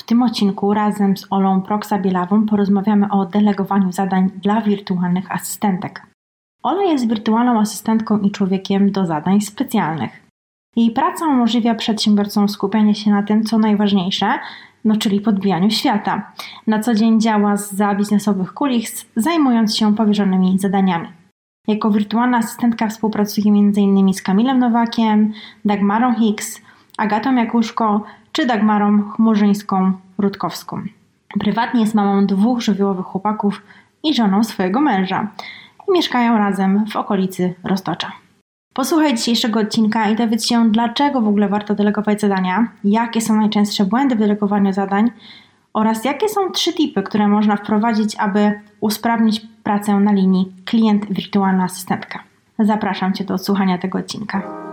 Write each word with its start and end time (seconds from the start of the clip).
W 0.00 0.02
tym 0.02 0.22
odcinku 0.22 0.74
razem 0.74 1.16
z 1.16 1.26
Olą 1.30 1.60
Proksa-Bielawą 1.60 2.46
porozmawiamy 2.46 3.10
o 3.10 3.26
delegowaniu 3.26 3.92
zadań 3.92 4.30
dla 4.42 4.60
wirtualnych 4.60 5.32
asystentek. 5.32 6.06
Ola 6.62 6.82
jest 6.82 7.08
wirtualną 7.08 7.60
asystentką 7.60 8.18
i 8.18 8.30
człowiekiem 8.30 8.90
do 8.92 9.06
zadań 9.06 9.40
specjalnych. 9.40 10.26
Jej 10.76 10.90
praca 10.90 11.26
umożliwia 11.26 11.74
przedsiębiorcom 11.74 12.48
skupianie 12.48 12.94
się 12.94 13.10
na 13.10 13.22
tym, 13.22 13.44
co 13.44 13.58
najważniejsze, 13.58 14.38
no 14.84 14.96
czyli 14.96 15.20
podbijaniu 15.20 15.70
świata. 15.70 16.32
Na 16.66 16.78
co 16.78 16.94
dzień 16.94 17.20
działa 17.20 17.56
za 17.56 17.94
biznesowych 17.94 18.54
kulis, 18.54 19.06
zajmując 19.16 19.76
się 19.76 19.94
powierzonymi 19.94 20.58
zadaniami. 20.58 21.08
Jako 21.68 21.90
wirtualna 21.90 22.38
asystentka 22.38 22.88
współpracuje 22.88 23.52
m.in. 23.52 24.14
z 24.14 24.22
Kamilem 24.22 24.58
Nowakiem, 24.58 25.32
Dagmarą 25.64 26.14
Hicks, 26.14 26.62
Agatą 26.98 27.34
Jakuszko 27.34 28.04
czy 28.36 28.46
Dagmarą 28.46 29.02
Chmurzyńską-Rutkowską. 29.02 30.82
Prywatnie 31.40 31.80
jest 31.80 31.94
mamą 31.94 32.26
dwóch 32.26 32.60
żywiołowych 32.60 33.06
chłopaków 33.06 33.62
i 34.02 34.14
żoną 34.14 34.44
swojego 34.44 34.80
męża. 34.80 35.28
I 35.88 35.92
mieszkają 35.92 36.38
razem 36.38 36.86
w 36.86 36.96
okolicy 36.96 37.54
Roztocza. 37.64 38.12
Posłuchaj 38.74 39.14
dzisiejszego 39.14 39.60
odcinka 39.60 40.08
i 40.08 40.16
dowiedz 40.16 40.46
się, 40.46 40.70
dlaczego 40.70 41.20
w 41.20 41.28
ogóle 41.28 41.48
warto 41.48 41.74
delegować 41.74 42.20
zadania, 42.20 42.68
jakie 42.84 43.20
są 43.20 43.36
najczęstsze 43.36 43.84
błędy 43.84 44.14
w 44.14 44.18
delegowaniu 44.18 44.72
zadań 44.72 45.10
oraz 45.74 46.04
jakie 46.04 46.28
są 46.28 46.50
trzy 46.50 46.72
tipy, 46.72 47.02
które 47.02 47.28
można 47.28 47.56
wprowadzić, 47.56 48.16
aby 48.16 48.60
usprawnić 48.80 49.46
pracę 49.62 49.94
na 50.00 50.12
linii 50.12 50.52
klient 50.64 51.12
wirtualna 51.12 51.64
asystentka. 51.64 52.18
Zapraszam 52.58 53.12
Cię 53.12 53.24
do 53.24 53.34
odsłuchania 53.34 53.78
tego 53.78 53.98
odcinka. 53.98 54.65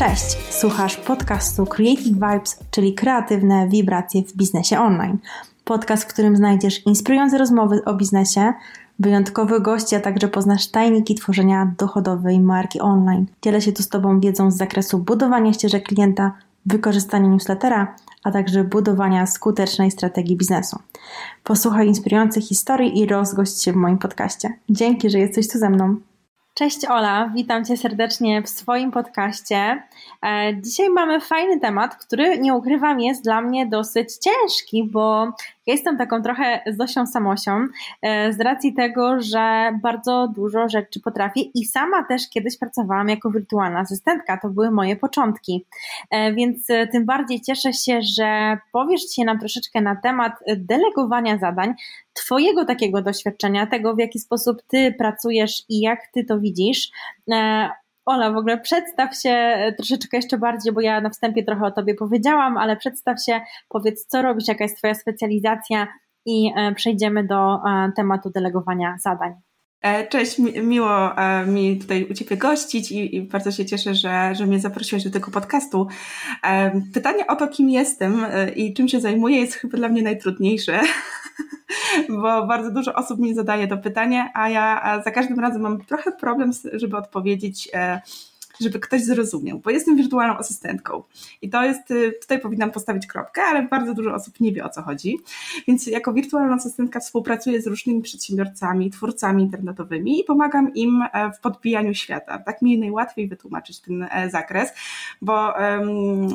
Cześć, 0.00 0.38
słuchasz 0.50 0.96
podcastu 0.96 1.66
Creative 1.66 2.14
Vibes, 2.14 2.58
czyli 2.70 2.94
kreatywne 2.94 3.68
wibracje 3.68 4.22
w 4.22 4.36
biznesie 4.36 4.78
online. 4.78 5.18
Podcast, 5.64 6.04
w 6.04 6.06
którym 6.06 6.36
znajdziesz 6.36 6.86
inspirujące 6.86 7.38
rozmowy 7.38 7.84
o 7.84 7.94
biznesie, 7.94 8.52
wyjątkowych 8.98 9.62
gości, 9.62 9.96
a 9.96 10.00
także 10.00 10.28
poznasz 10.28 10.66
tajniki 10.66 11.14
tworzenia 11.14 11.72
dochodowej 11.78 12.40
marki 12.40 12.80
online. 12.80 13.26
Dzielę 13.42 13.60
się 13.60 13.72
tu 13.72 13.82
z 13.82 13.88
Tobą 13.88 14.20
wiedzą 14.20 14.50
z 14.50 14.56
zakresu 14.56 14.98
budowania 14.98 15.52
ścieżek 15.52 15.84
klienta, 15.84 16.32
wykorzystania 16.66 17.28
newslettera, 17.28 17.94
a 18.24 18.30
także 18.30 18.64
budowania 18.64 19.26
skutecznej 19.26 19.90
strategii 19.90 20.36
biznesu. 20.36 20.78
Posłuchaj 21.44 21.88
inspirujących 21.88 22.44
historii 22.44 22.98
i 22.98 23.06
rozgość 23.06 23.62
się 23.62 23.72
w 23.72 23.76
moim 23.76 23.98
podcaście. 23.98 24.54
Dzięki, 24.68 25.10
że 25.10 25.18
jesteś 25.18 25.48
tu 25.48 25.58
ze 25.58 25.70
mną. 25.70 25.96
Cześć 26.60 26.84
Ola, 26.84 27.30
witam 27.34 27.64
Cię 27.64 27.76
serdecznie 27.76 28.42
w 28.42 28.48
swoim 28.48 28.90
podcaście. 28.90 29.82
E, 30.26 30.52
dzisiaj 30.62 30.90
mamy 30.90 31.20
fajny 31.20 31.60
temat, 31.60 31.96
który 31.96 32.38
nie 32.38 32.54
ukrywam 32.54 33.00
jest 33.00 33.24
dla 33.24 33.40
mnie 33.40 33.66
dosyć 33.66 34.08
ciężki, 34.16 34.84
bo 34.92 35.32
ja 35.66 35.74
jestem 35.74 35.98
taką 35.98 36.22
trochę 36.22 36.60
Zosią 36.66 37.06
Samosią 37.06 37.66
e, 38.02 38.32
z 38.32 38.40
racji 38.40 38.74
tego, 38.74 39.20
że 39.20 39.72
bardzo 39.82 40.28
dużo 40.36 40.68
rzeczy 40.68 41.00
potrafię 41.00 41.40
i 41.40 41.64
sama 41.64 42.04
też 42.04 42.22
kiedyś 42.30 42.58
pracowałam 42.58 43.08
jako 43.08 43.30
wirtualna 43.30 43.78
asystentka. 43.78 44.38
To 44.42 44.48
były 44.48 44.70
moje 44.70 44.96
początki. 44.96 45.66
E, 46.10 46.32
więc 46.32 46.66
tym 46.92 47.06
bardziej 47.06 47.40
cieszę 47.40 47.72
się, 47.72 48.00
że 48.16 48.58
powiesz 48.72 49.02
się 49.02 49.24
nam 49.24 49.38
troszeczkę 49.38 49.80
na 49.80 49.96
temat 49.96 50.32
delegowania 50.56 51.38
zadań, 51.38 51.74
Twojego 52.12 52.64
takiego 52.64 53.02
doświadczenia, 53.02 53.66
tego 53.66 53.94
w 53.94 53.98
jaki 53.98 54.18
sposób 54.18 54.62
Ty 54.68 54.94
pracujesz 54.98 55.62
i 55.68 55.80
jak 55.80 56.00
Ty 56.14 56.24
to 56.24 56.40
widzisz. 56.40 56.90
E, 58.00 58.12
Ola, 58.12 58.32
w 58.32 58.36
ogóle 58.36 58.58
przedstaw 58.58 59.16
się 59.16 59.56
troszeczkę 59.76 60.16
jeszcze 60.16 60.38
bardziej, 60.38 60.72
bo 60.72 60.80
ja 60.80 61.00
na 61.00 61.10
wstępie 61.10 61.44
trochę 61.44 61.66
o 61.66 61.70
Tobie 61.70 61.94
powiedziałam, 61.94 62.56
ale 62.56 62.76
przedstaw 62.76 63.24
się, 63.24 63.40
powiedz 63.68 64.06
co 64.06 64.22
robisz, 64.22 64.48
jaka 64.48 64.64
jest 64.64 64.78
Twoja 64.78 64.94
specjalizacja 64.94 65.86
i 66.26 66.52
e, 66.56 66.74
przejdziemy 66.74 67.26
do 67.26 67.54
e, 67.54 67.92
tematu 67.96 68.30
delegowania 68.30 68.96
zadań. 69.00 69.32
Cześć, 70.08 70.38
miło 70.62 71.10
mi 71.46 71.78
tutaj 71.78 72.04
u 72.10 72.14
Ciebie 72.14 72.36
gościć 72.36 72.92
i, 72.92 73.16
i, 73.16 73.22
bardzo 73.22 73.52
się 73.52 73.66
cieszę, 73.66 73.94
że, 73.94 74.34
że 74.34 74.46
mnie 74.46 74.60
zaprosiłaś 74.60 75.04
do 75.04 75.10
tego 75.10 75.30
podcastu. 75.30 75.86
Pytanie 76.94 77.26
o 77.26 77.36
to, 77.36 77.48
kim 77.48 77.70
jestem 77.70 78.26
i 78.56 78.74
czym 78.74 78.88
się 78.88 79.00
zajmuję 79.00 79.40
jest 79.40 79.54
chyba 79.54 79.78
dla 79.78 79.88
mnie 79.88 80.02
najtrudniejsze, 80.02 80.80
bo 82.22 82.46
bardzo 82.46 82.70
dużo 82.70 82.94
osób 82.94 83.20
mi 83.20 83.34
zadaje 83.34 83.68
to 83.68 83.78
pytanie, 83.78 84.30
a 84.34 84.48
ja 84.48 85.02
za 85.04 85.10
każdym 85.10 85.40
razem 85.40 85.62
mam 85.62 85.84
trochę 85.84 86.12
problem, 86.12 86.50
żeby 86.72 86.96
odpowiedzieć 86.96 87.68
e, 87.74 88.00
żeby 88.60 88.80
ktoś 88.80 89.04
zrozumiał, 89.04 89.58
bo 89.58 89.70
jestem 89.70 89.96
wirtualną 89.96 90.36
asystentką 90.36 91.02
i 91.42 91.50
to 91.50 91.64
jest, 91.64 91.90
e, 91.90 92.12
tutaj 92.12 92.40
powinnam 92.40 92.70
postawić 92.70 93.06
kropkę, 93.06 93.42
ale 93.42 93.62
bardzo 93.62 93.94
dużo 93.94 94.14
osób 94.14 94.40
nie 94.40 94.52
wie 94.52 94.64
o 94.64 94.68
co 94.68 94.82
chodzi, 94.82 95.18
więc 95.68 95.86
jako 95.86 96.12
wirtualna 96.12 96.54
asystentka 96.54 97.00
współpracuję 97.00 97.62
z 97.62 97.66
różnymi 97.66 98.02
przedsiębiorcami, 98.02 98.90
twórcami 98.90 99.42
internetowymi 99.42 100.20
i 100.20 100.24
pomagam 100.24 100.74
im 100.74 101.02
e, 101.12 101.32
w 101.32 101.40
podbijaniu 101.40 101.94
świata. 101.94 102.38
Tak 102.38 102.62
mi 102.62 102.78
najłatwiej 102.78 103.28
wytłumaczyć 103.28 103.80
ten 103.80 104.08
zakres, 104.30 104.72
bo 105.22 105.54
um, 105.58 106.28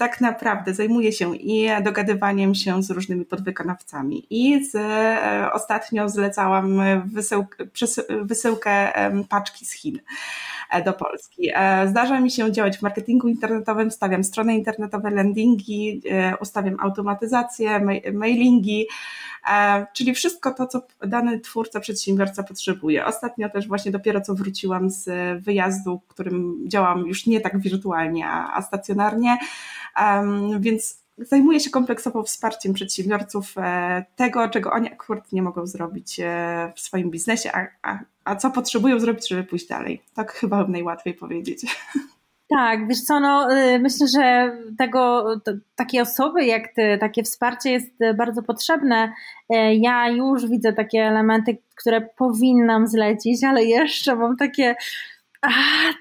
tak 0.00 0.20
naprawdę 0.20 0.74
zajmuję 0.74 1.12
się 1.12 1.36
i 1.36 1.68
dogadywaniem 1.82 2.54
się 2.54 2.82
z 2.82 2.90
różnymi 2.90 3.24
podwykonawcami. 3.24 4.26
I 4.30 4.64
z, 4.64 4.74
e, 4.74 5.52
ostatnio 5.52 6.08
zlecałam 6.08 6.82
wysyłkę, 8.24 8.92
paczki 9.28 9.66
z 9.66 9.72
Chin 9.72 9.98
do 10.84 10.92
Polski. 10.92 11.50
E, 11.54 11.88
zdarza 11.88 12.20
mi 12.20 12.30
się 12.30 12.52
działać 12.52 12.78
w 12.78 12.82
marketingu 12.82 13.28
internetowym, 13.28 13.90
stawiam 13.90 14.24
strony 14.24 14.54
internetowe, 14.54 15.10
landingi, 15.10 16.02
ustawiam 16.40 16.76
automatyzację, 16.80 17.80
mailingi, 18.12 18.86
czyli 19.92 20.14
wszystko 20.14 20.54
to, 20.54 20.66
co 20.66 20.82
dany 21.06 21.40
twórca, 21.40 21.80
przedsiębiorca 21.80 22.42
potrzebuje. 22.42 23.06
Ostatnio 23.06 23.48
też 23.48 23.68
właśnie 23.68 23.90
dopiero 23.92 24.20
co 24.20 24.34
wróciłam 24.34 24.90
z 24.90 25.08
wyjazdu, 25.42 26.00
którym 26.08 26.64
działam 26.68 27.06
już 27.06 27.26
nie 27.26 27.40
tak 27.40 27.60
wirtualnie, 27.60 28.28
a 28.28 28.62
stacjonarnie, 28.62 29.38
więc 30.60 30.99
zajmuję 31.20 31.60
się 31.60 31.70
kompleksową 31.70 32.22
wsparciem 32.22 32.74
przedsiębiorców 32.74 33.54
e, 33.56 34.04
tego, 34.16 34.48
czego 34.48 34.72
oni 34.72 34.92
akurat 34.92 35.32
nie 35.32 35.42
mogą 35.42 35.66
zrobić 35.66 36.20
e, 36.20 36.72
w 36.76 36.80
swoim 36.80 37.10
biznesie, 37.10 37.52
a, 37.52 37.66
a, 37.82 37.98
a 38.24 38.36
co 38.36 38.50
potrzebują 38.50 39.00
zrobić, 39.00 39.28
żeby 39.28 39.44
pójść 39.44 39.66
dalej. 39.66 40.02
Tak 40.14 40.32
chyba 40.32 40.66
najłatwiej 40.66 41.14
powiedzieć. 41.14 41.66
Tak, 42.50 42.88
wiesz 42.88 43.00
co, 43.00 43.20
no, 43.20 43.56
y, 43.56 43.78
myślę, 43.78 44.06
że 44.08 44.56
tego, 44.78 45.24
takie 45.76 46.02
osoby 46.02 46.44
jak 46.44 46.74
ty, 46.74 46.98
takie 47.00 47.22
wsparcie 47.22 47.70
jest 47.70 47.90
bardzo 48.16 48.42
potrzebne. 48.42 49.12
E, 49.50 49.74
ja 49.74 50.08
już 50.08 50.46
widzę 50.46 50.72
takie 50.72 50.98
elementy, 50.98 51.58
które 51.74 52.00
powinnam 52.00 52.86
zlecić, 52.86 53.44
ale 53.44 53.64
jeszcze 53.64 54.16
mam 54.16 54.36
takie 54.36 54.74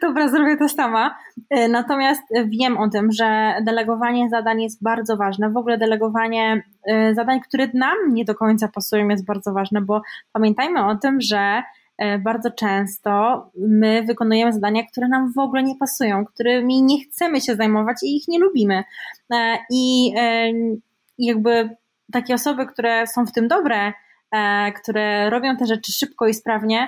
Dobra, 0.01 0.29
zrobię 0.29 0.57
to 0.57 0.69
sama. 0.69 1.17
E, 1.49 1.67
natomiast 1.67 2.23
wiem 2.45 2.77
o 2.77 2.89
tym, 2.89 3.11
że 3.11 3.55
delegowanie 3.61 4.29
zadań 4.29 4.61
jest 4.61 4.83
bardzo 4.83 5.17
ważne. 5.17 5.49
W 5.49 5.57
ogóle 5.57 5.77
delegowanie 5.77 6.63
e, 6.87 7.15
zadań, 7.15 7.39
które 7.41 7.67
nam 7.73 7.97
nie 8.09 8.25
do 8.25 8.35
końca 8.35 8.67
pasują, 8.67 9.07
jest 9.07 9.25
bardzo 9.25 9.53
ważne, 9.53 9.81
bo 9.81 10.01
pamiętajmy 10.31 10.85
o 10.85 10.95
tym, 10.95 11.21
że 11.21 11.63
e, 11.97 12.19
bardzo 12.19 12.51
często 12.51 13.43
my 13.57 14.03
wykonujemy 14.07 14.53
zadania, 14.53 14.83
które 14.91 15.07
nam 15.07 15.33
w 15.33 15.39
ogóle 15.39 15.63
nie 15.63 15.75
pasują, 15.75 16.25
którymi 16.25 16.83
nie 16.83 17.03
chcemy 17.03 17.41
się 17.41 17.55
zajmować 17.55 17.97
i 18.03 18.17
ich 18.17 18.27
nie 18.27 18.39
lubimy. 18.39 18.83
I 19.71 20.13
jakby 21.17 21.69
takie 22.11 22.33
osoby, 22.33 22.65
które 22.65 23.07
są 23.07 23.25
w 23.25 23.31
tym 23.31 23.47
dobre, 23.47 23.93
które 24.75 25.29
robią 25.29 25.57
te 25.57 25.65
rzeczy 25.65 25.91
szybko 25.91 26.27
i 26.27 26.33
sprawnie, 26.33 26.87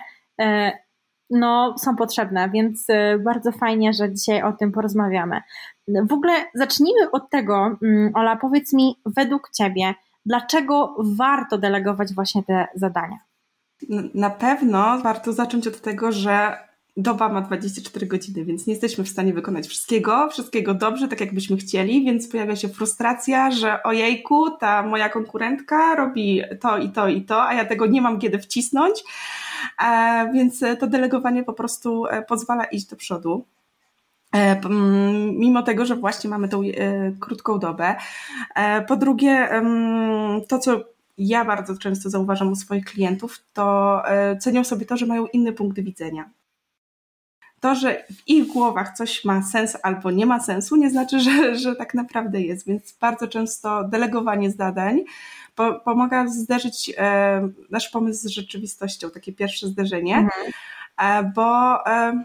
no, 1.32 1.76
są 1.78 1.96
potrzebne, 1.96 2.50
więc 2.50 2.90
y, 2.90 3.20
bardzo 3.26 3.52
fajnie, 3.52 3.94
że 3.94 4.14
dzisiaj 4.14 4.44
o 4.44 4.54
tym 4.54 4.72
porozmawiamy. 4.72 5.42
W 5.88 6.14
ogóle 6.14 6.34
zacznijmy 6.54 7.12
od 7.12 7.30
tego, 7.30 7.78
mm, 7.84 8.12
Ola, 8.16 8.36
powiedz 8.36 8.74
mi 8.74 8.96
według 9.06 9.50
Ciebie, 9.58 9.94
dlaczego 10.26 10.96
warto 11.18 11.58
delegować 11.58 12.14
właśnie 12.14 12.44
te 12.44 12.68
zadania? 12.76 13.18
Na 14.14 14.30
pewno 14.30 15.00
warto 15.00 15.34
zacząć 15.34 15.68
od 15.68 15.82
tego, 15.82 16.12
że 16.12 16.58
doba 16.98 17.30
ma 17.30 17.42
24 17.42 18.06
godziny, 18.06 18.46
więc 18.46 18.68
nie 18.68 18.74
jesteśmy 18.74 19.04
w 19.04 19.10
stanie 19.10 19.34
wykonać 19.34 19.68
wszystkiego, 19.68 20.30
wszystkiego 20.30 20.74
dobrze, 20.74 21.08
tak 21.08 21.22
jakbyśmy 21.22 21.58
chcieli, 21.58 22.06
więc 22.06 22.28
pojawia 22.28 22.56
się 22.56 22.70
frustracja, 22.70 23.52
że 23.52 23.84
ojejku, 23.84 24.52
ta 24.60 24.84
moja 24.84 25.10
konkurentka 25.10 25.96
robi 25.96 26.42
to 26.60 26.78
i 26.78 26.90
to 26.90 27.08
i 27.08 27.22
to, 27.22 27.44
a 27.44 27.54
ja 27.54 27.66
tego 27.66 27.86
nie 27.86 28.02
mam 28.02 28.20
kiedy 28.20 28.40
wcisnąć, 28.40 29.04
więc 30.34 30.64
to 30.80 30.88
delegowanie 30.88 31.44
po 31.44 31.54
prostu 31.54 32.06
e, 32.06 32.22
pozwala 32.22 32.64
iść 32.64 32.86
do 32.86 32.96
przodu 32.96 33.46
e, 34.36 34.62
mimo 35.34 35.64
tego, 35.64 35.86
że 35.86 35.96
właśnie 35.96 36.30
mamy 36.30 36.50
tą 36.50 36.62
krótką 37.20 37.60
dobę. 37.60 37.96
Po 38.88 38.96
drugie, 38.96 39.50
to 40.48 40.60
co 40.60 40.82
ja 41.18 41.46
bardzo 41.46 41.78
często 41.78 42.10
zauważam 42.10 42.52
u 42.52 42.56
swoich 42.56 42.86
klientów, 42.86 43.40
to 43.54 44.02
e, 44.06 44.38
cenią 44.38 44.64
sobie 44.64 44.86
to, 44.86 44.98
że 44.98 45.06
mają 45.06 45.28
inny 45.28 45.54
punkt 45.54 45.80
widzenia. 45.80 46.30
To, 47.60 47.76
że 47.76 48.06
w 48.10 48.28
ich 48.28 48.48
głowach 48.48 48.98
coś 48.98 49.26
ma 49.26 49.44
sens 49.44 49.78
albo 49.84 50.12
nie 50.12 50.26
ma 50.26 50.40
sensu, 50.40 50.76
nie 50.76 50.90
znaczy, 50.90 51.20
że, 51.20 51.56
że 51.56 51.76
tak 51.76 51.94
naprawdę 51.94 52.42
jest. 52.42 52.68
Więc 52.68 52.98
bardzo 53.02 53.28
często 53.28 53.84
delegowanie 53.84 54.52
zadań 54.52 55.04
po, 55.56 55.80
pomaga 55.80 56.28
zderzyć 56.28 56.92
e, 56.98 57.50
nasz 57.70 57.90
pomysł 57.90 58.28
z 58.28 58.32
rzeczywistością, 58.32 59.10
takie 59.10 59.34
pierwsze 59.34 59.68
zderzenie, 59.68 60.18
mhm. 60.18 60.52
e, 60.98 61.32
bo 61.36 61.80
e, 61.88 62.24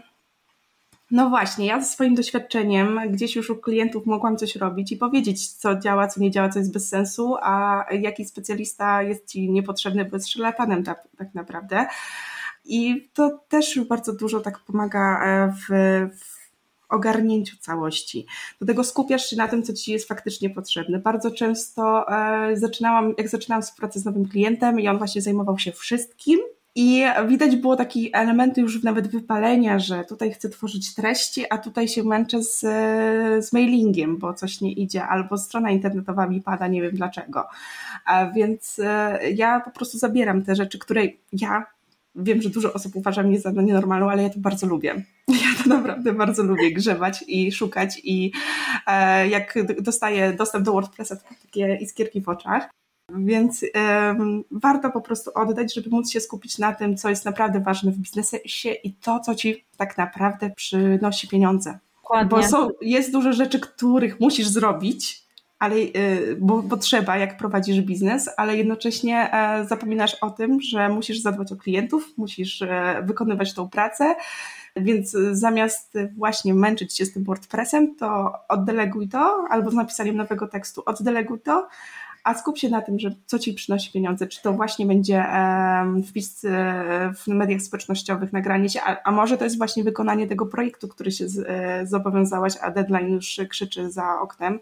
no 1.11 1.29
właśnie, 1.29 1.65
ja 1.65 1.81
ze 1.81 1.85
swoim 1.85 2.15
doświadczeniem 2.15 2.99
gdzieś 3.09 3.35
już 3.35 3.49
u 3.49 3.55
klientów 3.55 4.05
mogłam 4.05 4.37
coś 4.37 4.55
robić 4.55 4.91
i 4.91 4.97
powiedzieć, 4.97 5.53
co 5.53 5.79
działa, 5.79 6.07
co 6.07 6.21
nie 6.21 6.31
działa, 6.31 6.49
co 6.49 6.59
jest 6.59 6.73
bez 6.73 6.89
sensu, 6.89 7.35
a 7.41 7.85
jaki 8.01 8.25
specjalista 8.25 9.03
jest 9.03 9.27
ci 9.27 9.51
niepotrzebny, 9.51 10.05
bo 10.05 10.15
jest 10.15 10.29
szarlatanem 10.29 10.83
tak, 10.83 11.07
tak 11.17 11.33
naprawdę. 11.33 11.87
I 12.65 13.09
to 13.13 13.39
też 13.47 13.79
bardzo 13.79 14.13
dużo 14.13 14.39
tak 14.39 14.59
pomaga 14.59 15.23
e, 15.25 15.53
w, 15.53 15.67
w 16.19 16.46
ogarnięciu 16.89 17.57
całości. 17.57 18.25
Do 18.61 18.67
tego 18.67 18.83
skupiasz 18.83 19.29
się 19.29 19.35
na 19.35 19.47
tym, 19.47 19.63
co 19.63 19.73
ci 19.73 19.91
jest 19.91 20.07
faktycznie 20.07 20.49
potrzebne. 20.49 20.99
Bardzo 20.99 21.31
często 21.31 22.05
e, 22.11 22.57
zaczynałam, 22.57 23.13
jak 23.17 23.29
zaczynałam 23.29 23.61
współpracę 23.61 23.99
z 23.99 24.05
nowym 24.05 24.27
klientem 24.27 24.79
i 24.79 24.87
on 24.87 24.97
właśnie 24.97 25.21
zajmował 25.21 25.59
się 25.59 25.71
wszystkim, 25.71 26.39
i 26.79 27.03
widać 27.27 27.55
było 27.55 27.75
takie 27.75 27.99
elementy 28.13 28.61
już 28.61 28.83
nawet 28.83 29.07
wypalenia, 29.07 29.79
że 29.79 30.03
tutaj 30.03 30.31
chcę 30.31 30.49
tworzyć 30.49 30.95
treści, 30.95 31.45
a 31.49 31.57
tutaj 31.57 31.87
się 31.87 32.03
męczę 32.03 32.43
z, 32.43 32.59
z 33.45 33.53
mailingiem, 33.53 34.17
bo 34.17 34.33
coś 34.33 34.61
nie 34.61 34.71
idzie, 34.71 35.03
albo 35.03 35.37
strona 35.37 35.71
internetowa 35.71 36.27
mi 36.27 36.41
pada, 36.41 36.67
nie 36.67 36.81
wiem 36.81 36.95
dlaczego. 36.95 37.47
A 38.05 38.25
więc 38.25 38.79
e, 38.83 39.19
ja 39.35 39.59
po 39.59 39.71
prostu 39.71 39.97
zabieram 39.97 40.43
te 40.43 40.55
rzeczy, 40.55 40.79
które 40.79 41.03
ja 41.31 41.65
wiem, 42.17 42.41
że 42.41 42.49
dużo 42.49 42.73
osób 42.73 42.95
uważa 42.95 43.23
mnie 43.23 43.39
za 43.39 43.51
nienormalną, 43.51 44.09
ale 44.09 44.23
ja 44.23 44.29
to 44.29 44.39
bardzo 44.39 44.67
lubię. 44.67 44.95
Ja 45.27 45.63
to 45.63 45.69
naprawdę 45.69 46.13
bardzo 46.13 46.43
lubię 46.43 46.73
grzebać 46.73 47.23
i 47.27 47.51
szukać 47.51 48.01
i 48.03 48.31
e, 48.87 49.27
jak 49.27 49.53
dostaję 49.81 50.33
dostęp 50.33 50.65
do 50.65 50.71
WordPressa, 50.71 51.15
to 51.15 51.21
takie 51.45 51.75
iskierki 51.75 52.21
w 52.21 52.29
oczach. 52.29 52.69
Więc 53.15 53.65
um, 53.75 54.43
warto 54.51 54.91
po 54.91 55.01
prostu 55.01 55.31
oddać, 55.35 55.73
żeby 55.73 55.89
móc 55.89 56.11
się 56.11 56.19
skupić 56.19 56.57
na 56.57 56.73
tym, 56.73 56.97
co 56.97 57.09
jest 57.09 57.25
naprawdę 57.25 57.59
ważne 57.59 57.91
w 57.91 57.97
biznesie 57.97 58.69
i 58.83 58.93
to, 58.93 59.19
co 59.19 59.35
ci 59.35 59.65
tak 59.77 59.97
naprawdę 59.97 60.49
przynosi 60.55 61.27
pieniądze. 61.27 61.79
Dokładnie. 62.01 62.29
Bo 62.29 62.43
są, 62.43 62.69
jest 62.81 63.11
dużo 63.11 63.33
rzeczy, 63.33 63.59
których 63.59 64.19
musisz 64.19 64.47
zrobić, 64.47 65.26
ale, 65.59 65.75
y, 65.75 66.37
bo, 66.39 66.61
bo, 66.61 66.77
trzeba, 66.77 67.17
jak 67.17 67.37
prowadzisz 67.37 67.81
biznes, 67.81 68.29
ale 68.37 68.57
jednocześnie 68.57 69.33
e, 69.33 69.65
zapominasz 69.65 70.15
o 70.15 70.29
tym, 70.29 70.61
że 70.61 70.89
musisz 70.89 71.19
zadbać 71.19 71.51
o 71.51 71.55
klientów, 71.55 72.13
musisz 72.17 72.61
e, 72.61 73.01
wykonywać 73.05 73.53
tą 73.53 73.69
pracę, 73.69 74.15
więc 74.75 75.11
zamiast 75.31 75.97
właśnie 76.17 76.53
męczyć 76.53 76.97
się 76.97 77.05
z 77.05 77.13
tym 77.13 77.23
WordPressem, 77.23 77.95
to 77.95 78.33
oddeleguj 78.49 79.09
to, 79.09 79.45
albo 79.49 79.71
z 79.71 79.73
napisaniem 79.73 80.15
nowego 80.15 80.47
tekstu 80.47 80.83
oddeleguj 80.85 81.39
to, 81.39 81.67
a 82.27 82.33
skup 82.33 82.57
się 82.57 82.69
na 82.69 82.81
tym, 82.81 82.99
że 82.99 83.09
co 83.25 83.39
ci 83.39 83.53
przynosi 83.53 83.91
pieniądze, 83.91 84.27
czy 84.27 84.41
to 84.41 84.53
właśnie 84.53 84.85
będzie 84.85 85.25
wpis 86.07 86.45
e, 86.45 87.13
w 87.15 87.27
mediach 87.27 87.61
społecznościowych, 87.61 88.33
nagranie 88.33 88.69
się, 88.69 88.81
a, 88.81 89.03
a 89.03 89.11
może 89.11 89.37
to 89.37 89.43
jest 89.43 89.57
właśnie 89.57 89.83
wykonanie 89.83 90.27
tego 90.27 90.45
projektu, 90.45 90.87
który 90.87 91.11
się 91.11 91.25
e, 91.47 91.87
zobowiązałaś, 91.87 92.53
a 92.61 92.71
deadline 92.71 93.09
już 93.09 93.41
krzyczy 93.49 93.91
za 93.91 94.21
oknem 94.21 94.59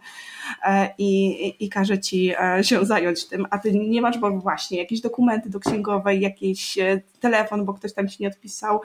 e, 0.63 0.93
i, 0.97 1.65
i 1.65 1.69
każe 1.69 1.99
ci 1.99 2.33
się 2.61 2.85
zająć 2.85 3.27
tym, 3.27 3.47
a 3.49 3.57
ty 3.57 3.73
nie 3.73 4.01
masz, 4.01 4.17
bo 4.17 4.31
właśnie 4.31 4.77
jakieś 4.77 5.01
dokumenty 5.01 5.49
do 5.49 5.59
księgowej, 5.59 6.21
jakiś 6.21 6.77
telefon, 7.19 7.65
bo 7.65 7.73
ktoś 7.73 7.93
tam 7.93 8.07
ci 8.07 8.23
nie 8.23 8.27
odpisał. 8.27 8.81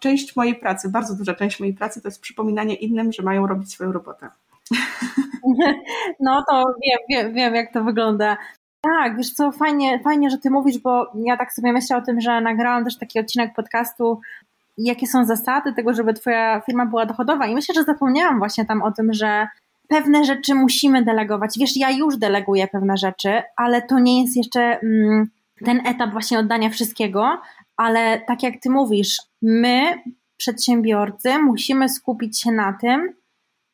Część 0.00 0.36
mojej 0.36 0.54
pracy, 0.54 0.88
bardzo 0.88 1.14
duża 1.14 1.34
część 1.34 1.60
mojej 1.60 1.74
pracy 1.74 2.02
to 2.02 2.08
jest 2.08 2.20
przypominanie 2.20 2.74
innym, 2.74 3.12
że 3.12 3.22
mają 3.22 3.46
robić 3.46 3.72
swoją 3.72 3.92
robotę. 3.92 4.28
No 6.20 6.44
to 6.50 6.64
wiem, 6.84 6.98
wiem, 7.10 7.34
wiem 7.34 7.54
jak 7.54 7.72
to 7.72 7.84
wygląda. 7.84 8.36
Tak, 8.80 9.16
wiesz 9.16 9.30
co, 9.30 9.52
fajnie, 9.52 10.00
fajnie, 10.04 10.30
że 10.30 10.38
ty 10.38 10.50
mówisz, 10.50 10.78
bo 10.78 11.12
ja 11.14 11.36
tak 11.36 11.52
sobie 11.52 11.72
myślę 11.72 11.96
o 11.96 12.02
tym, 12.02 12.20
że 12.20 12.40
nagrałam 12.40 12.84
też 12.84 12.98
taki 12.98 13.20
odcinek 13.20 13.54
podcastu, 13.54 14.20
jakie 14.78 15.06
są 15.06 15.24
zasady 15.24 15.72
tego, 15.72 15.94
żeby 15.94 16.14
twoja 16.14 16.60
firma 16.60 16.86
była 16.86 17.06
dochodowa 17.06 17.46
i 17.46 17.54
myślę, 17.54 17.74
że 17.74 17.84
zapomniałam 17.84 18.38
właśnie 18.38 18.64
tam 18.64 18.82
o 18.82 18.92
tym, 18.92 19.12
że 19.12 19.48
pewne 19.88 20.24
rzeczy 20.24 20.54
musimy 20.54 21.04
delegować. 21.04 21.58
Wiesz, 21.58 21.76
ja 21.76 21.90
już 21.90 22.16
deleguję 22.16 22.68
pewne 22.68 22.96
rzeczy, 22.96 23.42
ale 23.56 23.82
to 23.82 23.98
nie 23.98 24.22
jest 24.22 24.36
jeszcze 24.36 24.80
mm, 24.80 25.30
ten 25.64 25.86
etap 25.86 26.10
właśnie 26.10 26.38
oddania 26.38 26.70
wszystkiego, 26.70 27.40
ale 27.76 28.20
tak 28.26 28.42
jak 28.42 28.54
ty 28.62 28.70
mówisz, 28.70 29.16
my, 29.42 30.02
przedsiębiorcy, 30.36 31.38
musimy 31.38 31.88
skupić 31.88 32.40
się 32.40 32.52
na 32.52 32.72
tym, 32.80 33.12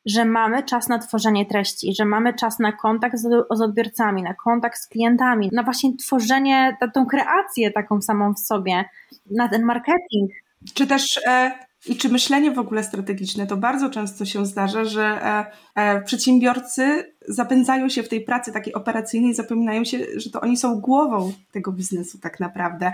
że 0.06 0.24
mamy 0.24 0.62
czas 0.62 0.88
na 0.88 0.98
tworzenie 0.98 1.46
treści, 1.46 1.94
że 1.94 2.04
mamy 2.04 2.34
czas 2.34 2.58
na 2.58 2.72
kontakt 2.72 3.18
z, 3.18 3.46
odbiorcami, 3.48 4.22
na 4.22 4.34
kontakt 4.34 4.78
z 4.78 4.88
klientami, 4.88 5.50
na 5.52 5.62
właśnie 5.62 5.96
tworzenie, 5.96 6.76
na 6.80 6.90
tą 6.90 7.06
kreację 7.06 7.70
taką 7.70 8.02
samą 8.02 8.34
w 8.34 8.38
sobie, 8.38 8.84
na 9.30 9.48
ten 9.48 9.62
marketing. 9.62 10.30
Czy 10.74 10.86
też 10.86 11.20
e, 11.26 11.52
i 11.86 11.96
czy 11.96 12.08
myślenie 12.08 12.50
w 12.50 12.58
ogóle 12.58 12.84
strategiczne, 12.84 13.46
to 13.46 13.56
bardzo 13.56 13.90
często 13.90 14.24
się 14.24 14.46
zdarza, 14.46 14.84
że 14.84 15.04
e, 15.04 15.46
e, 15.74 16.02
przedsiębiorcy 16.02 17.14
zapędzają 17.28 17.88
się 17.88 18.02
w 18.02 18.08
tej 18.08 18.20
pracy 18.20 18.52
takiej 18.52 18.74
operacyjnej, 18.74 19.34
zapominają 19.34 19.84
się, 19.84 19.98
że 20.16 20.30
to 20.30 20.40
oni 20.40 20.56
są 20.56 20.80
głową 20.80 21.32
tego 21.52 21.72
biznesu 21.72 22.18
tak 22.18 22.40
naprawdę. 22.40 22.92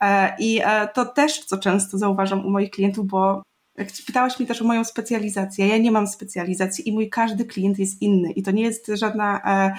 E, 0.00 0.36
I 0.38 0.60
e, 0.64 0.88
to 0.94 1.04
też, 1.04 1.44
co 1.44 1.58
często 1.58 1.98
zauważam 1.98 2.46
u 2.46 2.50
moich 2.50 2.70
klientów, 2.70 3.06
bo 3.06 3.42
Pytałaś 4.06 4.38
mnie 4.38 4.48
też 4.48 4.62
o 4.62 4.64
moją 4.64 4.84
specjalizację. 4.84 5.68
Ja 5.68 5.78
nie 5.78 5.92
mam 5.92 6.06
specjalizacji 6.06 6.88
i 6.88 6.92
mój 6.92 7.10
każdy 7.10 7.44
klient 7.44 7.78
jest 7.78 8.02
inny. 8.02 8.32
I 8.32 8.42
to 8.42 8.50
nie 8.50 8.62
jest 8.62 8.86
żadna 8.94 9.40
e, 9.44 9.72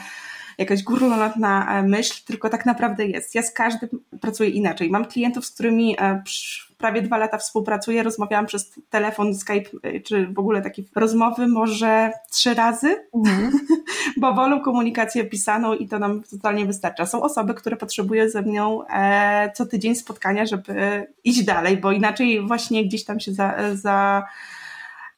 jakaś 0.62 0.84
górnolotna 0.84 1.80
e, 1.80 1.84
myśl, 1.84 2.22
tylko 2.26 2.50
tak 2.50 2.66
naprawdę 2.66 3.06
jest. 3.06 3.36
Ja 3.36 3.42
z 3.42 3.52
każdym 3.52 3.90
pracuję 4.22 4.50
inaczej. 4.50 4.90
Mam 4.90 5.06
klientów, 5.06 5.46
z 5.46 5.52
którymi 5.52 5.96
e, 6.00 6.24
prawie 6.82 7.02
dwa 7.02 7.18
lata 7.18 7.38
współpracuję, 7.38 8.04
rozmawiałam 8.04 8.46
przez 8.46 8.72
telefon, 8.90 9.36
Skype, 9.36 9.70
y, 9.86 10.02
czy 10.02 10.28
w 10.28 10.40
ogóle 10.40 10.62
takie 10.62 10.84
rozmowy 10.96 11.48
może 11.48 12.12
trzy 12.32 12.54
razy, 12.54 13.08
mhm. 13.14 13.52
bo 14.22 14.34
wolą 14.34 14.60
komunikację 14.60 15.24
pisaną 15.24 15.74
i 15.74 15.88
to 15.88 16.00
nam 16.00 16.24
totalnie 16.24 16.66
wystarcza. 16.66 17.06
Są 17.06 17.24
osoby, 17.24 17.54
które 17.54 17.78
potrzebują 17.78 18.30
ze 18.30 18.42
mną 18.42 18.88
e, 18.88 19.52
co 19.56 19.66
tydzień 19.66 19.96
spotkania, 19.96 20.46
żeby 20.46 21.08
iść 21.24 21.44
dalej, 21.44 21.78
bo 21.78 21.92
inaczej 21.92 22.48
właśnie 22.48 22.86
gdzieś 22.86 23.06
tam 23.06 23.20
się 23.20 23.34
za, 23.34 23.56
za 23.74 24.24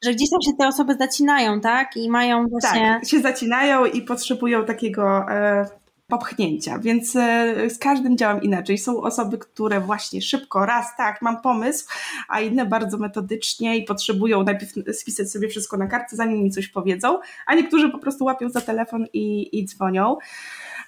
że 0.03 0.13
gdzieś 0.13 0.29
tam 0.29 0.41
się 0.41 0.51
te 0.59 0.67
osoby 0.67 0.95
zacinają, 0.95 1.61
tak? 1.61 1.97
I 1.97 2.09
mają 2.09 2.47
właśnie. 2.47 2.99
Tak, 2.99 3.05
się 3.05 3.19
zacinają 3.19 3.85
i 3.85 4.01
potrzebują 4.01 4.65
takiego 4.65 5.31
e, 5.31 5.65
popchnięcia, 6.07 6.79
więc 6.79 7.15
e, 7.15 7.69
z 7.69 7.79
każdym 7.79 8.17
działam 8.17 8.41
inaczej. 8.41 8.77
Są 8.77 9.01
osoby, 9.01 9.37
które 9.37 9.79
właśnie 9.79 10.21
szybko, 10.21 10.65
raz 10.65 10.95
tak, 10.97 11.21
mam 11.21 11.41
pomysł, 11.41 11.85
a 12.27 12.41
inne 12.41 12.65
bardzo 12.65 12.97
metodycznie 12.97 13.77
i 13.77 13.83
potrzebują 13.83 14.43
najpierw 14.43 14.71
spisać 14.99 15.31
sobie 15.31 15.47
wszystko 15.47 15.77
na 15.77 15.87
kartce, 15.87 16.15
zanim 16.15 16.43
mi 16.43 16.51
coś 16.51 16.67
powiedzą, 16.67 17.19
a 17.45 17.55
niektórzy 17.55 17.89
po 17.89 17.99
prostu 17.99 18.25
łapią 18.25 18.49
za 18.49 18.61
telefon 18.61 19.05
i, 19.13 19.59
i 19.59 19.65
dzwonią. 19.65 20.17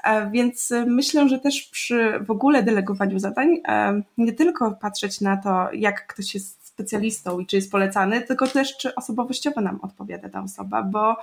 E, 0.03 0.31
więc 0.31 0.73
myślę, 0.87 1.29
że 1.29 1.39
też 1.39 1.63
przy 1.71 2.19
w 2.19 2.31
ogóle 2.31 2.63
delegowaniu 2.63 3.19
zadań 3.19 3.61
e, 3.67 4.01
nie 4.17 4.33
tylko 4.33 4.71
patrzeć 4.71 5.21
na 5.21 5.37
to, 5.37 5.67
jak 5.73 6.07
ktoś 6.07 6.33
jest 6.33 6.64
specjalistą 6.75 7.39
i 7.39 7.45
czy 7.45 7.55
jest 7.55 7.71
polecany, 7.71 8.21
tylko 8.21 8.47
też 8.47 8.77
czy 8.77 8.95
osobowościowo 8.95 9.61
nam 9.61 9.79
odpowiada 9.81 10.29
ta 10.29 10.43
osoba, 10.43 10.83
bo 10.83 11.15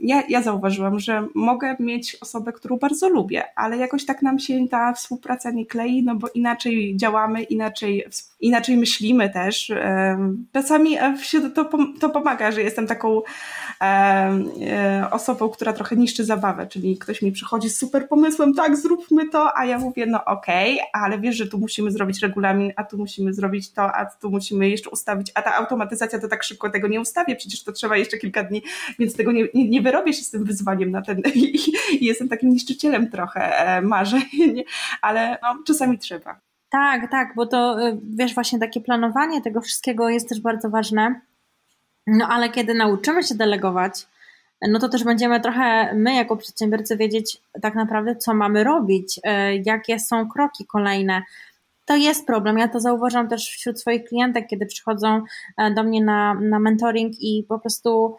ja, 0.00 0.22
ja 0.28 0.42
zauważyłam, 0.42 0.98
że 0.98 1.28
mogę 1.34 1.76
mieć 1.80 2.16
osobę, 2.20 2.52
którą 2.52 2.76
bardzo 2.76 3.08
lubię, 3.08 3.44
ale 3.56 3.76
jakoś 3.76 4.06
tak 4.06 4.22
nam 4.22 4.38
się 4.38 4.68
ta 4.68 4.92
współpraca 4.92 5.50
nie 5.50 5.66
klei, 5.66 6.02
no 6.02 6.16
bo 6.16 6.28
inaczej 6.28 6.96
działamy, 6.96 7.42
inaczej, 7.42 8.04
inaczej 8.40 8.76
myślimy 8.76 9.30
też. 9.30 9.72
Czasami 10.52 10.96
e, 10.98 11.16
to, 11.54 11.70
to 12.00 12.10
pomaga, 12.10 12.52
że 12.52 12.62
jestem 12.62 12.86
taką 12.86 13.22
e, 13.82 15.08
osobą, 15.10 15.48
która 15.48 15.72
trochę 15.72 15.96
niszczy 15.96 16.24
zabawę, 16.24 16.66
czyli 16.66 16.98
ktoś 16.98 17.22
mi 17.22 17.32
przychodzi 17.32 17.70
z 17.70 17.78
super 17.78 18.08
pomysłem, 18.08 18.54
tak, 18.54 18.76
zróbmy 18.76 19.28
to, 19.28 19.58
a 19.58 19.64
ja 19.64 19.78
mówię, 19.78 20.06
no 20.06 20.24
okej, 20.24 20.74
okay, 20.74 20.86
ale 20.92 21.18
wiesz, 21.18 21.36
że 21.36 21.46
tu 21.46 21.58
musimy 21.58 21.90
zrobić 21.90 22.22
regulamin, 22.22 22.72
a 22.76 22.84
tu 22.84 22.98
musimy 22.98 23.34
zrobić 23.34 23.72
to, 23.72 23.92
a 23.92 24.06
tu 24.06 24.30
musimy 24.30 24.68
jeszcze 24.68 24.90
ustawić, 24.90 25.32
a 25.34 25.42
ta 25.42 25.54
automatyzacja 25.54 26.18
to 26.18 26.28
tak 26.28 26.42
szybko 26.42 26.70
tego 26.70 26.88
nie 26.88 27.00
ustawię, 27.00 27.36
przecież 27.36 27.64
to 27.64 27.72
trzeba 27.72 27.96
jeszcze 27.96 28.18
kilka 28.18 28.44
dni, 28.44 28.62
więc 28.98 29.16
tego 29.16 29.32
nie, 29.32 29.48
nie, 29.54 29.68
nie 29.68 29.82
wyrobię 29.82 30.12
się 30.12 30.22
z 30.22 30.30
tym 30.30 30.44
wyzwaniem 30.44 30.90
na 30.90 31.02
ten 31.02 31.22
i, 31.34 31.56
i 32.00 32.04
jestem 32.04 32.28
takim 32.28 32.50
niszczycielem 32.50 33.10
trochę 33.10 33.58
e, 33.58 33.82
marzeń, 33.82 34.64
ale 35.02 35.38
no, 35.42 35.62
czasami 35.66 35.98
trzeba. 35.98 36.45
Tak, 36.70 37.10
tak, 37.10 37.34
bo 37.36 37.46
to 37.46 37.88
e, 37.88 37.98
wiesz, 38.02 38.34
właśnie 38.34 38.58
takie 38.58 38.80
planowanie 38.80 39.42
tego 39.42 39.60
wszystkiego 39.60 40.08
jest 40.08 40.28
też 40.28 40.40
bardzo 40.40 40.70
ważne. 40.70 41.20
No 42.06 42.28
ale 42.28 42.48
kiedy 42.48 42.74
nauczymy 42.74 43.22
się 43.22 43.34
delegować, 43.34 44.06
no 44.68 44.78
to 44.78 44.88
też 44.88 45.04
będziemy 45.04 45.40
trochę 45.40 45.94
my 45.94 46.14
jako 46.14 46.36
przedsiębiorcy 46.36 46.96
wiedzieć 46.96 47.40
tak 47.62 47.74
naprawdę, 47.74 48.16
co 48.16 48.34
mamy 48.34 48.64
robić, 48.64 49.20
e, 49.24 49.56
jakie 49.56 49.98
są 49.98 50.28
kroki 50.28 50.66
kolejne. 50.66 51.22
To 51.84 51.96
jest 51.96 52.26
problem. 52.26 52.58
Ja 52.58 52.68
to 52.68 52.80
zauważam 52.80 53.28
też 53.28 53.48
wśród 53.48 53.80
swoich 53.80 54.04
klientek, 54.04 54.46
kiedy 54.48 54.66
przychodzą 54.66 55.22
e, 55.56 55.70
do 55.70 55.82
mnie 55.82 56.04
na, 56.04 56.34
na 56.34 56.58
mentoring 56.58 57.12
i 57.20 57.44
po 57.48 57.58
prostu 57.58 58.16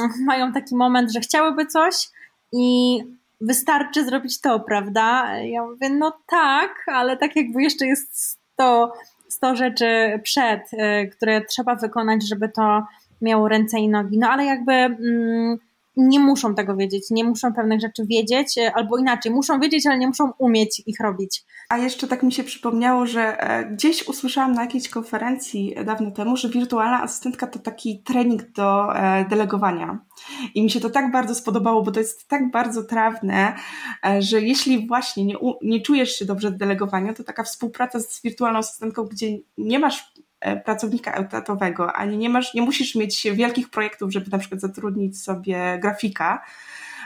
mm, 0.00 0.10
mają 0.24 0.52
taki 0.52 0.76
moment, 0.76 1.12
że 1.12 1.20
chciałyby 1.20 1.66
coś 1.66 2.08
i 2.52 2.98
wystarczy 3.40 4.04
zrobić 4.04 4.40
to, 4.40 4.60
prawda? 4.60 5.38
Ja 5.38 5.62
mówię, 5.62 5.90
no 5.90 6.18
tak, 6.26 6.84
ale 6.86 7.16
tak 7.16 7.36
jakby 7.36 7.62
jeszcze 7.62 7.86
jest 7.86 8.16
100, 8.54 8.92
100 9.28 9.56
rzeczy 9.56 10.20
przed, 10.22 10.60
e, 10.72 11.06
które 11.06 11.44
trzeba 11.44 11.74
wykonać, 11.74 12.28
żeby 12.28 12.48
to 12.48 12.86
miało 13.22 13.48
ręce 13.48 13.78
i 13.78 13.88
nogi. 13.88 14.18
No 14.18 14.28
ale 14.28 14.44
jakby 14.44 14.72
mm, 14.72 15.58
nie 15.96 16.20
muszą 16.20 16.54
tego 16.54 16.76
wiedzieć, 16.76 17.02
nie 17.10 17.24
muszą 17.24 17.52
pewnych 17.54 17.80
rzeczy 17.80 18.06
wiedzieć, 18.06 18.58
e, 18.58 18.72
albo 18.74 18.98
inaczej, 18.98 19.32
muszą 19.32 19.60
wiedzieć, 19.60 19.86
ale 19.86 19.98
nie 19.98 20.06
muszą 20.06 20.32
umieć 20.38 20.82
ich 20.86 21.00
robić. 21.00 21.44
A 21.68 21.78
jeszcze 21.78 22.08
tak 22.08 22.22
mi 22.22 22.32
się 22.32 22.44
przypomniało, 22.44 23.06
że 23.06 23.40
e, 23.40 23.64
gdzieś 23.64 24.08
usłyszałam 24.08 24.52
na 24.52 24.62
jakiejś 24.62 24.88
konferencji 24.88 25.74
dawno 25.84 26.10
temu, 26.10 26.36
że 26.36 26.48
wirtualna 26.48 27.02
asystentka 27.02 27.46
to 27.46 27.58
taki 27.58 28.02
trening 28.02 28.50
do 28.50 28.96
e, 28.96 29.24
delegowania. 29.24 29.98
I 30.54 30.62
mi 30.62 30.70
się 30.70 30.80
to 30.80 30.90
tak 30.90 31.12
bardzo 31.12 31.34
spodobało, 31.34 31.82
bo 31.82 31.90
to 31.90 32.00
jest 32.00 32.28
tak 32.28 32.50
bardzo 32.50 32.84
trawne, 32.84 33.54
że 34.18 34.40
jeśli 34.40 34.86
właśnie 34.86 35.24
nie, 35.24 35.34
nie 35.62 35.80
czujesz 35.80 36.16
się 36.18 36.24
dobrze 36.24 36.50
w 36.50 36.56
delegowaniu, 36.56 37.14
to 37.14 37.24
taka 37.24 37.44
współpraca 37.44 38.00
z 38.00 38.22
wirtualną 38.22 38.58
asystentką, 38.58 39.04
gdzie 39.04 39.26
nie 39.58 39.78
masz 39.78 40.12
pracownika 40.64 41.12
etatowego, 41.12 41.92
ani 41.92 42.18
nie 42.18 42.28
masz, 42.28 42.54
nie 42.54 42.62
musisz 42.62 42.94
mieć 42.94 43.26
wielkich 43.32 43.70
projektów, 43.70 44.12
żeby 44.12 44.30
na 44.30 44.38
przykład 44.38 44.60
zatrudnić 44.60 45.22
sobie 45.22 45.78
grafika, 45.82 46.44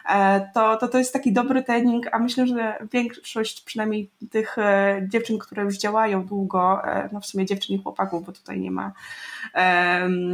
e, 0.08 0.50
to, 0.54 0.76
to 0.76 0.88
to 0.88 0.98
jest 0.98 1.12
taki 1.12 1.32
dobry 1.32 1.62
trening, 1.62 2.06
a 2.12 2.18
myślę, 2.18 2.46
że 2.46 2.86
większość 2.92 3.64
przynajmniej 3.64 4.10
tych 4.30 4.58
e, 4.58 5.00
dziewczyn, 5.08 5.38
które 5.38 5.62
już 5.62 5.78
działają 5.78 6.26
długo, 6.26 6.82
no 7.12 7.20
w 7.20 7.26
sumie 7.26 7.46
dziewczyn 7.46 7.76
i 7.76 7.82
chłopaków, 7.82 8.26
bo 8.26 8.32
tutaj 8.32 8.60
nie 8.60 8.70
ma, 8.70 8.92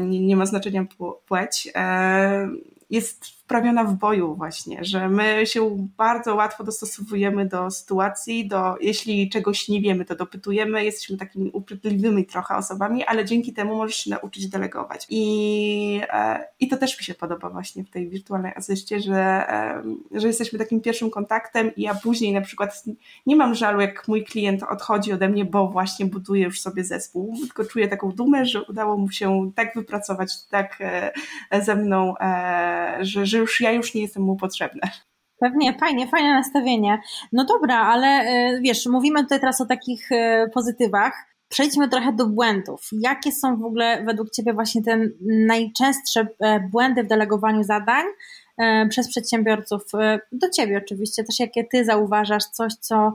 nie 0.06 0.36
ma 0.36 0.46
znaczenia 0.46 0.84
płeć, 1.26 1.72
jest 2.90 3.35
wprawiona 3.46 3.84
w 3.84 3.94
boju 3.94 4.34
właśnie, 4.34 4.84
że 4.84 5.08
my 5.08 5.46
się 5.46 5.88
bardzo 5.96 6.34
łatwo 6.34 6.64
dostosowujemy 6.64 7.46
do 7.46 7.70
sytuacji, 7.70 8.48
do, 8.48 8.74
jeśli 8.80 9.30
czegoś 9.30 9.68
nie 9.68 9.80
wiemy, 9.80 10.04
to 10.04 10.16
dopytujemy, 10.16 10.84
jesteśmy 10.84 11.16
takimi 11.16 11.50
upierdliwymi 11.50 12.24
trochę 12.24 12.56
osobami, 12.56 13.04
ale 13.04 13.24
dzięki 13.24 13.52
temu 13.52 13.76
możesz 13.76 13.96
się 13.96 14.10
nauczyć 14.10 14.48
delegować. 14.48 15.06
I, 15.10 16.00
e, 16.12 16.44
i 16.60 16.68
to 16.68 16.76
też 16.76 16.98
mi 16.98 17.04
się 17.04 17.14
podoba 17.14 17.50
właśnie 17.50 17.84
w 17.84 17.90
tej 17.90 18.08
wirtualnej 18.08 18.52
asyście, 18.56 19.00
że, 19.00 19.50
e, 19.50 19.82
że 20.12 20.26
jesteśmy 20.26 20.58
takim 20.58 20.80
pierwszym 20.80 21.10
kontaktem 21.10 21.74
i 21.74 21.82
ja 21.82 21.94
później 21.94 22.32
na 22.32 22.40
przykład 22.40 22.84
nie 23.26 23.36
mam 23.36 23.54
żalu, 23.54 23.80
jak 23.80 24.08
mój 24.08 24.24
klient 24.24 24.62
odchodzi 24.62 25.12
ode 25.12 25.28
mnie, 25.28 25.44
bo 25.44 25.68
właśnie 25.68 26.06
buduje 26.06 26.44
już 26.44 26.60
sobie 26.60 26.84
zespół, 26.84 27.36
tylko 27.40 27.64
czuję 27.64 27.88
taką 27.88 28.12
dumę, 28.12 28.46
że 28.46 28.62
udało 28.62 28.96
mu 28.96 29.10
się 29.10 29.50
tak 29.54 29.74
wypracować, 29.74 30.46
tak 30.50 30.78
e, 30.80 31.12
ze 31.62 31.76
mną, 31.76 32.14
że, 33.00 33.26
że 33.26 33.35
już 33.36 33.60
ja 33.60 33.72
już 33.72 33.94
nie 33.94 34.02
jestem 34.02 34.22
mu 34.22 34.36
potrzebna. 34.36 34.90
Pewnie, 35.40 35.78
fajnie, 35.78 36.08
fajne 36.08 36.34
nastawienie. 36.34 36.98
No 37.32 37.44
dobra, 37.44 37.80
ale 37.80 38.06
e, 38.06 38.60
wiesz, 38.60 38.86
mówimy 38.86 39.22
tutaj 39.22 39.40
teraz 39.40 39.60
o 39.60 39.66
takich 39.66 40.12
e, 40.12 40.48
pozytywach. 40.54 41.12
Przejdźmy 41.48 41.88
trochę 41.88 42.12
do 42.12 42.26
błędów. 42.26 42.80
Jakie 42.92 43.32
są 43.32 43.56
w 43.56 43.64
ogóle 43.64 44.04
według 44.04 44.30
Ciebie 44.30 44.54
właśnie 44.54 44.82
te 44.82 45.08
najczęstsze 45.26 46.26
e, 46.40 46.60
błędy 46.60 47.02
w 47.04 47.06
delegowaniu 47.06 47.62
zadań 47.62 48.04
przez 48.90 49.08
przedsiębiorców? 49.08 49.82
Do 50.32 50.50
Ciebie 50.50 50.80
oczywiście, 50.84 51.24
też 51.24 51.40
jakie 51.40 51.64
Ty 51.64 51.84
zauważasz, 51.84 52.44
coś, 52.44 52.74
co, 52.74 53.14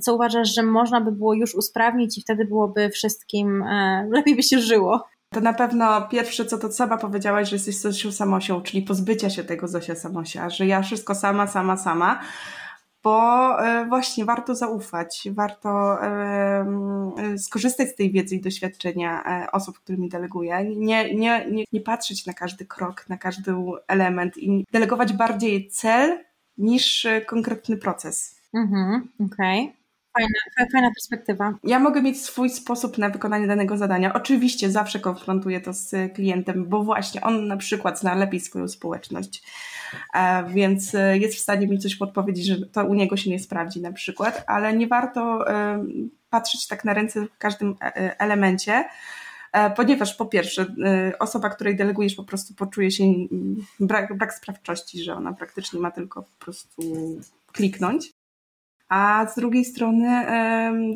co 0.00 0.14
uważasz, 0.14 0.54
że 0.54 0.62
można 0.62 1.00
by 1.00 1.12
było 1.12 1.34
już 1.34 1.54
usprawnić 1.54 2.18
i 2.18 2.22
wtedy 2.22 2.44
byłoby 2.44 2.90
wszystkim, 2.90 3.64
lepiej 4.10 4.36
by 4.36 4.42
się 4.42 4.58
żyło? 4.58 5.04
To 5.32 5.40
na 5.40 5.52
pewno 5.52 6.08
pierwsze, 6.08 6.44
co 6.44 6.58
to 6.58 6.72
sama 6.72 6.96
powiedziałaś, 6.96 7.48
że 7.48 7.56
jesteś 7.56 7.78
Zosią 7.78 8.12
Samosią, 8.12 8.62
czyli 8.62 8.82
pozbycia 8.82 9.30
się 9.30 9.44
tego 9.44 9.68
Zosia 9.68 9.94
Samosia, 9.94 10.50
że 10.50 10.66
ja 10.66 10.82
wszystko 10.82 11.14
sama, 11.14 11.46
sama, 11.46 11.76
sama, 11.76 12.20
bo 13.02 13.56
e, 13.66 13.86
właśnie 13.86 14.24
warto 14.24 14.54
zaufać, 14.54 15.28
warto 15.30 16.02
e, 16.04 16.64
skorzystać 17.38 17.88
z 17.88 17.94
tej 17.94 18.12
wiedzy 18.12 18.36
i 18.36 18.40
doświadczenia 18.40 19.24
e, 19.24 19.52
osób, 19.52 19.78
którymi 19.78 20.08
deleguję. 20.08 20.64
Nie, 20.76 21.14
nie, 21.14 21.46
nie, 21.50 21.64
nie 21.72 21.80
patrzeć 21.80 22.26
na 22.26 22.32
każdy 22.32 22.66
krok, 22.66 23.08
na 23.08 23.18
każdy 23.18 23.54
element 23.88 24.38
i 24.38 24.66
delegować 24.72 25.12
bardziej 25.12 25.68
cel 25.68 26.18
niż 26.58 27.06
konkretny 27.26 27.76
proces. 27.76 28.40
Mhm, 28.54 29.08
okej. 29.20 29.62
Okay. 29.62 29.81
Fajna, 30.18 30.68
fajna 30.72 30.90
perspektywa. 30.90 31.54
Ja 31.64 31.78
mogę 31.78 32.02
mieć 32.02 32.22
swój 32.22 32.50
sposób 32.50 32.98
na 32.98 33.08
wykonanie 33.08 33.46
danego 33.46 33.76
zadania. 33.76 34.12
Oczywiście 34.14 34.70
zawsze 34.70 35.00
konfrontuję 35.00 35.60
to 35.60 35.72
z 35.72 36.14
klientem, 36.14 36.68
bo 36.68 36.82
właśnie 36.82 37.20
on 37.20 37.46
na 37.46 37.56
przykład 37.56 38.00
zna 38.00 38.14
lepiej 38.14 38.40
swoją 38.40 38.68
społeczność, 38.68 39.42
e, 40.14 40.44
więc 40.48 40.94
e, 40.94 41.18
jest 41.18 41.36
w 41.36 41.40
stanie 41.40 41.66
mi 41.68 41.78
coś 41.78 41.96
podpowiedzieć, 41.96 42.46
że 42.46 42.66
to 42.66 42.84
u 42.84 42.94
niego 42.94 43.16
się 43.16 43.30
nie 43.30 43.38
sprawdzi 43.38 43.80
na 43.80 43.92
przykład, 43.92 44.44
ale 44.46 44.76
nie 44.76 44.86
warto 44.86 45.50
e, 45.50 45.84
patrzeć 46.30 46.66
tak 46.66 46.84
na 46.84 46.94
ręce 46.94 47.26
w 47.26 47.38
każdym 47.38 47.74
elemencie, 48.18 48.84
ponieważ 49.76 50.14
po 50.14 50.26
pierwsze 50.26 50.66
osoba, 51.18 51.50
której 51.50 51.76
delegujesz 51.76 52.14
po 52.14 52.24
prostu 52.24 52.54
poczuje 52.54 52.90
się 52.90 53.04
brak, 53.80 54.16
brak 54.16 54.34
sprawczości, 54.34 55.02
że 55.02 55.14
ona 55.14 55.32
praktycznie 55.32 55.80
ma 55.80 55.90
tylko 55.90 56.22
po 56.22 56.44
prostu 56.44 56.82
kliknąć 57.52 58.12
a 58.92 59.26
z 59.26 59.34
drugiej 59.34 59.64
strony 59.64 60.26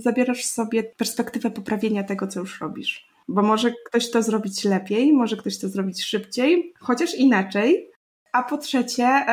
zabierasz 0.00 0.45
sobie 0.45 0.85
perspektywę 0.85 1.50
poprawienia 1.50 2.05
tego, 2.05 2.26
co 2.26 2.41
już 2.41 2.61
robisz. 2.61 3.09
Bo 3.29 3.43
może 3.43 3.73
ktoś 3.87 4.11
to 4.11 4.23
zrobić 4.23 4.65
lepiej, 4.65 5.12
może 5.12 5.37
ktoś 5.37 5.59
to 5.59 5.69
zrobić 5.69 6.05
szybciej, 6.05 6.73
chociaż 6.79 7.15
inaczej. 7.15 7.91
A 8.33 8.43
po 8.43 8.59
trzecie, 8.59 9.25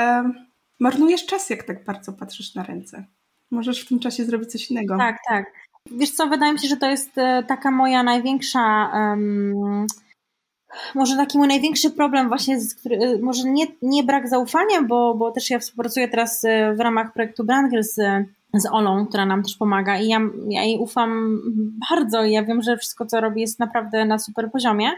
marnujesz 0.79 1.25
czas, 1.25 1.49
jak 1.49 1.63
tak 1.63 1.85
bardzo 1.85 2.13
patrzysz 2.13 2.55
na 2.55 2.63
ręce. 2.63 3.05
Możesz 3.51 3.85
w 3.85 3.87
tym 3.87 3.99
czasie 3.99 4.25
zrobić 4.25 4.51
coś 4.51 4.71
innego. 4.71 4.97
Tak, 4.97 5.17
tak. 5.29 5.45
Wiesz 5.91 6.11
co, 6.11 6.27
wydaje 6.27 6.53
mi 6.53 6.59
się, 6.59 6.67
że 6.67 6.77
to 6.77 6.89
jest 6.89 7.17
e, 7.17 7.43
taka 7.47 7.71
moja 7.71 8.03
największa. 8.03 8.91
Um, 8.93 9.87
może 10.95 11.15
taki 11.15 11.37
mój 11.37 11.47
największy 11.47 11.91
problem 11.91 12.27
właśnie, 12.27 12.59
z, 12.59 12.75
który, 12.75 12.97
e, 12.97 13.17
może 13.17 13.49
nie, 13.49 13.65
nie 13.81 14.03
brak 14.03 14.29
zaufania, 14.29 14.81
bo, 14.81 15.15
bo 15.15 15.31
też 15.31 15.49
ja 15.49 15.59
współpracuję 15.59 16.07
teraz 16.07 16.45
e, 16.45 16.73
w 16.73 16.79
ramach 16.79 17.13
projektu 17.13 17.43
Brandgirl 17.43 17.83
z 17.83 17.99
z 18.53 18.65
Olą, 18.71 19.05
która 19.07 19.25
nam 19.25 19.43
też 19.43 19.55
pomaga 19.55 19.99
i 19.99 20.07
ja, 20.07 20.19
ja 20.49 20.63
jej 20.63 20.77
ufam 20.77 21.41
bardzo 21.89 22.23
i 22.23 22.31
ja 22.31 22.43
wiem, 22.43 22.61
że 22.61 22.77
wszystko 22.77 23.05
co 23.05 23.21
robi 23.21 23.41
jest 23.41 23.59
naprawdę 23.59 24.05
na 24.05 24.19
super 24.19 24.51
poziomie, 24.51 24.91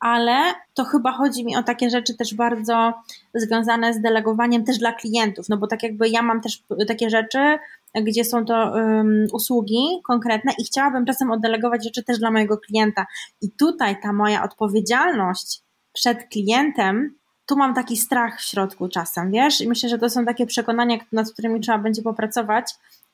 ale 0.00 0.34
to 0.74 0.84
chyba 0.84 1.12
chodzi 1.12 1.44
mi 1.44 1.56
o 1.56 1.62
takie 1.62 1.90
rzeczy 1.90 2.16
też 2.16 2.34
bardzo 2.34 2.92
związane 3.34 3.94
z 3.94 4.00
delegowaniem 4.00 4.64
też 4.64 4.78
dla 4.78 4.92
klientów, 4.92 5.48
no 5.48 5.56
bo 5.56 5.66
tak 5.66 5.82
jakby 5.82 6.08
ja 6.08 6.22
mam 6.22 6.40
też 6.40 6.62
takie 6.88 7.10
rzeczy, 7.10 7.58
gdzie 7.94 8.24
są 8.24 8.44
to 8.44 8.54
um, 8.54 9.26
usługi 9.32 9.82
konkretne 10.06 10.52
i 10.58 10.64
chciałabym 10.64 11.06
czasem 11.06 11.30
oddelegować 11.30 11.84
rzeczy 11.84 12.04
też 12.04 12.18
dla 12.18 12.30
mojego 12.30 12.58
klienta 12.58 13.06
i 13.42 13.50
tutaj 13.50 14.00
ta 14.02 14.12
moja 14.12 14.44
odpowiedzialność 14.44 15.62
przed 15.92 16.28
klientem 16.28 17.20
tu 17.50 17.56
mam 17.56 17.74
taki 17.74 17.96
strach 17.96 18.38
w 18.38 18.44
środku 18.44 18.88
czasem, 18.88 19.30
wiesz? 19.30 19.60
I 19.60 19.68
myślę, 19.68 19.88
że 19.88 19.98
to 19.98 20.10
są 20.10 20.24
takie 20.24 20.46
przekonania, 20.46 20.98
nad 21.12 21.32
którymi 21.32 21.60
trzeba 21.60 21.78
będzie 21.78 22.02
popracować, 22.02 22.64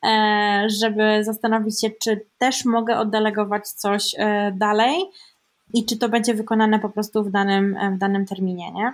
e, 0.05 0.67
żeby 0.69 1.23
zastanowić 1.23 1.81
się, 1.81 1.89
czy 2.03 2.25
też 2.37 2.65
mogę 2.65 2.97
oddelegować 2.97 3.69
coś 3.69 4.15
e, 4.17 4.51
dalej 4.51 4.95
i 5.73 5.85
czy 5.85 5.97
to 5.97 6.09
będzie 6.09 6.33
wykonane 6.33 6.79
po 6.79 6.89
prostu 6.89 7.23
w 7.23 7.31
danym, 7.31 7.77
e, 7.77 7.91
w 7.91 7.97
danym 7.97 8.25
terminie, 8.25 8.71
nie? 8.71 8.93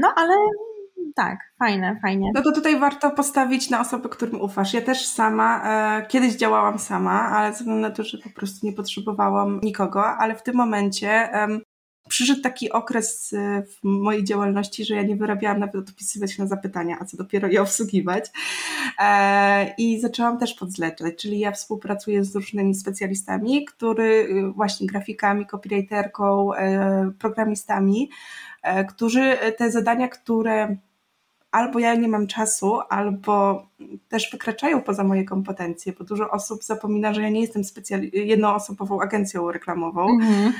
No, 0.00 0.12
ale 0.16 0.34
tak, 1.14 1.38
fajne, 1.58 1.98
fajnie. 2.02 2.30
No 2.34 2.42
to 2.42 2.52
tutaj 2.52 2.78
warto 2.78 3.10
postawić 3.10 3.70
na 3.70 3.80
osoby, 3.80 4.08
którym 4.08 4.40
ufasz. 4.40 4.74
Ja 4.74 4.80
też 4.80 5.06
sama, 5.06 5.62
e, 5.98 6.06
kiedyś 6.06 6.34
działałam 6.34 6.78
sama, 6.78 7.30
ale 7.30 7.52
ze 7.52 7.58
względu 7.58 7.80
na 7.82 7.90
to, 7.90 8.04
że 8.04 8.18
po 8.18 8.30
prostu 8.30 8.66
nie 8.66 8.72
potrzebowałam 8.72 9.60
nikogo, 9.62 10.06
ale 10.06 10.34
w 10.34 10.42
tym 10.42 10.56
momencie 10.56 11.08
e, 11.10 11.60
przyszedł 12.08 12.40
taki 12.40 12.72
okres 12.72 13.32
y, 13.32 13.62
w 13.62 13.84
mojej 13.84 14.24
działalności, 14.24 14.84
że 14.84 14.94
ja 14.94 15.02
nie 15.02 15.16
wyrabiałam 15.16 15.60
nawet 15.60 15.76
odpisywać 15.76 16.38
na 16.38 16.46
zapytania, 16.46 16.96
a 17.00 17.04
co 17.04 17.16
dopiero 17.16 17.48
je 17.48 17.62
obsługiwać. 17.62 18.30
E, 18.98 19.74
I 19.78 20.00
zaczęłam 20.00 20.38
też 20.38 20.54
podzleczać, 20.54 21.14
czyli 21.16 21.38
ja 21.38 21.52
współpracuję 21.52 22.24
z 22.24 22.34
różnymi 22.34 22.74
specjalistami, 22.74 23.64
który 23.64 24.04
y, 24.04 24.52
właśnie 24.52 24.86
grafikami, 24.86 25.46
copywriterką, 25.46 26.54
e, 26.54 27.10
programistami, 27.18 28.10
e, 28.62 28.84
którzy 28.84 29.36
te 29.58 29.70
zadania, 29.70 30.08
które 30.08 30.76
albo 31.50 31.78
ja 31.78 31.94
nie 31.94 32.08
mam 32.08 32.26
czasu, 32.26 32.80
albo 32.88 33.66
też 34.08 34.30
wykraczają 34.32 34.82
poza 34.82 35.04
moje 35.04 35.24
kompetencje, 35.24 35.92
bo 35.98 36.04
dużo 36.04 36.30
osób 36.30 36.64
zapomina, 36.64 37.14
że 37.14 37.22
ja 37.22 37.28
nie 37.28 37.40
jestem 37.40 37.62
specjal- 37.62 38.08
jednoosobową 38.12 39.00
agencją 39.00 39.52
reklamową, 39.52 40.08
mhm. 40.10 40.52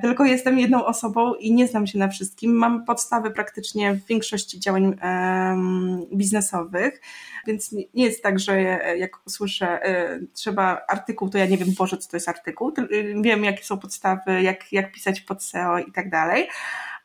tylko 0.00 0.24
jestem 0.24 0.58
jedną 0.58 0.86
osobą 0.86 1.34
i 1.34 1.52
nie 1.54 1.66
znam 1.66 1.86
się 1.86 1.98
na 1.98 2.08
wszystkim. 2.08 2.52
Mam 2.52 2.84
podstawy 2.84 3.30
praktycznie 3.30 3.94
w 3.94 4.06
większości 4.06 4.60
działań 4.60 4.84
um, 4.84 6.06
biznesowych, 6.12 7.00
więc 7.46 7.72
nie 7.72 8.04
jest 8.04 8.22
tak, 8.22 8.38
że 8.38 8.60
jak 8.98 9.26
usłyszę, 9.26 9.88
y, 10.16 10.26
trzeba 10.32 10.80
artykuł, 10.88 11.30
to 11.30 11.38
ja 11.38 11.46
nie 11.46 11.58
wiem, 11.58 11.68
Boże, 11.78 11.98
co 11.98 12.10
to 12.10 12.16
jest 12.16 12.28
artykuł, 12.28 12.72
y, 12.78 13.14
wiem, 13.22 13.44
jakie 13.44 13.64
są 13.64 13.78
podstawy, 13.78 14.42
jak, 14.42 14.72
jak 14.72 14.92
pisać 14.92 15.20
pod 15.20 15.44
SEO 15.44 15.78
i 15.78 15.92
tak 15.92 16.10
dalej, 16.10 16.48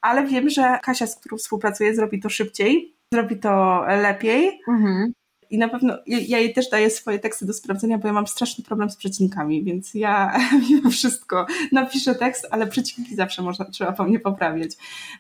ale 0.02 0.26
wiem, 0.26 0.50
że 0.50 0.80
Kasia, 0.84 1.08
z 1.08 1.16
którą 1.16 1.38
współpracuję, 1.38 1.96
zrobi 1.96 2.20
to 2.20 2.30
szybciej, 2.30 2.96
zrobi 3.14 3.40
to 3.40 3.84
lepiej. 3.88 4.60
Mhm. 4.68 5.14
I 5.50 5.58
na 5.58 5.70
pewno 5.70 5.98
ja 6.08 6.40
jej 6.40 6.54
też 6.54 6.70
daję 6.70 6.90
swoje 6.90 7.20
teksty 7.20 7.46
do 7.46 7.54
sprawdzenia, 7.54 7.98
bo 7.98 8.08
ja 8.08 8.14
mam 8.14 8.28
straszny 8.28 8.64
problem 8.64 8.90
z 8.90 8.98
przecinkami, 8.98 9.64
więc 9.64 9.94
ja 9.94 10.38
mimo 10.70 10.90
wszystko 10.90 11.46
napiszę 11.72 12.16
tekst, 12.16 12.48
ale 12.52 12.68
przecinki 12.68 13.16
zawsze 13.16 13.42
można, 13.42 13.66
trzeba 13.66 13.92
po 13.92 14.04
mnie 14.04 14.20
poprawiać. 14.20 14.72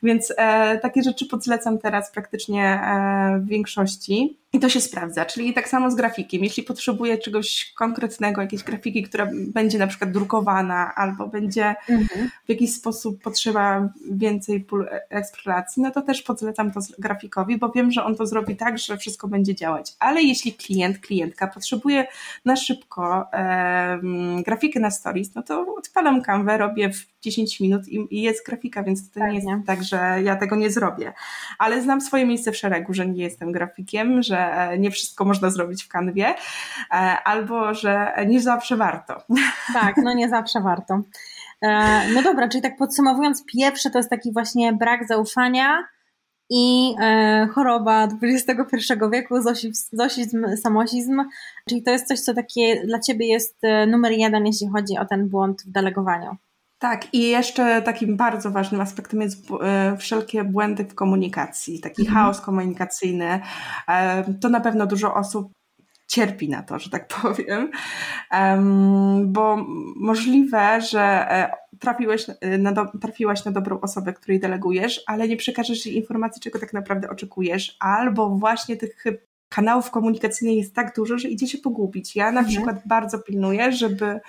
Więc 0.03 0.33
e, 0.37 0.79
takie 0.79 1.03
rzeczy 1.03 1.25
podlecam 1.25 1.79
teraz 1.79 2.11
praktycznie 2.11 2.63
e, 2.63 3.39
w 3.39 3.47
większości. 3.47 4.42
I 4.53 4.59
to 4.59 4.69
się 4.69 4.81
sprawdza, 4.81 5.25
czyli 5.25 5.53
tak 5.53 5.69
samo 5.69 5.91
z 5.91 5.95
grafikiem. 5.95 6.43
Jeśli 6.43 6.63
potrzebuję 6.63 7.17
czegoś 7.17 7.73
konkretnego, 7.75 8.41
jakiejś 8.41 8.63
grafiki, 8.63 9.03
która 9.03 9.29
będzie 9.33 9.79
na 9.79 9.87
przykład 9.87 10.11
drukowana, 10.11 10.95
albo 10.95 11.27
będzie 11.27 11.75
mhm. 11.89 12.29
w 12.45 12.49
jakiś 12.49 12.73
sposób 12.73 13.23
potrzeba 13.23 13.89
więcej 14.11 14.59
pól 14.59 14.87
eksploracji, 15.09 15.83
no 15.83 15.91
to 15.91 16.01
też 16.01 16.21
polecam 16.21 16.71
to 16.71 16.79
grafikowi, 16.99 17.57
bo 17.57 17.69
wiem, 17.69 17.91
że 17.91 18.03
on 18.03 18.15
to 18.15 18.27
zrobi 18.27 18.55
tak, 18.55 18.77
że 18.77 18.97
wszystko 18.97 19.27
będzie 19.27 19.55
działać. 19.55 19.93
Ale 19.99 20.21
jeśli 20.21 20.53
klient, 20.53 20.99
klientka 20.99 21.47
potrzebuje 21.47 22.07
na 22.45 22.55
szybko 22.55 23.25
e, 23.33 23.99
grafikę 24.45 24.79
na 24.79 24.91
stories, 24.91 25.35
no 25.35 25.43
to 25.43 25.75
odpalam 25.77 26.21
kanwę, 26.21 26.57
robię 26.57 26.93
w 26.93 27.12
10 27.23 27.59
minut 27.59 27.87
i, 27.87 28.07
i 28.17 28.21
jest 28.21 28.45
grafika, 28.45 28.83
więc 28.83 29.11
to 29.11 29.27
nie 29.27 29.35
jest 29.35 29.47
tak, 29.65 29.83
że 29.83 29.97
ja 30.23 30.35
tego 30.35 30.55
nie 30.55 30.71
zrobię. 30.71 31.13
Ale 31.59 31.81
znam 31.81 32.01
swoje 32.01 32.25
miejsce 32.25 32.51
w 32.51 32.57
szeregu, 32.57 32.93
że 32.93 33.07
nie 33.07 33.23
jestem 33.23 33.51
grafikiem, 33.51 34.23
że 34.23 34.69
nie 34.79 34.91
wszystko 34.91 35.25
można 35.25 35.49
zrobić 35.49 35.83
w 35.83 35.87
kanwie, 35.87 36.27
e, 36.27 36.93
albo 37.23 37.73
że 37.73 38.13
nie 38.27 38.41
zawsze 38.41 38.77
warto. 38.77 39.21
Tak, 39.73 39.95
no 40.03 40.13
nie 40.13 40.29
zawsze 40.29 40.61
warto. 40.61 41.01
E, 41.61 42.01
no 42.13 42.21
dobra, 42.21 42.49
czyli 42.49 42.61
tak 42.61 42.77
podsumowując, 42.77 43.45
pierwsze 43.45 43.89
to 43.89 43.99
jest 43.99 44.09
taki 44.09 44.33
właśnie 44.33 44.73
brak 44.73 45.07
zaufania 45.07 45.87
i 46.49 46.95
e, 47.01 47.47
choroba 47.53 48.07
XXI 48.21 48.93
wieku, 49.11 49.35
zosizm, 49.91 50.45
samosizm, 50.61 51.23
czyli 51.69 51.83
to 51.83 51.91
jest 51.91 52.07
coś, 52.07 52.19
co 52.19 52.33
takie 52.33 52.85
dla 52.85 52.99
Ciebie 52.99 53.27
jest 53.27 53.57
numer 53.87 54.11
jeden, 54.11 54.45
jeśli 54.45 54.67
chodzi 54.69 54.97
o 54.97 55.05
ten 55.05 55.29
błąd 55.29 55.61
w 55.61 55.71
delegowaniu. 55.71 56.37
Tak, 56.83 57.13
i 57.13 57.21
jeszcze 57.21 57.81
takim 57.81 58.17
bardzo 58.17 58.51
ważnym 58.51 58.81
aspektem 58.81 59.21
jest 59.21 59.47
e, 59.61 59.97
wszelkie 59.97 60.43
błędy 60.43 60.85
w 60.85 60.95
komunikacji, 60.95 61.79
taki 61.79 62.01
mhm. 62.01 62.17
chaos 62.17 62.41
komunikacyjny. 62.41 63.41
E, 63.87 64.33
to 64.41 64.49
na 64.49 64.59
pewno 64.59 64.85
dużo 64.87 65.13
osób 65.13 65.51
cierpi 66.07 66.49
na 66.49 66.63
to, 66.63 66.79
że 66.79 66.89
tak 66.89 67.07
powiem, 67.21 67.71
bo 69.25 69.65
możliwe, 69.95 70.81
że 70.81 71.01
e, 71.01 71.51
trafiłeś 71.79 72.27
na 72.59 72.71
do, 72.71 72.85
trafiłaś 73.01 73.45
na 73.45 73.51
dobrą 73.51 73.79
osobę, 73.79 74.13
której 74.13 74.39
delegujesz, 74.39 75.03
ale 75.07 75.27
nie 75.27 75.37
przekażesz 75.37 75.85
jej 75.85 75.97
informacji, 75.97 76.41
czego 76.41 76.59
tak 76.59 76.73
naprawdę 76.73 77.09
oczekujesz, 77.09 77.77
albo 77.79 78.29
właśnie 78.29 78.77
tych 78.77 79.03
kanałów 79.49 79.91
komunikacyjnych 79.91 80.57
jest 80.57 80.75
tak 80.75 80.95
dużo, 80.95 81.17
że 81.17 81.29
idzie 81.29 81.47
się 81.47 81.57
pogubić. 81.57 82.15
Ja 82.15 82.31
na 82.31 82.39
mhm. 82.39 82.47
przykład 82.47 82.87
bardzo 82.87 83.19
pilnuję, 83.19 83.71
żeby 83.71 84.19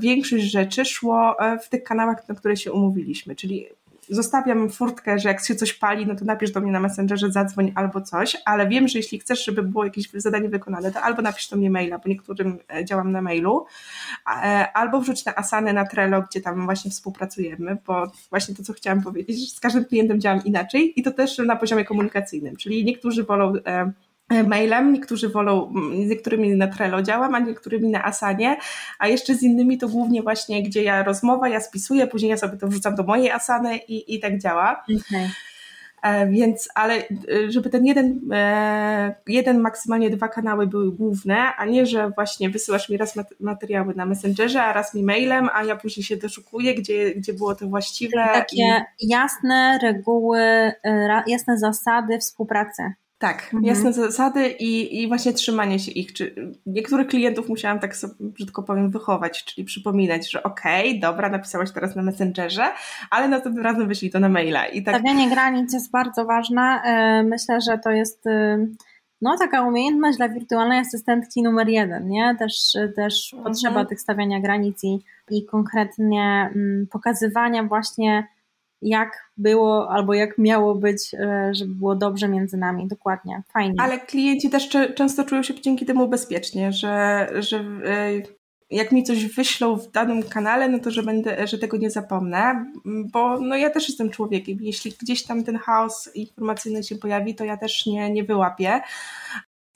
większość 0.00 0.44
rzeczy 0.44 0.84
szło 0.84 1.40
e, 1.40 1.58
w 1.58 1.68
tych 1.68 1.82
kanałach, 1.82 2.28
na 2.28 2.34
które 2.34 2.56
się 2.56 2.72
umówiliśmy, 2.72 3.36
czyli 3.36 3.66
zostawiam 4.08 4.70
furtkę, 4.70 5.18
że 5.18 5.28
jak 5.28 5.44
się 5.44 5.54
coś 5.54 5.72
pali, 5.72 6.06
no 6.06 6.14
to 6.14 6.24
napisz 6.24 6.50
do 6.50 6.60
mnie 6.60 6.72
na 6.72 6.80
Messengerze, 6.80 7.32
zadzwoń 7.32 7.72
albo 7.74 8.00
coś, 8.00 8.36
ale 8.44 8.68
wiem, 8.68 8.88
że 8.88 8.98
jeśli 8.98 9.18
chcesz, 9.18 9.44
żeby 9.44 9.62
było 9.62 9.84
jakieś 9.84 10.10
zadanie 10.14 10.48
wykonane, 10.48 10.92
to 10.92 11.00
albo 11.00 11.22
napisz 11.22 11.48
do 11.48 11.56
mnie 11.56 11.70
maila, 11.70 11.98
bo 11.98 12.08
niektórym 12.08 12.58
e, 12.74 12.84
działam 12.84 13.12
na 13.12 13.22
mailu, 13.22 13.66
e, 14.26 14.72
albo 14.72 15.00
wrzuć 15.00 15.24
na 15.24 15.34
Asany, 15.34 15.72
na 15.72 15.86
Trello, 15.86 16.22
gdzie 16.22 16.40
tam 16.40 16.64
właśnie 16.64 16.90
współpracujemy, 16.90 17.76
bo 17.86 18.12
właśnie 18.30 18.54
to, 18.54 18.62
co 18.62 18.72
chciałam 18.72 19.02
powiedzieć, 19.02 19.40
że 19.40 19.46
z 19.56 19.60
każdym 19.60 19.84
klientem 19.84 20.20
działam 20.20 20.44
inaczej 20.44 21.00
i 21.00 21.02
to 21.02 21.10
też 21.10 21.38
na 21.38 21.56
poziomie 21.56 21.84
komunikacyjnym, 21.84 22.56
czyli 22.56 22.84
niektórzy 22.84 23.24
wolą 23.24 23.52
mailem, 24.30 24.92
niektórzy 24.92 25.28
wolą, 25.28 25.72
z 26.06 26.08
niektórymi 26.08 26.50
na 26.56 26.66
Trello 26.66 27.02
działam, 27.02 27.34
a 27.34 27.38
niektórymi 27.38 27.90
na 27.90 28.04
Asanie, 28.04 28.56
a 28.98 29.08
jeszcze 29.08 29.34
z 29.34 29.42
innymi 29.42 29.78
to 29.78 29.88
głównie 29.88 30.22
właśnie, 30.22 30.62
gdzie 30.62 30.82
ja 30.82 31.02
rozmowa, 31.02 31.48
ja 31.48 31.60
spisuję, 31.60 32.06
później 32.06 32.30
ja 32.30 32.36
sobie 32.36 32.58
to 32.58 32.68
wrzucam 32.68 32.94
do 32.94 33.02
mojej 33.02 33.30
Asany 33.30 33.76
i, 33.76 34.14
i 34.14 34.20
tak 34.20 34.38
działa. 34.38 34.84
Okay. 34.84 35.28
E, 36.02 36.26
więc, 36.26 36.68
ale 36.74 36.94
e, 36.94 37.04
żeby 37.48 37.70
ten 37.70 37.86
jeden, 37.86 38.20
jeden, 39.26 39.60
maksymalnie 39.60 40.10
dwa 40.10 40.28
kanały 40.28 40.66
były 40.66 40.92
główne, 40.92 41.54
a 41.56 41.64
nie, 41.64 41.86
że 41.86 42.10
właśnie 42.10 42.50
wysyłasz 42.50 42.88
mi 42.88 42.96
raz 42.96 43.14
materiały 43.40 43.94
na 43.94 44.06
Messengerze, 44.06 44.62
a 44.62 44.72
raz 44.72 44.94
mi 44.94 45.02
mailem, 45.02 45.48
a 45.52 45.64
ja 45.64 45.76
później 45.76 46.04
się 46.04 46.16
doszukuję, 46.16 46.74
gdzie, 46.74 47.14
gdzie 47.14 47.32
było 47.32 47.54
to 47.54 47.66
właściwe. 47.66 48.28
Takie 48.34 48.84
i... 49.00 49.08
jasne 49.08 49.78
reguły, 49.82 50.72
jasne 51.26 51.58
zasady 51.58 52.18
współpracy. 52.18 52.82
Tak, 53.18 53.44
mhm. 53.44 53.64
jasne 53.64 53.92
zasady 53.92 54.48
i, 54.48 55.02
i 55.02 55.08
właśnie 55.08 55.32
trzymanie 55.32 55.78
się 55.78 55.92
ich. 55.92 56.12
Czy 56.12 56.52
niektórych 56.66 57.06
klientów 57.06 57.48
musiałam 57.48 57.78
tak 57.78 57.96
sobie, 57.96 58.14
brzydko 58.20 58.62
powiem, 58.62 58.90
wychować, 58.90 59.44
czyli 59.44 59.64
przypominać, 59.64 60.30
że 60.30 60.42
okej, 60.42 60.88
okay, 60.88 61.00
dobra, 61.00 61.28
napisałaś 61.28 61.72
teraz 61.72 61.96
na 61.96 62.02
Messengerze, 62.02 62.72
ale 63.10 63.28
następnym 63.28 63.64
razem 63.64 63.88
wyślij 63.88 64.10
to 64.10 64.20
na 64.20 64.28
maila. 64.28 64.66
I 64.66 64.82
tak... 64.82 64.94
Stawianie 64.94 65.30
granic 65.30 65.72
jest 65.72 65.90
bardzo 65.90 66.24
ważne. 66.24 66.62
E, 66.62 67.22
myślę, 67.22 67.60
że 67.60 67.78
to 67.78 67.90
jest 67.90 68.26
e, 68.26 68.66
no, 69.22 69.36
taka 69.38 69.62
umiejętność 69.62 70.16
dla 70.16 70.28
wirtualnej 70.28 70.78
asystentki 70.78 71.42
numer 71.42 71.68
jeden, 71.68 72.08
nie? 72.08 72.36
Też, 72.38 72.72
też 72.96 73.32
mhm. 73.32 73.52
potrzeba 73.52 73.84
tych 73.84 74.00
stawiania 74.00 74.40
granic 74.40 74.84
i, 74.84 75.04
i 75.30 75.46
konkretnie 75.46 76.50
mm, 76.54 76.86
pokazywania 76.90 77.64
właśnie 77.64 78.28
jak 78.82 79.30
było 79.36 79.90
albo 79.90 80.14
jak 80.14 80.38
miało 80.38 80.74
być, 80.74 81.14
e, 81.14 81.50
żeby 81.54 81.74
było 81.74 81.96
dobrze 81.96 82.28
między 82.28 82.56
nami. 82.56 82.88
Dokładnie, 82.88 83.42
fajnie. 83.52 83.74
Ale 83.78 83.98
klienci 83.98 84.50
też 84.50 84.68
często 84.94 85.24
czują 85.24 85.42
się 85.42 85.60
dzięki 85.60 85.86
temu 85.86 86.08
bezpiecznie, 86.08 86.72
że, 86.72 87.28
że 87.38 87.56
e, 87.84 88.10
jak 88.70 88.92
mi 88.92 89.04
coś 89.04 89.26
wyślą 89.26 89.76
w 89.76 89.90
danym 89.90 90.22
kanale, 90.22 90.68
no 90.68 90.78
to 90.78 90.90
że 90.90 91.02
będę, 91.02 91.46
że 91.46 91.58
tego 91.58 91.76
nie 91.76 91.90
zapomnę, 91.90 92.72
bo 92.84 93.40
no 93.40 93.56
ja 93.56 93.70
też 93.70 93.88
jestem 93.88 94.10
człowiekiem. 94.10 94.58
Jeśli 94.60 94.92
gdzieś 95.02 95.22
tam 95.22 95.44
ten 95.44 95.58
chaos 95.58 96.10
informacyjny 96.14 96.82
się 96.82 96.96
pojawi, 96.96 97.34
to 97.34 97.44
ja 97.44 97.56
też 97.56 97.86
nie, 97.86 98.10
nie 98.10 98.24
wyłapię. 98.24 98.80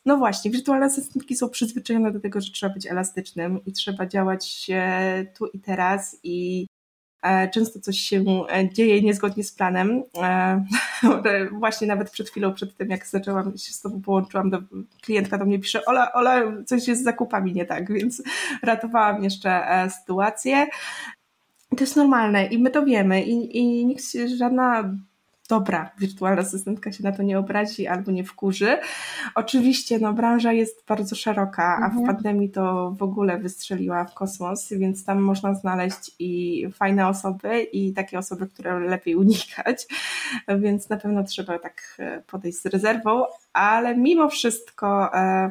No 0.06 0.16
właśnie, 0.16 0.50
wirtualne 0.50 0.86
asystentki 0.86 1.36
są 1.36 1.48
przyzwyczajone 1.48 2.12
do 2.12 2.20
tego, 2.20 2.40
że 2.40 2.52
trzeba 2.52 2.74
być 2.74 2.86
elastycznym 2.86 3.64
i 3.66 3.72
trzeba 3.72 4.06
działać 4.06 4.70
tu 5.38 5.46
i 5.46 5.60
teraz 5.60 6.20
i 6.22 6.66
E, 6.70 6.79
często 7.54 7.80
coś 7.80 7.98
się 7.98 8.24
e, 8.52 8.68
dzieje 8.72 9.02
niezgodnie 9.02 9.44
z 9.44 9.52
planem. 9.52 10.02
E, 10.22 10.64
właśnie 11.58 11.86
nawet 11.86 12.10
przed 12.10 12.30
chwilą, 12.30 12.54
przed 12.54 12.76
tym 12.76 12.90
jak 12.90 13.06
zaczęłam 13.06 13.58
się 13.58 13.72
z 13.72 13.80
Tobą 13.80 14.02
połączyłam, 14.02 14.50
do, 14.50 14.58
klientka 15.02 15.38
do 15.38 15.44
mnie 15.44 15.58
pisze, 15.58 15.84
Ola, 15.84 16.12
Ola, 16.12 16.42
coś 16.66 16.88
jest 16.88 17.00
z 17.00 17.04
zakupami 17.04 17.52
nie 17.52 17.64
tak, 17.64 17.92
więc 17.98 18.22
ratowałam 18.62 19.24
jeszcze 19.24 19.62
sytuację. 20.00 20.66
To 21.76 21.80
jest 21.80 21.96
normalne 21.96 22.46
i 22.46 22.58
my 22.58 22.70
to 22.70 22.84
wiemy 22.84 23.22
i, 23.22 23.58
i 23.58 23.86
nikt, 23.86 24.04
żadna 24.38 24.94
dobra, 25.50 25.90
wirtualna 25.98 26.42
asystentka 26.42 26.92
się 26.92 27.04
na 27.04 27.12
to 27.12 27.22
nie 27.22 27.38
obrazi 27.38 27.86
albo 27.86 28.12
nie 28.12 28.24
wkurzy. 28.24 28.78
Oczywiście 29.34 29.98
no, 29.98 30.12
branża 30.12 30.52
jest 30.52 30.86
bardzo 30.86 31.16
szeroka, 31.16 31.78
a 31.82 31.86
mhm. 31.86 32.04
w 32.04 32.06
pandemii 32.06 32.50
to 32.50 32.90
w 32.98 33.02
ogóle 33.02 33.38
wystrzeliła 33.38 34.04
w 34.04 34.14
kosmos, 34.14 34.68
więc 34.72 35.04
tam 35.04 35.20
można 35.20 35.54
znaleźć 35.54 36.10
i 36.18 36.66
fajne 36.72 37.08
osoby 37.08 37.62
i 37.62 37.92
takie 37.92 38.18
osoby, 38.18 38.46
które 38.46 38.80
lepiej 38.80 39.14
unikać, 39.14 39.86
więc 40.62 40.88
na 40.88 40.96
pewno 40.96 41.24
trzeba 41.24 41.58
tak 41.58 41.96
e, 41.98 42.22
podejść 42.26 42.58
z 42.58 42.66
rezerwą, 42.66 43.24
ale 43.52 43.96
mimo 43.96 44.28
wszystko 44.28 45.14
e, 45.14 45.50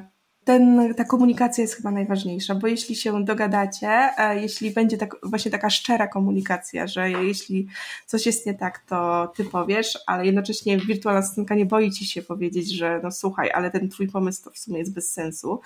ten, 0.49 0.93
ta 0.93 1.03
komunikacja 1.03 1.61
jest 1.61 1.75
chyba 1.75 1.91
najważniejsza, 1.91 2.55
bo 2.55 2.67
jeśli 2.67 2.95
się 2.95 3.25
dogadacie, 3.25 3.87
e, 4.17 4.41
jeśli 4.41 4.71
będzie 4.71 4.97
tak, 4.97 5.15
właśnie 5.23 5.51
taka 5.51 5.69
szczera 5.69 6.07
komunikacja, 6.07 6.87
że 6.87 7.11
jeśli 7.11 7.67
coś 8.05 8.25
jest 8.25 8.45
nie 8.45 8.53
tak, 8.53 8.79
to 8.79 9.31
ty 9.35 9.43
powiesz, 9.45 9.97
ale 10.07 10.25
jednocześnie 10.25 10.77
wirtualna 10.77 11.19
asystentka 11.19 11.55
nie 11.55 11.65
boi 11.65 11.91
ci 11.91 12.05
się 12.05 12.21
powiedzieć, 12.21 12.71
że 12.71 12.99
no 13.03 13.11
słuchaj, 13.11 13.51
ale 13.51 13.71
ten 13.71 13.89
twój 13.89 14.07
pomysł 14.07 14.43
to 14.43 14.51
w 14.51 14.57
sumie 14.57 14.79
jest 14.79 14.93
bez 14.93 15.13
sensu, 15.13 15.61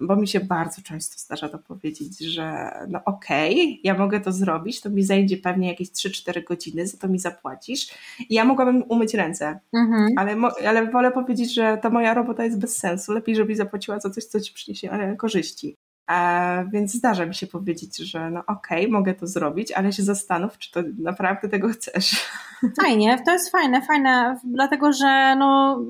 bo 0.00 0.16
mi 0.16 0.28
się 0.28 0.40
bardzo 0.40 0.82
często 0.82 1.18
zdarza 1.18 1.48
to 1.48 1.58
powiedzieć, 1.58 2.18
że 2.18 2.70
no 2.88 3.00
okej, 3.04 3.52
okay, 3.52 3.78
ja 3.84 3.94
mogę 3.98 4.20
to 4.20 4.32
zrobić, 4.32 4.80
to 4.80 4.90
mi 4.90 5.02
zajdzie 5.02 5.36
pewnie 5.36 5.68
jakieś 5.68 5.88
3-4 5.88 6.44
godziny, 6.44 6.86
za 6.86 6.98
to 6.98 7.08
mi 7.08 7.18
zapłacisz 7.18 7.88
i 8.28 8.34
ja 8.34 8.44
mogłabym 8.44 8.82
umyć 8.88 9.14
ręce, 9.14 9.60
mhm. 9.72 10.08
ale, 10.16 10.36
ale 10.68 10.90
wolę 10.90 11.10
powiedzieć, 11.10 11.54
że 11.54 11.78
ta 11.82 11.90
moja 11.90 12.14
robota 12.14 12.44
jest 12.44 12.58
bez 12.58 12.76
sensu, 12.76 13.12
lepiej, 13.12 13.36
żebyś 13.36 13.56
zapłaciła 13.56 14.00
za 14.00 14.10
coś, 14.10 14.19
co 14.26 14.40
ci 14.40 14.54
przyniesie 14.54 14.90
e, 14.90 15.16
korzyści. 15.16 15.76
E, 16.10 16.68
więc 16.72 16.94
zdarza 16.94 17.26
mi 17.26 17.34
się 17.34 17.46
powiedzieć, 17.46 17.98
że 17.98 18.30
no 18.30 18.40
okej, 18.46 18.80
okay, 18.80 18.92
mogę 18.92 19.14
to 19.14 19.26
zrobić, 19.26 19.72
ale 19.72 19.92
się 19.92 20.02
zastanów, 20.02 20.58
czy 20.58 20.72
to 20.72 20.80
naprawdę 20.98 21.48
tego 21.48 21.68
chcesz. 21.68 22.30
Fajnie, 22.82 23.22
to 23.24 23.32
jest 23.32 23.52
fajne, 23.52 23.82
fajne, 23.82 24.36
dlatego 24.44 24.92
że 24.92 25.36
no 25.36 25.80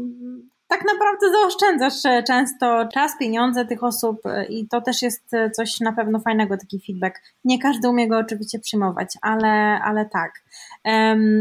tak 0.68 0.84
naprawdę 0.92 1.26
zaoszczędzasz 1.32 2.06
e, 2.06 2.22
często 2.22 2.88
czas, 2.94 3.18
pieniądze 3.18 3.64
tych 3.64 3.84
osób 3.84 4.16
i 4.48 4.68
to 4.68 4.80
też 4.80 5.02
jest 5.02 5.30
coś 5.56 5.80
na 5.80 5.92
pewno 5.92 6.20
fajnego, 6.20 6.56
taki 6.56 6.80
feedback. 6.86 7.14
Nie 7.44 7.58
każdy 7.58 7.88
umie 7.88 8.08
go 8.08 8.18
oczywiście 8.18 8.58
przyjmować, 8.58 9.08
ale, 9.22 9.80
ale 9.84 10.08
tak. 10.08 10.32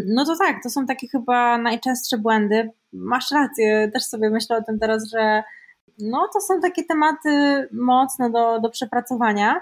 No 0.06 0.26
to 0.26 0.36
tak, 0.38 0.64
to 0.64 0.70
są 0.70 0.86
takie 0.86 1.08
chyba 1.08 1.58
najczęstsze 1.58 2.18
błędy. 2.18 2.72
Masz 2.94 3.32
rację, 3.32 3.92
też 3.94 4.04
sobie 4.04 4.30
myślę 4.30 4.58
o 4.58 4.64
tym 4.64 4.80
teraz, 4.80 5.12
że 5.12 5.44
no 6.00 6.30
to 6.34 6.42
są 6.42 6.62
takie 6.62 6.84
tematy 6.84 7.30
mocne 7.72 8.30
do, 8.30 8.60
do 8.60 8.70
przepracowania. 8.70 9.62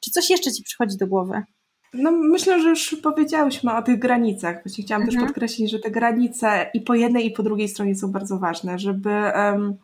Czy 0.00 0.10
coś 0.10 0.30
jeszcze 0.30 0.52
Ci 0.52 0.62
przychodzi 0.62 0.96
do 0.96 1.06
głowy? 1.06 1.42
No 1.94 2.12
myślę, 2.12 2.62
że 2.62 2.68
już 2.68 2.96
powiedziałyśmy 3.02 3.76
o 3.76 3.82
tych 3.82 3.98
granicach. 3.98 4.62
Właśnie 4.64 4.84
chciałam 4.84 5.02
mhm. 5.02 5.20
też 5.20 5.28
podkreślić, 5.28 5.70
że 5.70 5.78
te 5.78 5.90
granice 5.90 6.70
i 6.74 6.80
po 6.80 6.94
jednej 6.94 7.26
i 7.26 7.30
po 7.30 7.42
drugiej 7.42 7.68
stronie 7.68 7.94
są 7.94 8.12
bardzo 8.12 8.38
ważne, 8.38 8.78
żeby 8.78 9.10
um, 9.10 9.76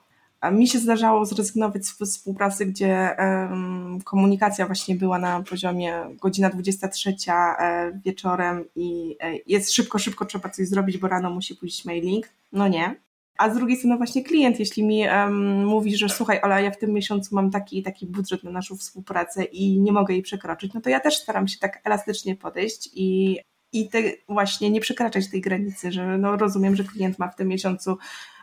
mi 0.52 0.68
się 0.68 0.78
zdarzało 0.78 1.26
zrezygnować 1.26 1.87
z 1.87 1.98
współpracy, 1.98 2.66
gdzie 2.66 3.16
um, 3.18 3.98
komunikacja 4.04 4.66
właśnie 4.66 4.94
była 4.94 5.18
na 5.18 5.42
poziomie 5.42 6.00
godzina 6.22 6.50
23 6.50 7.14
e, 7.28 8.00
wieczorem 8.04 8.64
i 8.76 9.16
e, 9.20 9.33
jest 9.46 9.72
szybko, 9.72 9.98
szybko 9.98 10.24
trzeba 10.24 10.48
coś 10.48 10.68
zrobić, 10.68 10.98
bo 10.98 11.09
rano 11.09 11.30
musi 11.30 11.54
pójść 11.54 11.85
mailing. 11.85 12.28
No 12.52 12.68
nie. 12.68 12.94
A 13.38 13.51
z 13.51 13.55
drugiej 13.55 13.77
strony 13.77 13.97
właśnie 13.97 14.25
klient, 14.25 14.61
jeśli 14.61 14.85
mi 14.85 15.01
um, 15.01 15.66
mówi, 15.66 15.97
że 15.97 16.09
słuchaj 16.09 16.40
Ola, 16.42 16.61
ja 16.61 16.70
w 16.70 16.79
tym 16.79 16.92
miesiącu 16.92 17.35
mam 17.35 17.51
taki 17.51 17.83
taki 17.83 18.07
budżet 18.07 18.44
na 18.44 18.51
naszą 18.51 18.77
współpracę 18.77 19.44
i 19.44 19.81
nie 19.81 19.92
mogę 19.92 20.14
jej 20.14 20.23
przekroczyć, 20.23 20.75
no 20.75 20.81
to 20.81 20.90
ja 20.90 21.01
też 21.01 21.16
staram 21.16 21.49
się 21.49 21.59
tak 21.59 21.81
elastycznie 21.85 22.37
podejść 22.37 22.90
i, 22.94 23.38
i 23.74 23.88
te, 23.88 23.98
właśnie 24.28 24.70
nie 24.70 24.80
przekraczać 24.80 25.30
tej 25.30 25.40
granicy, 25.40 25.92
że 25.92 26.18
no 26.18 26.37
rozumiem, 26.37 26.76
że 26.76 26.84
klient 26.84 27.18
ma 27.18 27.28
w 27.28 27.37
tym 27.37 27.48
miesiącu 27.48 27.98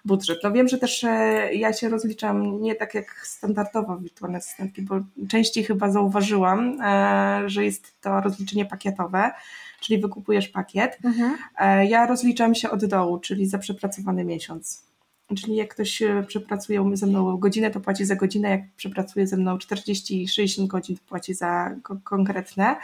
budżet. 0.05 0.39
No 0.43 0.51
wiem, 0.51 0.67
że 0.67 0.77
też 0.77 1.03
e, 1.03 1.49
ja 1.53 1.73
się 1.73 1.89
rozliczam 1.89 2.61
nie 2.61 2.75
tak 2.75 2.95
jak 2.95 3.21
standardowo 3.23 3.97
wirtualne 3.97 4.37
asystentki, 4.37 4.81
bo 4.81 4.99
częściej 5.29 5.63
chyba 5.63 5.91
zauważyłam, 5.91 6.81
e, 6.81 7.49
że 7.49 7.65
jest 7.65 8.01
to 8.01 8.21
rozliczenie 8.21 8.65
pakietowe, 8.65 9.31
czyli 9.79 10.01
wykupujesz 10.01 10.47
pakiet. 10.47 10.97
Mhm. 11.03 11.37
E, 11.57 11.85
ja 11.85 12.07
rozliczam 12.07 12.55
się 12.55 12.69
od 12.69 12.85
dołu, 12.85 13.19
czyli 13.19 13.45
za 13.47 13.57
przepracowany 13.57 14.23
miesiąc. 14.23 14.91
Czyli 15.37 15.55
jak 15.55 15.73
ktoś 15.73 16.03
przepracuje 16.27 16.91
ze 16.93 17.07
mną 17.07 17.37
godzinę, 17.37 17.71
to 17.71 17.79
płaci 17.79 18.05
za 18.05 18.15
godzinę, 18.15 18.49
jak 18.49 18.61
przepracuje 18.75 19.27
ze 19.27 19.37
mną 19.37 19.57
40-60 19.57 20.67
godzin, 20.67 20.97
to 20.97 21.03
płaci 21.07 21.33
za 21.33 21.75
konkretne 22.03 22.75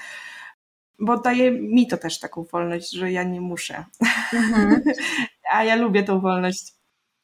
bo 0.99 1.17
daje 1.17 1.51
mi 1.51 1.87
to 1.87 1.97
też 1.97 2.19
taką 2.19 2.43
wolność, 2.43 2.91
że 2.91 3.11
ja 3.11 3.23
nie 3.23 3.41
muszę. 3.41 3.85
Mhm. 4.33 4.81
A 5.51 5.63
ja 5.63 5.75
lubię 5.75 6.03
tą 6.03 6.19
wolność. 6.19 6.73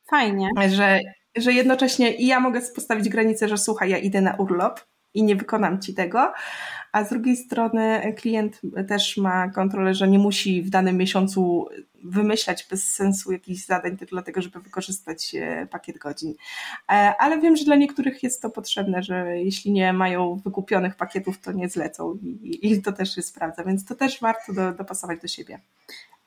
Fajnie. 0.10 0.50
Że, 0.70 1.00
że 1.36 1.54
jednocześnie 1.54 2.16
i 2.16 2.28
ja 2.28 2.40
mogę 2.40 2.62
postawić 2.76 3.10
granicę, 3.10 3.50
że 3.50 3.58
słuchaj, 3.58 3.90
ja 3.90 3.98
idę 3.98 4.22
na 4.22 4.36
urlop 4.36 4.80
i 5.14 5.24
nie 5.24 5.36
wykonam 5.36 5.82
ci 5.82 5.94
tego, 5.94 6.34
a 6.92 7.04
z 7.04 7.10
drugiej 7.10 7.38
strony 7.38 8.14
klient 8.18 8.62
też 8.88 9.18
ma 9.18 9.50
kontrolę, 9.50 9.94
że 9.94 10.08
nie 10.08 10.20
musi 10.20 10.62
w 10.62 10.70
danym 10.70 10.98
miesiącu 10.98 11.68
wymyślać 12.04 12.68
bez 12.70 12.94
sensu 12.94 13.32
jakichś 13.32 13.66
zadań 13.66 13.98
tylko 13.98 14.16
dlatego, 14.16 14.42
żeby 14.42 14.60
wykorzystać 14.60 15.36
e, 15.36 15.68
pakiet 15.72 15.98
godzin. 15.98 16.34
E, 16.92 17.14
ale 17.20 17.40
wiem, 17.42 17.56
że 17.56 17.66
dla 17.66 17.76
niektórych 17.76 18.24
jest 18.24 18.42
to 18.42 18.50
potrzebne, 18.50 19.04
że 19.04 19.38
jeśli 19.38 19.72
nie 19.72 19.94
mają 19.94 20.36
wykupionych 20.36 20.96
pakietów, 20.96 21.40
to 21.40 21.52
nie 21.52 21.70
zlecą 21.70 22.18
i, 22.22 22.72
i 22.72 22.82
to 22.82 22.92
też 22.92 23.16
się 23.16 23.22
sprawdza, 23.22 23.64
więc 23.64 23.86
to 23.86 23.96
też 23.96 24.20
warto 24.22 24.54
do, 24.54 24.74
dopasować 24.74 25.22
do 25.22 25.28
siebie. 25.28 25.60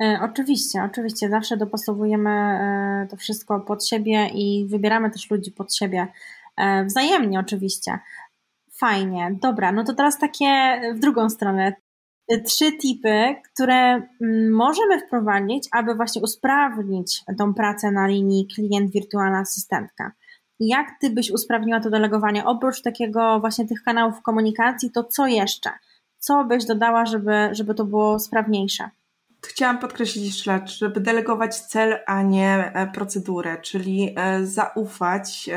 E, 0.00 0.18
oczywiście, 0.22 0.82
oczywiście. 0.82 1.28
Zawsze 1.28 1.56
dopasowujemy 1.56 2.30
to 3.10 3.16
wszystko 3.16 3.60
pod 3.60 3.86
siebie 3.88 4.28
i 4.34 4.66
wybieramy 4.68 5.10
też 5.10 5.30
ludzi 5.30 5.52
pod 5.52 5.76
siebie. 5.76 6.06
Wzajemnie 6.86 7.40
oczywiście. 7.40 7.98
Fajnie, 8.80 9.36
dobra, 9.42 9.72
no 9.72 9.84
to 9.84 9.94
teraz 9.94 10.18
takie 10.18 10.80
w 10.94 10.98
drugą 10.98 11.30
stronę. 11.30 11.72
Trzy 12.44 12.72
tipy, 12.72 13.36
które 13.52 13.74
mm, 13.74 14.52
możemy 14.52 15.00
wprowadzić, 15.06 15.68
aby 15.72 15.94
właśnie 15.94 16.22
usprawnić 16.22 17.22
tą 17.38 17.54
pracę 17.54 17.90
na 17.90 18.06
linii 18.06 18.48
klient 18.54 18.92
wirtualna 18.92 19.38
asystentka. 19.38 20.12
Jak 20.60 20.86
ty 21.00 21.10
byś 21.10 21.30
usprawniła 21.30 21.80
to 21.80 21.90
delegowanie? 21.90 22.44
Oprócz 22.44 22.82
takiego 22.82 23.40
właśnie 23.40 23.68
tych 23.68 23.82
kanałów 23.82 24.22
komunikacji, 24.22 24.90
to 24.90 25.04
co 25.04 25.26
jeszcze? 25.26 25.70
Co 26.18 26.44
byś 26.44 26.64
dodała, 26.64 27.06
żeby, 27.06 27.48
żeby 27.52 27.74
to 27.74 27.84
było 27.84 28.18
sprawniejsze? 28.18 28.90
Chciałam 29.48 29.78
podkreślić 29.78 30.26
jeszcze 30.26 30.50
raz, 30.50 30.70
żeby 30.70 31.00
delegować 31.00 31.56
cel, 31.56 31.98
a 32.06 32.22
nie 32.22 32.72
e, 32.74 32.86
procedurę, 32.86 33.60
czyli 33.62 34.14
e, 34.16 34.46
zaufać 34.46 35.48
e, 35.52 35.56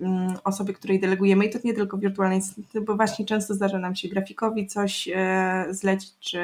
mm, 0.00 0.34
osobie, 0.44 0.74
której 0.74 1.00
delegujemy 1.00 1.44
i 1.44 1.50
to 1.50 1.58
nie 1.64 1.74
tylko 1.74 1.98
wirtualnej 1.98 2.40
bo 2.80 2.96
właśnie 2.96 3.26
często 3.26 3.54
zdarza 3.54 3.78
nam 3.78 3.96
się 3.96 4.08
grafikowi 4.08 4.66
coś 4.66 5.08
zlecić 5.70 6.14
czy, 6.20 6.40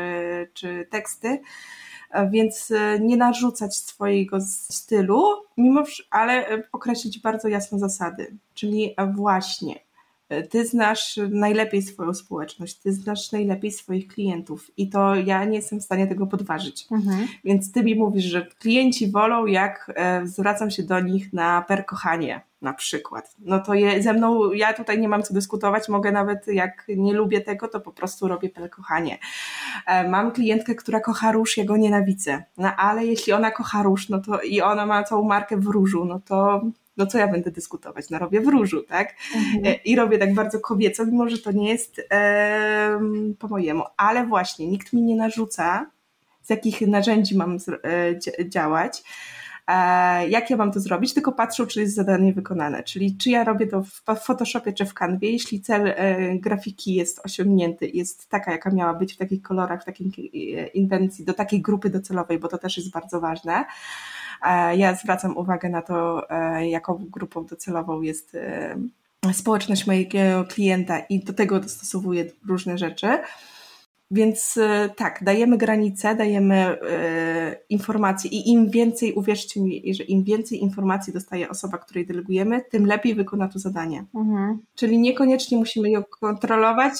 czy 0.54 0.86
teksty, 0.90 1.40
więc 2.30 2.72
nie 3.00 3.16
narzucać 3.16 3.76
swojego 3.76 4.40
stylu, 4.70 5.22
mimo, 5.56 5.84
ale 6.10 6.62
określić 6.72 7.20
bardzo 7.20 7.48
jasne 7.48 7.78
zasady, 7.78 8.36
czyli 8.54 8.96
właśnie 9.14 9.74
ty 10.50 10.66
znasz 10.66 11.20
najlepiej 11.30 11.82
swoją 11.82 12.14
społeczność, 12.14 12.78
ty 12.78 12.92
znasz 12.92 13.32
najlepiej 13.32 13.72
swoich 13.72 14.08
klientów 14.08 14.70
i 14.76 14.88
to 14.88 15.14
ja 15.14 15.44
nie 15.44 15.56
jestem 15.56 15.80
w 15.80 15.84
stanie 15.84 16.06
tego 16.06 16.26
podważyć. 16.26 16.86
Mhm. 16.90 17.28
Więc 17.44 17.72
ty 17.72 17.84
mi 17.84 17.94
mówisz, 17.94 18.24
że 18.24 18.46
klienci 18.46 19.10
wolą, 19.10 19.46
jak 19.46 19.92
e, 19.96 20.26
zwracam 20.26 20.70
się 20.70 20.82
do 20.82 21.00
nich 21.00 21.32
na 21.32 21.62
perkochanie 21.62 22.40
na 22.62 22.72
przykład. 22.72 23.34
No 23.38 23.60
to 23.60 23.74
je, 23.74 24.02
ze 24.02 24.12
mną, 24.12 24.52
ja 24.52 24.72
tutaj 24.72 25.00
nie 25.00 25.08
mam 25.08 25.22
co 25.22 25.34
dyskutować, 25.34 25.88
mogę 25.88 26.12
nawet, 26.12 26.46
jak 26.46 26.84
nie 26.96 27.14
lubię 27.14 27.40
tego, 27.40 27.68
to 27.68 27.80
po 27.80 27.92
prostu 27.92 28.28
robię 28.28 28.50
perkochanie. 28.50 29.18
E, 29.86 30.08
mam 30.08 30.32
klientkę, 30.32 30.74
która 30.74 31.00
kocha 31.00 31.32
róż, 31.32 31.56
ja 31.56 31.64
go 31.64 31.76
nienawidzę. 31.76 32.42
No 32.58 32.76
ale 32.76 33.06
jeśli 33.06 33.32
ona 33.32 33.50
kocha 33.50 33.82
róż, 33.82 34.08
no 34.08 34.20
to 34.20 34.40
i 34.40 34.60
ona 34.60 34.86
ma 34.86 35.04
całą 35.04 35.24
markę 35.24 35.56
w 35.56 35.66
różu, 35.66 36.04
no 36.04 36.20
to 36.20 36.62
no 36.96 37.06
co 37.06 37.18
ja 37.18 37.28
będę 37.28 37.50
dyskutować? 37.50 38.10
No 38.10 38.18
robię 38.18 38.40
w 38.40 38.48
różu, 38.48 38.82
tak? 38.82 39.14
Mhm. 39.36 39.66
E, 39.66 39.74
I 39.74 39.96
robię 39.96 40.18
tak 40.18 40.34
bardzo 40.34 40.60
kobieco, 40.60 41.06
mimo 41.06 41.28
że 41.28 41.38
to 41.38 41.52
nie 41.52 41.68
jest 41.68 42.00
e, 42.10 43.00
po 43.38 43.48
mojemu. 43.48 43.84
Ale 43.96 44.26
właśnie, 44.26 44.66
nikt 44.66 44.92
mi 44.92 45.02
nie 45.02 45.16
narzuca, 45.16 45.86
z 46.42 46.50
jakich 46.50 46.80
narzędzi 46.80 47.36
mam 47.36 47.58
e, 47.84 48.48
działać, 48.48 49.02
e, 49.66 50.28
jak 50.28 50.50
ja 50.50 50.56
mam 50.56 50.72
to 50.72 50.80
zrobić, 50.80 51.14
tylko 51.14 51.32
patrzę, 51.32 51.66
czy 51.66 51.80
jest 51.80 51.94
zadanie 51.94 52.32
wykonane. 52.32 52.82
Czyli 52.82 53.16
czy 53.16 53.30
ja 53.30 53.44
robię 53.44 53.66
to 53.66 53.82
w 53.82 54.24
Photoshopie 54.24 54.72
czy 54.72 54.84
w 54.84 54.94
Canwie, 54.94 55.30
jeśli 55.30 55.60
cel 55.60 55.86
e, 55.86 56.36
grafiki 56.38 56.94
jest 56.94 57.20
osiągnięty, 57.24 57.88
jest 57.88 58.28
taka, 58.28 58.52
jaka 58.52 58.70
miała 58.70 58.94
być 58.94 59.14
w 59.14 59.16
takich 59.16 59.42
kolorach, 59.42 59.82
w 59.82 59.84
takiej 59.84 60.12
e, 60.58 60.66
inwencji, 60.66 61.24
do 61.24 61.34
takiej 61.34 61.62
grupy 61.62 61.90
docelowej, 61.90 62.38
bo 62.38 62.48
to 62.48 62.58
też 62.58 62.76
jest 62.76 62.90
bardzo 62.90 63.20
ważne 63.20 63.64
ja 64.76 64.94
zwracam 64.94 65.36
uwagę 65.36 65.68
na 65.68 65.82
to, 65.82 66.30
e, 66.30 66.68
jaką 66.68 67.06
grupą 67.10 67.46
docelową 67.46 68.02
jest 68.02 68.34
e, 68.34 68.76
społeczność 69.32 69.86
mojego 69.86 70.44
klienta 70.48 70.98
i 70.98 71.24
do 71.24 71.32
tego 71.32 71.60
dostosowuję 71.60 72.24
różne 72.48 72.78
rzeczy. 72.78 73.08
Więc 74.10 74.58
tak, 74.96 75.24
dajemy 75.24 75.58
granice, 75.58 76.14
dajemy 76.14 76.78
informacje 77.68 78.30
i 78.30 78.50
im 78.50 78.70
więcej, 78.70 79.12
uwierzcie 79.12 79.60
mi, 79.60 79.94
że 79.94 80.04
im 80.04 80.24
więcej 80.24 80.62
informacji 80.62 81.12
dostaje 81.12 81.48
osoba, 81.48 81.78
której 81.78 82.06
delegujemy, 82.06 82.60
tym 82.70 82.86
lepiej 82.86 83.14
wykona 83.14 83.48
to 83.48 83.58
zadanie. 83.58 84.04
Mhm. 84.14 84.58
Czyli 84.74 84.98
niekoniecznie 84.98 85.58
musimy 85.58 85.90
ją 85.90 86.02
kontrolować, 86.20 86.92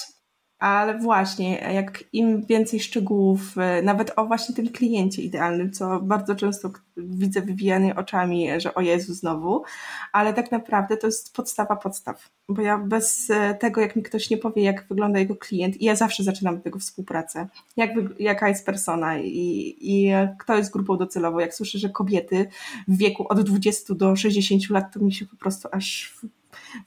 ale 0.63 0.99
właśnie, 0.99 1.57
jak 1.57 2.03
im 2.13 2.45
więcej 2.45 2.79
szczegółów, 2.79 3.57
e, 3.57 3.81
nawet 3.81 4.13
o 4.15 4.25
właśnie 4.25 4.55
tym 4.55 4.69
kliencie 4.69 5.21
idealnym, 5.21 5.71
co 5.71 5.99
bardzo 5.99 6.35
często 6.35 6.71
widzę 6.97 7.41
wywijanie 7.41 7.95
oczami, 7.95 8.47
że 8.57 8.73
o 8.73 8.81
Jezu 8.81 9.13
znowu, 9.13 9.63
ale 10.11 10.33
tak 10.33 10.51
naprawdę 10.51 10.97
to 10.97 11.07
jest 11.07 11.35
podstawa 11.35 11.75
podstaw, 11.75 12.29
bo 12.49 12.61
ja 12.61 12.77
bez 12.77 13.29
e, 13.29 13.53
tego, 13.53 13.81
jak 13.81 13.95
mi 13.95 14.03
ktoś 14.03 14.29
nie 14.29 14.37
powie, 14.37 14.63
jak 14.63 14.87
wygląda 14.87 15.19
jego 15.19 15.35
klient, 15.35 15.81
i 15.81 15.85
ja 15.85 15.95
zawsze 15.95 16.23
zaczynam 16.23 16.55
od 16.55 16.63
tego 16.63 16.79
współpracę, 16.79 17.47
jak, 17.77 17.91
jaka 18.19 18.49
jest 18.49 18.65
persona 18.65 19.17
i, 19.17 19.75
i 19.81 20.11
kto 20.39 20.57
jest 20.57 20.73
grupą 20.73 20.97
docelową. 20.97 21.39
Jak 21.39 21.53
słyszę, 21.53 21.77
że 21.77 21.89
kobiety 21.89 22.47
w 22.87 22.97
wieku 22.97 23.25
od 23.29 23.41
20 23.41 23.93
do 23.95 24.15
60 24.15 24.69
lat, 24.69 24.93
to 24.93 24.99
mi 24.99 25.13
się 25.13 25.25
po 25.25 25.35
prostu 25.35 25.69
aż 25.71 26.13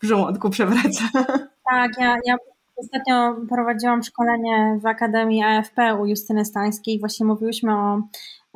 w 0.03 0.07
żołądku 0.07 0.51
przewraca. 0.51 1.05
Tak, 1.71 1.91
ja, 1.99 2.17
ja 2.25 2.37
Ostatnio 2.77 3.37
prowadziłam 3.49 4.03
szkolenie 4.03 4.79
w 4.83 4.87
Akademii 4.87 5.43
AFP 5.43 5.95
u 5.95 6.07
Justyny 6.07 6.45
Stańskiej. 6.45 7.01
Właśnie 7.01 7.27
mówiłyśmy 7.27 7.75
o 7.75 8.03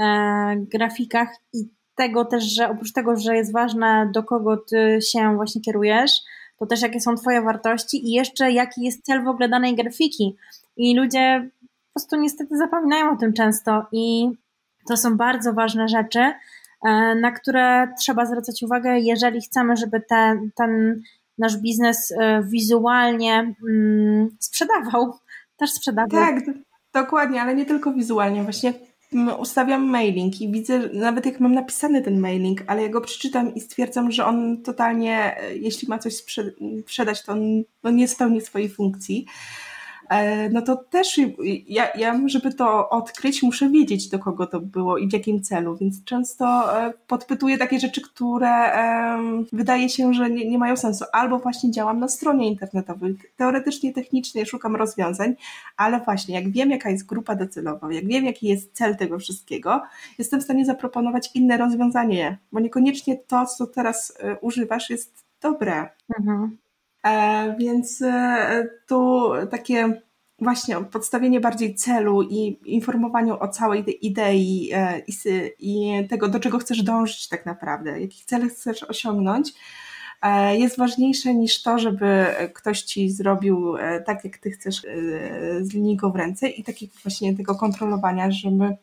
e, 0.00 0.56
grafikach 0.56 1.28
i 1.52 1.68
tego 1.94 2.24
też, 2.24 2.44
że 2.44 2.68
oprócz 2.68 2.92
tego, 2.92 3.16
że 3.16 3.37
jest 3.37 3.52
ważne, 3.52 4.11
do 4.14 4.22
kogo 4.22 4.56
ty 4.56 4.98
się 5.12 5.35
właśnie 5.35 5.61
kierujesz, 5.61 6.12
to 6.59 6.66
też 6.66 6.83
jakie 6.83 7.00
są 7.00 7.14
twoje 7.14 7.42
wartości 7.42 8.09
i 8.09 8.12
jeszcze 8.12 8.52
jaki 8.52 8.83
jest 8.83 9.04
cel 9.04 9.24
w 9.24 9.28
ogóle 9.28 9.48
danej 9.48 9.76
grafiki. 9.76 10.37
I 10.76 10.96
ludzie 10.96 11.50
po 11.61 12.00
prostu 12.00 12.16
niestety 12.16 12.56
zapominają 12.56 13.12
o 13.12 13.16
tym 13.16 13.33
często 13.33 13.87
i 13.92 14.30
to 14.88 14.96
są 14.96 15.16
bardzo 15.16 15.52
ważne 15.52 15.88
rzeczy, 15.88 16.20
e, 16.20 16.35
na 17.14 17.30
które 17.30 17.88
trzeba 17.98 18.26
zwracać 18.26 18.62
uwagę, 18.62 18.98
jeżeli 18.98 19.40
chcemy, 19.40 19.76
żeby 19.76 20.00
ten, 20.09 20.50
ten 20.56 21.02
nasz 21.40 21.57
biznes 21.57 22.12
e, 22.20 22.42
wizualnie 22.42 23.55
mm, 23.68 24.37
sprzedawał, 24.40 25.14
też 25.61 25.72
sprzedawał. 25.72 26.11
Tak, 26.11 26.44
dokładnie, 26.94 27.42
ale 27.42 27.55
nie 27.55 27.66
tylko 27.66 27.92
wizualnie. 27.92 28.42
Właśnie 28.42 28.74
ustawiam 29.38 29.85
mailing 29.85 30.40
i 30.40 30.53
widzę, 30.53 30.79
nawet 30.92 31.26
jak 31.26 31.40
mam 31.40 31.55
napisany 31.55 32.03
ten 32.03 32.20
mailing, 32.20 32.62
ale 32.66 32.83
ja 32.83 32.88
go 32.88 33.00
przeczytam 33.00 33.55
i 33.55 33.61
stwierdzam, 33.61 34.12
że 34.12 34.26
on 34.26 34.62
totalnie, 34.62 35.40
e, 35.40 35.57
jeśli 35.57 35.88
ma 35.88 35.98
coś 35.98 36.14
sprzedać, 36.83 37.24
to 37.24 37.33
on 37.33 37.62
no 37.83 37.90
nie 37.90 38.09
spełni 38.09 38.40
swojej 38.40 38.68
funkcji. 38.68 39.26
E, 40.11 40.49
no 40.49 40.62
to 40.62 40.77
też 40.77 41.20
ja, 41.66 41.88
ja, 41.94 42.20
żeby 42.27 42.55
to 42.55 42.88
odkryć, 42.88 43.42
muszę 43.42 43.68
wiedzieć, 43.68 44.09
do 44.09 44.18
kogo 44.18 44.46
to 44.46 44.61
było 44.61 44.99
i 44.99 45.09
w 45.09 45.12
jakim 45.12 45.42
celu, 45.42 45.77
więc 45.77 46.05
często 46.05 46.79
e, 46.81 46.92
podpytuję 47.07 47.59
takie 47.59 47.81
rzeczy, 47.81 48.01
które 48.01 48.70
wydaje 49.53 49.88
się, 49.88 50.14
że 50.14 50.31
nie, 50.31 50.51
nie 50.51 50.59
mają 50.59 50.77
sensu. 50.77 51.05
Albo 51.12 51.38
właśnie 51.38 51.70
działam 51.70 52.01
na 52.01 52.09
stronie 52.09 52.49
internetowej, 52.49 53.16
teoretycznie, 53.37 53.92
technicznie 53.92 54.46
szukam 54.46 54.77
rozwiązań, 54.77 55.35
ale 55.77 56.01
właśnie 56.01 56.35
jak 56.35 56.51
wiem, 56.51 56.70
jaka 56.70 56.90
jest 56.90 57.07
grupa 57.07 57.35
docelowa, 57.35 57.92
jak 57.92 58.07
wiem, 58.07 58.25
jaki 58.25 58.49
jest 58.49 58.73
cel 58.73 58.96
tego 58.96 59.18
wszystkiego, 59.18 59.83
jestem 60.18 60.40
w 60.40 60.44
stanie 60.44 60.64
zaproponować 60.64 61.31
inne 61.35 61.57
rozwiązanie, 61.57 62.38
bo 62.53 62.61
niekoniecznie 62.61 63.16
to, 63.16 63.46
co 63.46 63.66
teraz 63.66 64.12
e, 64.20 64.38
używasz, 64.38 64.90
jest 64.90 65.25
dobre. 65.40 65.88
Mhm. 66.18 66.59
E, 67.06 67.56
więc 67.58 68.02
e, 68.02 68.68
tu 68.86 69.30
takie 69.50 70.02
właśnie 70.38 70.76
podstawienie 70.76 71.40
bardziej 71.40 71.74
celu 71.74 72.22
i 72.22 72.60
informowaniu 72.64 73.36
o 73.40 73.48
całej 73.48 73.84
tej 73.84 74.06
idei 74.06 74.70
e, 74.72 75.02
i, 75.58 76.08
tego, 76.08 76.28
do 76.28 76.40
czego 76.40 76.58
chcesz 76.58 76.82
dążyć 76.82 77.28
tak 77.28 77.46
naprawdę, 77.46 78.00
jaki 78.00 78.24
cel 78.24 78.48
chcesz 78.48 78.82
osiągnąć, 78.82 79.52
jest 80.52 80.78
ważniejsze 80.78 81.34
niż 81.34 81.62
to, 81.62 81.78
żeby 81.78 82.26
ktoś 82.54 82.82
ci 82.82 83.10
zrobił 83.10 83.74
tak, 84.06 84.24
jak 84.24 84.38
ty 84.38 84.50
chcesz 84.50 84.82
z 85.60 85.74
linijką 85.74 86.12
w 86.12 86.16
ręce 86.16 86.48
i 86.48 86.64
takiego 86.64 86.92
właśnie 87.04 87.36
tego 87.36 87.54
kontrolowania, 87.54 88.30
żeby 88.30 88.76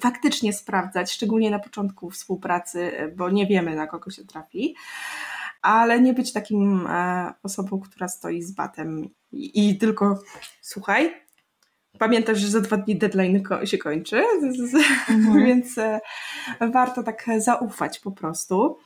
faktycznie 0.00 0.52
sprawdzać, 0.52 1.12
szczególnie 1.12 1.50
na 1.50 1.58
początku 1.58 2.10
współpracy, 2.10 2.92
bo 3.16 3.30
nie 3.30 3.46
wiemy 3.46 3.76
na 3.76 3.86
kogo 3.86 4.10
się 4.10 4.24
trafi 4.24 4.74
ale 5.64 6.00
nie 6.00 6.14
być 6.14 6.32
takim 6.32 6.86
e, 6.86 7.32
osobą, 7.42 7.80
która 7.80 8.08
stoi 8.08 8.42
z 8.42 8.52
batem 8.52 9.08
i, 9.32 9.68
i 9.68 9.78
tylko 9.78 10.22
słuchaj, 10.60 11.14
pamiętasz, 11.98 12.38
że 12.38 12.48
za 12.48 12.60
dwa 12.60 12.76
dni 12.76 12.96
deadline 12.96 13.42
się 13.64 13.78
kończy, 13.78 14.22
mhm. 15.08 15.44
więc 15.46 15.78
e, 15.78 16.00
warto 16.60 17.02
tak 17.02 17.26
zaufać 17.38 18.00
po 18.00 18.10
prostu. 18.12 18.78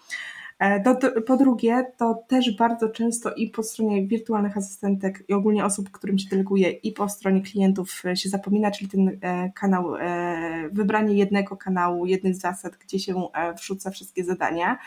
E, 0.59 0.95
po 1.27 1.37
drugie, 1.37 1.93
to 1.97 2.25
też 2.29 2.57
bardzo 2.57 2.89
często 2.89 3.35
i 3.35 3.51
po 3.51 3.63
stronie 3.63 4.07
wirtualnych 4.07 4.57
asystentek 4.57 5.25
i 5.29 5.33
ogólnie 5.33 5.65
osób, 5.65 5.91
którym 5.91 6.19
się 6.19 6.29
deleguje 6.29 6.71
i 6.71 6.93
po 6.93 7.09
stronie 7.09 7.43
klientów 7.43 8.03
się 8.15 8.29
zapomina, 8.29 8.71
czyli 8.71 8.91
ten 8.91 9.19
e, 9.21 9.53
kanał, 9.55 9.97
e, 9.97 10.69
wybranie 10.73 11.15
jednego 11.15 11.57
kanału, 11.57 12.07
jednych 12.07 12.37
zasad, 12.37 12.77
gdzie 12.77 12.99
się 12.99 13.29
wrzuca 13.57 13.91
wszystkie 13.91 14.25
zadania. 14.25 14.79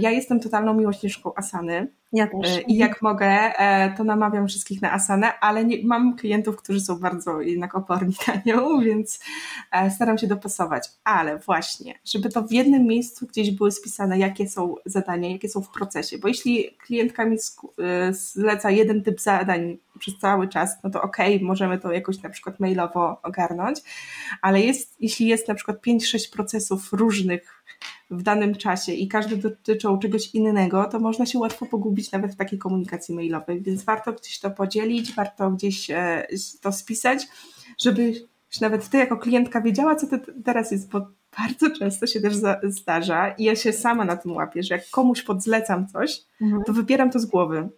Ja 0.00 0.10
jestem 0.10 0.40
totalną 0.40 0.74
miłośniczką 0.74 1.34
Asany. 1.34 1.88
Ja 2.12 2.26
też. 2.26 2.62
I 2.68 2.76
jak 2.76 3.02
mogę, 3.02 3.52
to 3.96 4.04
namawiam 4.04 4.48
wszystkich 4.48 4.82
na 4.82 4.92
asanę, 4.92 5.38
ale 5.40 5.64
nie, 5.64 5.76
mam 5.84 6.16
klientów, 6.16 6.56
którzy 6.56 6.80
są 6.80 6.98
bardzo 6.98 7.40
jednak 7.40 7.74
oporni 7.74 8.14
na 8.28 8.42
nią, 8.46 8.80
więc 8.80 9.20
staram 9.90 10.18
się 10.18 10.26
dopasować. 10.26 10.88
Ale 11.04 11.38
właśnie, 11.38 11.94
żeby 12.04 12.28
to 12.28 12.42
w 12.42 12.52
jednym 12.52 12.84
miejscu 12.84 13.26
gdzieś 13.26 13.50
były 13.50 13.72
spisane, 13.72 14.18
jakie 14.18 14.48
są 14.48 14.74
zadania, 14.84 15.30
jakie 15.30 15.48
są 15.48 15.62
w 15.62 15.70
procesie. 15.70 16.18
Bo 16.18 16.28
jeśli 16.28 16.76
klientka 16.86 17.24
mi 17.24 17.36
zleca 18.10 18.70
jeden 18.70 19.02
typ 19.02 19.20
zadań 19.20 19.78
przez 19.98 20.18
cały 20.18 20.48
czas, 20.48 20.76
no 20.84 20.90
to 20.90 21.02
okej, 21.02 21.36
okay, 21.36 21.46
możemy 21.46 21.78
to 21.78 21.92
jakoś 21.92 22.22
na 22.22 22.30
przykład 22.30 22.60
mailowo 22.60 23.20
ogarnąć, 23.22 23.80
ale 24.42 24.60
jest, 24.60 24.96
jeśli 25.00 25.26
jest 25.26 25.48
na 25.48 25.54
przykład 25.54 25.76
5-6 25.86 26.32
procesów 26.32 26.92
różnych 26.92 27.62
w 28.10 28.22
danym 28.22 28.54
czasie 28.54 28.92
i 28.92 29.08
każdy 29.08 29.36
dotyczą 29.36 29.98
czegoś 29.98 30.34
innego, 30.34 30.84
to 30.84 31.00
można 31.00 31.26
się 31.26 31.38
łatwo 31.38 31.66
pogubić 31.66 32.12
nawet 32.12 32.32
w 32.32 32.36
takiej 32.36 32.58
komunikacji 32.58 33.14
mailowej, 33.14 33.62
więc 33.62 33.84
warto 33.84 34.12
gdzieś 34.12 34.40
to 34.40 34.50
podzielić, 34.50 35.14
warto 35.14 35.50
gdzieś 35.50 35.90
e, 35.90 36.26
to 36.60 36.72
spisać, 36.72 37.26
żeby 37.80 38.12
nawet 38.60 38.88
ty 38.88 38.98
jako 38.98 39.16
klientka 39.16 39.60
wiedziała, 39.60 39.94
co 39.94 40.06
to 40.06 40.16
teraz 40.44 40.70
jest, 40.70 40.90
bo 40.90 41.06
bardzo 41.38 41.78
często 41.78 42.06
się 42.06 42.20
też 42.20 42.34
zdarza 42.62 43.28
i 43.28 43.44
ja 43.44 43.56
się 43.56 43.72
sama 43.72 44.04
na 44.04 44.16
tym 44.16 44.32
łapię, 44.32 44.62
że 44.62 44.74
jak 44.74 44.90
komuś 44.90 45.22
podzlecam 45.22 45.88
coś, 45.88 46.22
mhm. 46.42 46.62
to 46.64 46.72
wypieram 46.72 47.10
to 47.10 47.18
z 47.18 47.26
głowy. 47.26 47.68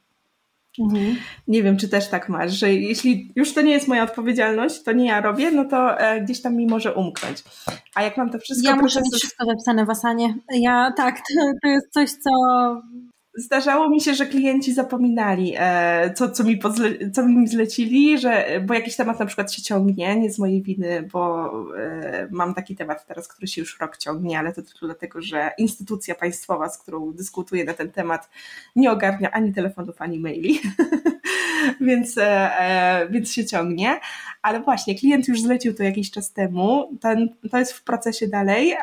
Mhm. 0.80 1.16
Nie 1.48 1.62
wiem, 1.62 1.76
czy 1.76 1.88
też 1.88 2.08
tak 2.08 2.28
masz, 2.28 2.52
że 2.52 2.74
jeśli 2.74 3.32
już 3.36 3.54
to 3.54 3.60
nie 3.60 3.72
jest 3.72 3.88
moja 3.88 4.02
odpowiedzialność, 4.02 4.82
to 4.82 4.92
nie 4.92 5.06
ja 5.06 5.20
robię, 5.20 5.50
no 5.50 5.64
to 5.64 6.00
e, 6.00 6.20
gdzieś 6.20 6.42
tam 6.42 6.56
mi 6.56 6.66
może 6.66 6.94
umknąć. 6.94 7.44
A 7.94 8.02
jak 8.02 8.16
mam 8.16 8.30
to 8.30 8.38
wszystko... 8.38 8.70
Ja 8.70 8.76
muszę 8.76 9.00
mieć 9.00 9.14
wszystko 9.14 9.44
zapisane 9.44 9.84
w 9.84 9.90
Asanie. 9.90 10.34
Ja 10.52 10.92
tak, 10.96 11.16
to, 11.16 11.52
to 11.62 11.68
jest 11.68 11.92
coś, 11.92 12.10
co 12.10 12.30
zdarzało 13.38 13.90
mi 13.90 14.00
się, 14.00 14.14
że 14.14 14.26
klienci 14.26 14.74
zapominali, 14.74 15.54
e, 15.58 16.12
co, 16.14 16.30
co, 16.30 16.44
mi 16.44 16.56
podzle, 16.56 17.10
co 17.12 17.26
mi 17.26 17.48
zlecili, 17.48 18.18
że, 18.18 18.60
bo 18.66 18.74
jakiś 18.74 18.96
temat 18.96 19.20
na 19.20 19.26
przykład 19.26 19.52
się 19.52 19.62
ciągnie, 19.62 20.16
nie 20.16 20.32
z 20.32 20.38
mojej 20.38 20.62
winy, 20.62 21.08
bo 21.12 21.50
e, 21.76 22.28
mam 22.30 22.54
taki 22.54 22.76
temat 22.76 23.06
teraz, 23.06 23.28
który 23.28 23.46
się 23.46 23.60
już 23.60 23.80
rok 23.80 23.96
ciągnie, 23.96 24.38
ale 24.38 24.52
to 24.52 24.62
tylko 24.62 24.86
dlatego, 24.86 25.22
że 25.22 25.50
instytucja 25.58 26.14
państwowa, 26.14 26.68
z 26.68 26.78
którą 26.78 27.12
dyskutuję 27.12 27.64
na 27.64 27.74
ten 27.74 27.90
temat, 27.90 28.30
nie 28.76 28.90
ogarnia 28.92 29.30
ani 29.30 29.52
telefonów, 29.52 30.02
ani 30.02 30.20
maili, 30.20 30.60
więc, 31.80 32.18
e, 32.18 33.06
więc 33.10 33.32
się 33.32 33.44
ciągnie. 33.44 34.00
Ale 34.42 34.60
właśnie, 34.60 34.94
klient 34.94 35.28
już 35.28 35.42
zlecił 35.42 35.74
to 35.74 35.82
jakiś 35.82 36.10
czas 36.10 36.32
temu, 36.32 36.98
ten, 37.00 37.28
to 37.50 37.58
jest 37.58 37.72
w 37.72 37.84
procesie 37.84 38.28
dalej 38.28 38.76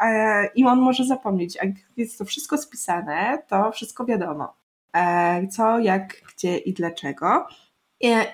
i 0.55 0.65
on 0.65 0.79
może 0.79 1.05
zapomnieć, 1.05 1.57
a 1.57 1.65
jest 1.97 2.17
to 2.17 2.25
wszystko 2.25 2.57
spisane, 2.57 3.43
to 3.47 3.71
wszystko 3.71 4.05
wiadomo. 4.05 4.53
E, 4.95 5.47
co, 5.47 5.79
jak, 5.79 6.21
gdzie 6.35 6.57
i 6.57 6.73
dlaczego. 6.73 7.47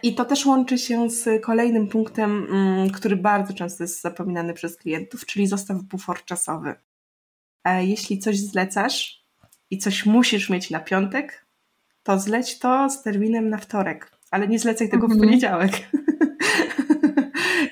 I 0.04 0.16
to 0.16 0.26
też 0.26 0.46
łączy 0.46 0.78
się 0.78 1.10
z 1.10 1.44
kolejnym 1.44 1.88
punktem, 1.88 2.48
mm, 2.52 2.90
który 2.90 3.16
bardzo 3.16 3.54
często 3.54 3.84
jest 3.84 4.02
zapominany 4.02 4.54
przez 4.54 4.78
klientów, 4.78 5.26
czyli 5.26 5.48
zostaw 5.48 5.78
bufor 5.82 6.26
czasowy. 6.26 6.76
E, 7.64 7.86
jeśli 7.86 8.20
coś 8.20 8.40
zlecasz 8.40 9.26
i 9.70 9.78
coś 9.78 10.06
musisz 10.06 10.50
mieć 10.50 10.70
na 10.70 10.80
piątek, 10.80 11.46
to 12.04 12.20
zleć 12.20 12.60
to 12.60 12.90
z 12.90 13.04
terminem 13.04 13.50
na 13.50 13.58
wtorek, 13.58 14.12
ale 14.32 14.48
nie 14.48 14.60
zlecaj 14.60 14.90
tego 14.90 15.08
w 15.08 15.12
mhm. 15.12 15.20
poniedziałek. 15.20 15.72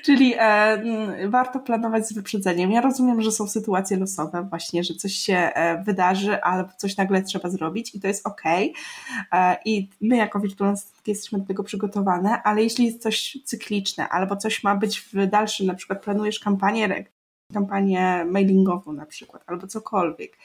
Czyli 0.04 0.34
e, 0.38 1.28
warto 1.28 1.60
planować 1.60 2.08
z 2.08 2.12
wyprzedzeniem. 2.12 2.70
Ja 2.70 2.80
rozumiem, 2.80 3.22
że 3.22 3.32
są 3.32 3.48
sytuacje 3.48 3.96
losowe, 3.96 4.46
właśnie, 4.50 4.84
że 4.84 4.94
coś 4.94 5.12
się 5.12 5.34
e, 5.36 5.82
wydarzy, 5.84 6.42
albo 6.42 6.70
coś 6.76 6.96
nagle 6.96 7.22
trzeba 7.22 7.50
zrobić 7.50 7.94
i 7.94 8.00
to 8.00 8.08
jest 8.08 8.26
ok. 8.26 8.42
E, 9.32 9.56
I 9.64 9.88
my 10.00 10.16
jako 10.16 10.40
wirtualne 10.40 10.78
jesteśmy 11.06 11.38
do 11.38 11.46
tego 11.46 11.64
przygotowane, 11.64 12.42
ale 12.42 12.62
jeśli 12.62 12.86
jest 12.86 13.02
coś 13.02 13.38
cykliczne, 13.44 14.08
albo 14.08 14.36
coś 14.36 14.64
ma 14.64 14.76
być 14.76 15.00
w 15.00 15.26
dalszym, 15.26 15.66
na 15.66 15.74
przykład 15.74 16.04
planujesz 16.04 16.40
kampanię 16.40 17.04
kampanię 17.52 18.24
mailingową 18.24 18.92
na 18.92 19.06
przykład, 19.06 19.42
albo 19.46 19.66
cokolwiek 19.66 20.36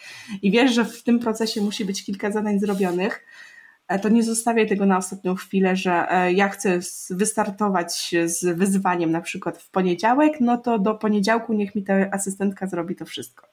i 0.41 0.51
wiesz, 0.51 0.73
że 0.73 0.85
w 0.85 1.03
tym 1.03 1.19
procesie 1.19 1.61
musi 1.61 1.85
być 1.85 2.05
kilka 2.05 2.31
zadań 2.31 2.59
zrobionych, 2.59 3.25
to 4.01 4.09
nie 4.09 4.23
zostawiaj 4.23 4.67
tego 4.67 4.85
na 4.85 4.97
ostatnią 4.97 5.35
chwilę, 5.35 5.75
że 5.75 6.05
e, 6.11 6.33
ja 6.33 6.49
chcę 6.49 6.79
wystartować 7.09 8.15
z 8.25 8.57
wyzwaniem 8.57 9.11
na 9.11 9.21
przykład 9.21 9.57
w 9.57 9.69
poniedziałek, 9.69 10.33
no 10.39 10.57
to 10.57 10.79
do 10.79 10.95
poniedziałku 10.95 11.53
niech 11.53 11.75
mi 11.75 11.83
ta 11.83 11.93
asystentka 12.11 12.67
zrobi 12.67 12.95
to 12.95 13.05
wszystko. 13.05 13.47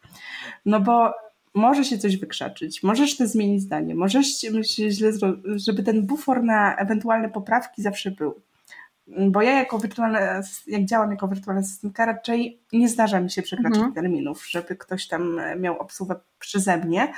No 0.66 0.80
bo 0.80 1.12
może 1.54 1.84
się 1.84 1.98
coś 1.98 2.16
wykrzaczyć, 2.16 2.82
możesz 2.82 3.16
też 3.16 3.28
zmienić 3.28 3.62
zdanie, 3.62 3.94
możesz 3.94 4.26
się 4.26 4.62
źle 4.90 5.12
żeby 5.44 5.82
ten 5.82 6.06
bufor 6.06 6.42
na 6.42 6.76
ewentualne 6.76 7.28
poprawki 7.28 7.82
zawsze 7.82 8.10
był. 8.10 8.40
Bo 9.06 9.42
ja 9.42 9.52
jako 9.52 9.78
wirtualna, 9.78 10.20
jak 10.66 10.84
działam 10.84 11.10
jako 11.10 11.28
wirtualna 11.28 11.60
asystentka, 11.60 12.06
raczej 12.06 12.62
nie 12.72 12.88
zdarza 12.88 13.20
mi 13.20 13.30
się 13.30 13.42
przekraczać 13.42 13.76
mhm. 13.76 13.94
terminów, 13.94 14.50
żeby 14.50 14.76
ktoś 14.76 15.08
tam 15.08 15.40
miał 15.58 15.78
obsługę 15.78 16.14
przeze 16.38 16.76
mnie, 16.76 17.12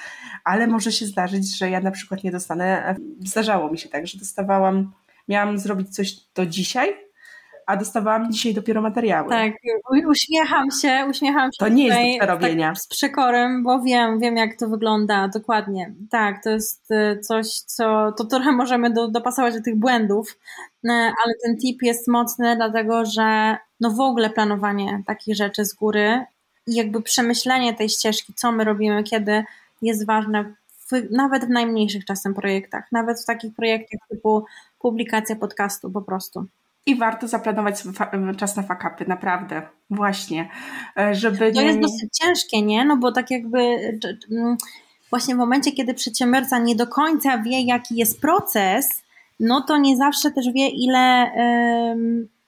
ale 0.44 0.66
może 0.66 0.92
się 0.92 1.06
zdarzyć, 1.06 1.58
że 1.58 1.70
ja 1.70 1.80
na 1.80 1.90
przykład 1.90 2.24
nie 2.24 2.32
dostanę. 2.32 2.96
Zdarzało 3.20 3.70
mi 3.70 3.78
się 3.78 3.88
tak, 3.88 4.06
że 4.06 4.18
dostawałam, 4.18 4.92
miałam 5.28 5.58
zrobić 5.58 5.94
coś 5.94 6.14
do 6.34 6.46
dzisiaj, 6.46 6.88
a 7.66 7.76
dostawałam 7.76 8.32
dzisiaj 8.32 8.54
dopiero 8.54 8.82
materiały. 8.82 9.30
Tak, 9.30 9.52
uśmiecham 10.08 10.70
się, 10.70 11.06
uśmiecham 11.10 11.52
się. 11.52 11.58
To 11.58 11.68
nie 11.68 12.08
jest 12.08 12.20
do 12.20 12.26
robienia. 12.26 12.68
Tak, 12.68 12.78
z 12.78 12.86
przekorem, 12.86 13.62
bo 13.62 13.80
wiem, 13.80 14.18
wiem 14.18 14.36
jak 14.36 14.56
to 14.56 14.68
wygląda 14.68 15.28
dokładnie. 15.28 15.94
Tak, 16.10 16.44
to 16.44 16.50
jest 16.50 16.90
y, 16.90 17.20
coś, 17.20 17.46
co 17.60 18.12
to 18.12 18.24
trochę 18.24 18.52
możemy 18.52 18.90
do, 18.90 19.08
dopasować 19.08 19.54
do 19.54 19.62
tych 19.62 19.76
błędów, 19.76 20.38
y, 20.84 20.90
ale 20.90 21.34
ten 21.44 21.56
tip 21.56 21.82
jest 21.82 22.08
mocny, 22.08 22.56
dlatego 22.56 23.04
że 23.04 23.56
no 23.80 23.90
w 23.90 24.00
ogóle 24.00 24.30
planowanie 24.30 25.02
takich 25.06 25.36
rzeczy 25.36 25.64
z 25.64 25.74
góry 25.74 26.24
i 26.66 26.74
jakby 26.74 27.02
przemyślenie 27.02 27.74
tej 27.74 27.88
ścieżki, 27.88 28.34
co 28.34 28.52
my 28.52 28.64
robimy, 28.64 29.02
kiedy 29.02 29.44
jest 29.82 30.06
ważne, 30.06 30.54
w, 30.90 31.10
nawet 31.10 31.44
w 31.44 31.50
najmniejszych 31.50 32.04
czasem 32.04 32.34
projektach, 32.34 32.92
nawet 32.92 33.20
w 33.20 33.26
takich 33.26 33.54
projektach 33.54 34.08
typu 34.08 34.44
publikacja 34.78 35.36
podcastu 35.36 35.90
po 35.90 36.02
prostu. 36.02 36.46
I 36.86 36.96
warto 36.96 37.28
zaplanować 37.28 37.82
czas 38.36 38.56
na 38.56 38.62
fakapy, 38.62 39.04
naprawdę. 39.08 39.62
Właśnie. 39.90 40.48
E, 40.98 41.14
żeby 41.14 41.52
to 41.52 41.60
jest 41.60 41.80
dosyć 41.80 42.18
ciężkie, 42.22 42.62
nie? 42.62 42.84
No 42.84 42.96
bo 42.96 43.12
tak 43.12 43.30
jakby 43.30 43.58
właśnie 45.10 45.34
w 45.34 45.38
momencie, 45.38 45.72
kiedy 45.72 45.94
przedsiębiorca 45.94 46.58
nie 46.58 46.76
do 46.76 46.86
końca 46.86 47.38
wie, 47.38 47.60
jaki 47.60 47.96
jest 47.96 48.20
proces, 48.20 49.04
no 49.40 49.60
to 49.60 49.78
nie 49.78 49.96
zawsze 49.96 50.30
też 50.30 50.46
wie, 50.54 50.68
ile, 50.68 51.30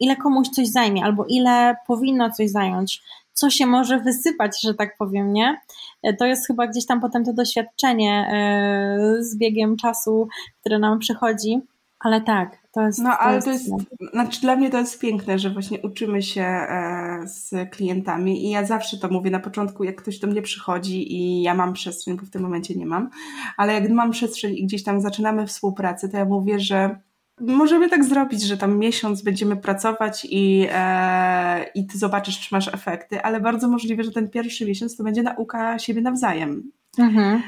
ile 0.01 0.17
komuś 0.17 0.49
coś 0.49 0.69
zajmie, 0.69 1.05
albo 1.05 1.25
ile 1.29 1.77
powinno 1.87 2.31
coś 2.31 2.51
zająć, 2.51 3.03
co 3.33 3.51
się 3.51 3.67
może 3.67 3.99
wysypać, 3.99 4.61
że 4.63 4.75
tak 4.75 4.97
powiem, 4.97 5.33
nie? 5.33 5.61
E, 6.03 6.15
to 6.15 6.27
jest 6.27 6.47
chyba 6.47 6.67
gdzieś 6.67 6.87
tam 6.87 7.01
potem 7.01 7.25
to 7.25 7.33
doświadczenie 7.33 8.29
e, 8.33 9.23
z 9.23 9.37
biegiem 9.39 9.77
czasu, 9.77 10.29
które 10.61 10.79
nam 10.79 10.99
przychodzi, 10.99 11.61
ale 12.01 12.21
tak, 12.21 12.59
jest, 12.83 12.99
no, 12.99 13.19
ale 13.19 13.43
to 13.43 13.51
jest, 13.51 13.71
znaczy 14.13 14.41
dla 14.41 14.57
mnie 14.57 14.71
to 14.71 14.79
jest 14.79 15.01
piękne, 15.01 15.39
że 15.39 15.51
właśnie 15.51 15.79
uczymy 15.83 16.23
się 16.23 16.43
e, 16.43 17.21
z 17.25 17.71
klientami 17.71 18.47
i 18.47 18.51
ja 18.51 18.65
zawsze 18.65 18.99
to 18.99 19.09
mówię 19.09 19.31
na 19.31 19.41
początku, 19.41 19.85
jak 19.85 19.97
ktoś 19.97 20.19
do 20.19 20.27
mnie 20.27 20.43
przychodzi 20.43 21.13
i 21.15 21.43
ja 21.43 21.55
mam 21.55 21.73
przestrzeń, 21.73 22.17
bo 22.17 22.27
w 22.27 22.31
tym 22.31 22.43
momencie 22.43 22.75
nie 22.75 22.87
mam, 22.87 23.11
ale 23.57 23.75
jak 23.75 23.91
mam 23.91 24.11
przestrzeń 24.11 24.55
i 24.57 24.67
gdzieś 24.67 24.83
tam 24.83 25.01
zaczynamy 25.01 25.47
współpracę, 25.47 26.09
to 26.09 26.17
ja 26.17 26.25
mówię, 26.25 26.61
że 26.61 27.01
możemy 27.41 27.89
tak 27.91 28.05
zrobić, 28.05 28.43
że 28.43 28.57
tam 28.57 28.79
miesiąc 28.79 29.23
będziemy 29.23 29.57
pracować 29.57 30.27
i, 30.31 30.67
e, 30.73 31.65
i 31.75 31.87
ty 31.87 31.99
zobaczysz, 31.99 32.41
czy 32.41 32.55
masz 32.55 32.69
efekty, 32.69 33.23
ale 33.23 33.41
bardzo 33.41 33.69
możliwe, 33.69 34.05
że 34.05 34.11
ten 34.11 34.31
pierwszy 34.31 34.67
miesiąc 34.67 34.97
to 34.97 35.05
będzie 35.05 35.23
nauka 35.23 35.79
siebie 35.79 36.01
nawzajem. 36.01 36.73
Mhm. 36.99 37.43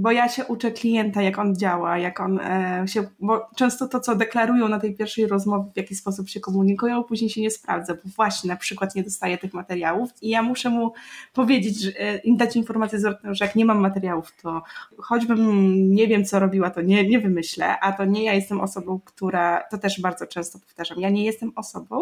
Bo 0.00 0.10
ja 0.10 0.28
się 0.28 0.44
uczę 0.44 0.70
klienta, 0.70 1.22
jak 1.22 1.38
on 1.38 1.56
działa, 1.56 1.98
jak 1.98 2.20
on 2.20 2.40
e, 2.40 2.84
się, 2.86 3.06
bo 3.20 3.46
często 3.56 3.88
to, 3.88 4.00
co 4.00 4.16
deklarują 4.16 4.68
na 4.68 4.80
tej 4.80 4.94
pierwszej 4.94 5.26
rozmowie, 5.26 5.70
w 5.74 5.76
jaki 5.76 5.94
sposób 5.94 6.28
się 6.28 6.40
komunikują, 6.40 7.04
później 7.04 7.30
się 7.30 7.40
nie 7.40 7.50
sprawdza, 7.50 7.94
bo 7.94 8.00
właśnie 8.16 8.48
na 8.48 8.56
przykład 8.56 8.94
nie 8.94 9.02
dostaję 9.02 9.38
tych 9.38 9.54
materiałów 9.54 10.10
i 10.22 10.28
ja 10.28 10.42
muszę 10.42 10.70
mu 10.70 10.92
powiedzieć, 11.32 11.80
że, 11.80 11.90
e, 12.00 12.20
dać 12.26 12.56
informację 12.56 12.98
zwrotną, 12.98 13.34
że 13.34 13.44
jak 13.44 13.56
nie 13.56 13.64
mam 13.64 13.80
materiałów, 13.80 14.32
to 14.42 14.62
choćbym 14.98 15.94
nie 15.94 16.06
wiem, 16.06 16.24
co 16.24 16.38
robiła, 16.38 16.70
to 16.70 16.80
nie, 16.80 17.08
nie 17.08 17.18
wymyślę, 17.18 17.80
a 17.80 17.92
to 17.92 18.04
nie 18.04 18.24
ja 18.24 18.34
jestem 18.34 18.60
osobą, 18.60 19.00
która, 19.04 19.62
to 19.70 19.78
też 19.78 20.00
bardzo 20.00 20.26
często 20.26 20.58
powtarzam, 20.58 21.00
ja 21.00 21.10
nie 21.10 21.24
jestem 21.24 21.52
osobą, 21.56 22.00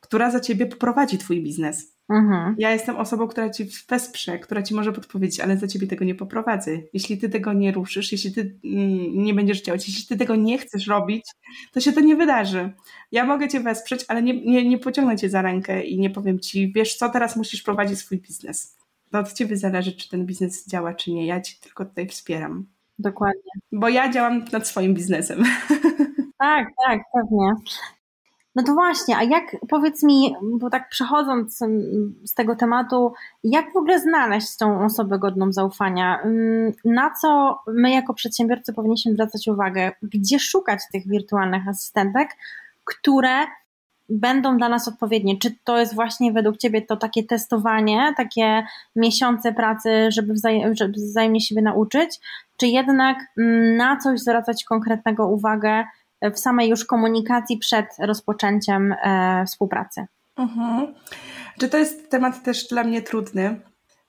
która 0.00 0.30
za 0.30 0.40
ciebie 0.40 0.66
poprowadzi 0.66 1.18
twój 1.18 1.42
biznes. 1.42 1.97
Mhm. 2.08 2.54
Ja 2.58 2.70
jestem 2.70 2.96
osobą, 2.96 3.28
która 3.28 3.50
ci 3.50 3.68
wesprze, 3.88 4.38
która 4.38 4.62
ci 4.62 4.74
może 4.74 4.92
podpowiedzieć, 4.92 5.40
ale 5.40 5.56
za 5.56 5.68
ciebie 5.68 5.86
tego 5.86 6.04
nie 6.04 6.14
poprowadzę. 6.14 6.70
Jeśli 6.92 7.18
ty 7.18 7.28
tego 7.28 7.52
nie 7.52 7.72
ruszysz, 7.72 8.12
jeśli 8.12 8.32
ty 8.32 8.40
mm, 8.64 9.24
nie 9.24 9.34
będziesz 9.34 9.62
działać, 9.62 9.88
jeśli 9.88 10.06
ty 10.06 10.16
tego 10.16 10.36
nie 10.36 10.58
chcesz 10.58 10.86
robić, 10.86 11.24
to 11.72 11.80
się 11.80 11.92
to 11.92 12.00
nie 12.00 12.16
wydarzy. 12.16 12.72
Ja 13.12 13.24
mogę 13.24 13.48
cię 13.48 13.60
wesprzeć, 13.60 14.04
ale 14.08 14.22
nie, 14.22 14.44
nie, 14.46 14.68
nie 14.68 14.78
pociągnę 14.78 15.16
cię 15.16 15.30
za 15.30 15.42
rękę 15.42 15.84
i 15.84 15.98
nie 15.98 16.10
powiem 16.10 16.40
ci, 16.40 16.72
wiesz 16.72 16.96
co, 16.96 17.08
teraz 17.08 17.36
musisz 17.36 17.62
prowadzić 17.62 17.98
swój 17.98 18.18
biznes. 18.18 18.76
To 19.10 19.18
od 19.18 19.32
ciebie 19.32 19.56
zależy, 19.56 19.92
czy 19.92 20.08
ten 20.08 20.26
biznes 20.26 20.66
działa, 20.66 20.94
czy 20.94 21.12
nie. 21.12 21.26
Ja 21.26 21.40
ci 21.40 21.60
tylko 21.60 21.84
tutaj 21.84 22.08
wspieram. 22.08 22.66
Dokładnie. 22.98 23.52
Bo 23.72 23.88
ja 23.88 24.12
działam 24.12 24.44
nad 24.52 24.68
swoim 24.68 24.94
biznesem. 24.94 25.42
Tak, 26.40 26.68
tak, 26.86 27.00
pewnie. 27.12 27.52
No 28.58 28.64
to 28.64 28.74
właśnie, 28.74 29.16
a 29.16 29.22
jak 29.22 29.56
powiedz 29.68 30.02
mi, 30.02 30.34
bo 30.42 30.70
tak 30.70 30.88
przechodząc 30.88 31.58
z 32.24 32.34
tego 32.34 32.56
tematu, 32.56 33.12
jak 33.44 33.72
w 33.72 33.76
ogóle 33.76 34.00
znaleźć 34.00 34.56
tą 34.56 34.84
osobę 34.84 35.18
godną 35.18 35.52
zaufania? 35.52 36.22
Na 36.84 37.10
co 37.10 37.58
my 37.66 37.90
jako 37.90 38.14
przedsiębiorcy 38.14 38.72
powinniśmy 38.72 39.12
zwracać 39.12 39.48
uwagę? 39.48 39.92
Gdzie 40.02 40.38
szukać 40.38 40.80
tych 40.92 41.08
wirtualnych 41.08 41.68
asystentek, 41.68 42.28
które 42.84 43.46
będą 44.08 44.56
dla 44.56 44.68
nas 44.68 44.88
odpowiednie? 44.88 45.38
Czy 45.38 45.54
to 45.64 45.78
jest 45.78 45.94
właśnie 45.94 46.32
według 46.32 46.56
Ciebie 46.56 46.82
to 46.82 46.96
takie 46.96 47.24
testowanie, 47.24 48.14
takie 48.16 48.62
miesiące 48.96 49.52
pracy, 49.52 49.90
żeby, 50.12 50.32
wzaj 50.32 50.62
żeby 50.72 50.92
wzajemnie 50.92 51.40
siebie 51.40 51.62
nauczyć, 51.62 52.20
czy 52.56 52.66
jednak 52.66 53.18
na 53.76 53.96
coś 53.96 54.20
zwracać 54.20 54.64
konkretnego 54.64 55.26
uwagę, 55.26 55.84
w 56.34 56.38
samej 56.38 56.68
już 56.68 56.84
komunikacji 56.84 57.58
przed 57.58 57.86
rozpoczęciem 57.98 58.92
e, 58.92 59.44
współpracy. 59.46 60.06
Mhm. 60.36 60.94
Czy 61.58 61.68
to 61.68 61.78
jest 61.78 62.10
temat 62.10 62.42
też 62.42 62.68
dla 62.68 62.84
mnie 62.84 63.02
trudny? 63.02 63.60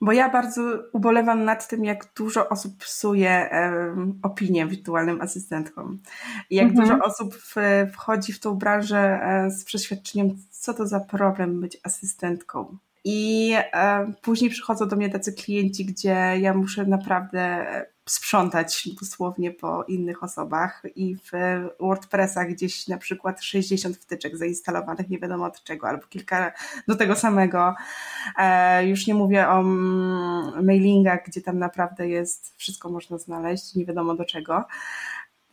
Bo 0.02 0.12
ja 0.12 0.30
bardzo 0.30 0.62
ubolewam 0.94 1.46
nad 1.46 1.68
tym, 1.68 1.86
jak 1.86 2.14
dużo 2.18 2.50
osób 2.50 2.78
psuje 2.78 3.50
um, 3.52 4.20
opinię 4.24 4.68
wirtualnym 4.68 5.22
asystentkom. 5.22 6.00
I 6.50 6.56
jak 6.56 6.68
mhm. 6.68 6.88
dużo 6.88 7.00
osób 7.04 7.36
w, 7.36 7.56
wchodzi 7.94 8.34
w 8.34 8.40
tą 8.40 8.56
branżę 8.56 9.20
e, 9.24 9.52
z 9.52 9.66
przeświadczeniem, 9.66 10.38
co 10.52 10.74
to 10.74 10.88
za 10.88 11.00
problem 11.00 11.62
być 11.62 11.78
asystentką. 11.84 12.78
I 13.04 13.54
e, 13.74 14.14
później 14.22 14.50
przychodzą 14.50 14.88
do 14.88 14.96
mnie 14.96 15.10
tacy 15.10 15.34
klienci, 15.34 15.86
gdzie 15.86 16.16
ja 16.40 16.54
muszę 16.54 16.86
naprawdę 16.86 17.66
sprzątać 18.12 18.90
dosłownie 19.00 19.52
po 19.52 19.84
innych 19.84 20.24
osobach 20.24 20.84
i 20.96 21.16
w 21.16 21.32
WordPressach 21.80 22.50
gdzieś 22.50 22.88
na 22.88 22.98
przykład 22.98 23.44
60 23.44 23.98
wtyczek 23.98 24.38
zainstalowanych 24.38 25.10
nie 25.10 25.20
wiadomo 25.20 25.46
od 25.46 25.64
czego, 25.64 25.88
albo 25.88 26.08
kilka 26.08 26.52
do 26.88 26.96
tego 26.96 27.16
samego. 27.16 27.76
E, 28.38 28.88
już 28.88 29.08
nie 29.08 29.14
mówię 29.14 29.50
o 29.50 29.64
mailingach, 30.64 31.20
gdzie 31.28 31.42
tam 31.42 31.60
naprawdę 31.60 32.08
jest, 32.08 32.54
wszystko 32.58 32.90
można 32.90 33.18
znaleźć, 33.18 33.76
nie 33.76 33.86
wiadomo 33.86 34.16
do 34.16 34.26
czego. 34.26 34.66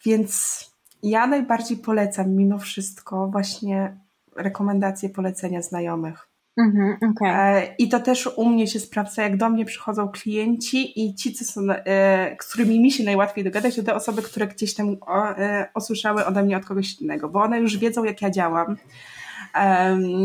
Więc 0.05 0.64
ja 1.03 1.27
najbardziej 1.27 1.77
polecam 1.77 2.31
mimo 2.31 2.59
wszystko 2.59 3.29
właśnie 3.29 3.97
rekomendacje, 4.37 5.09
polecenia 5.09 5.62
znajomych 5.62 6.29
Mhm, 6.59 6.97
okay. 7.11 7.31
E, 7.31 7.75
I 7.79 7.88
to 7.88 8.01
też 8.01 8.27
u 8.37 8.49
mnie 8.49 8.66
się 8.66 8.81
sprawdza, 8.81 9.23
jak 9.23 9.37
do 9.37 9.51
mnie 9.51 9.64
przychodzą 9.64 10.09
klienci 10.09 11.05
i 11.05 11.14
ci, 11.14 11.33
co 11.33 11.45
są, 11.45 11.61
e, 11.71 12.37
z 12.40 12.49
którymi 12.49 12.81
mi 12.81 12.90
się 12.90 13.05
najłatwiej 13.05 13.45
dogadać, 13.45 13.77
to 13.77 13.83
te 13.83 13.95
osoby, 13.95 14.23
które 14.23 14.47
gdzieś 14.47 14.75
tam 14.75 14.97
e, 15.09 15.69
usłyszały 15.75 16.27
ode 16.27 16.42
mnie 16.42 16.57
od 16.57 16.64
kogoś 16.64 17.01
innego, 17.01 17.29
bo 17.29 17.42
one 17.42 17.61
już 17.61 17.79
wiedzą, 17.79 18.05
jak 18.05 18.23
ja 18.23 18.31
działam 18.31 18.77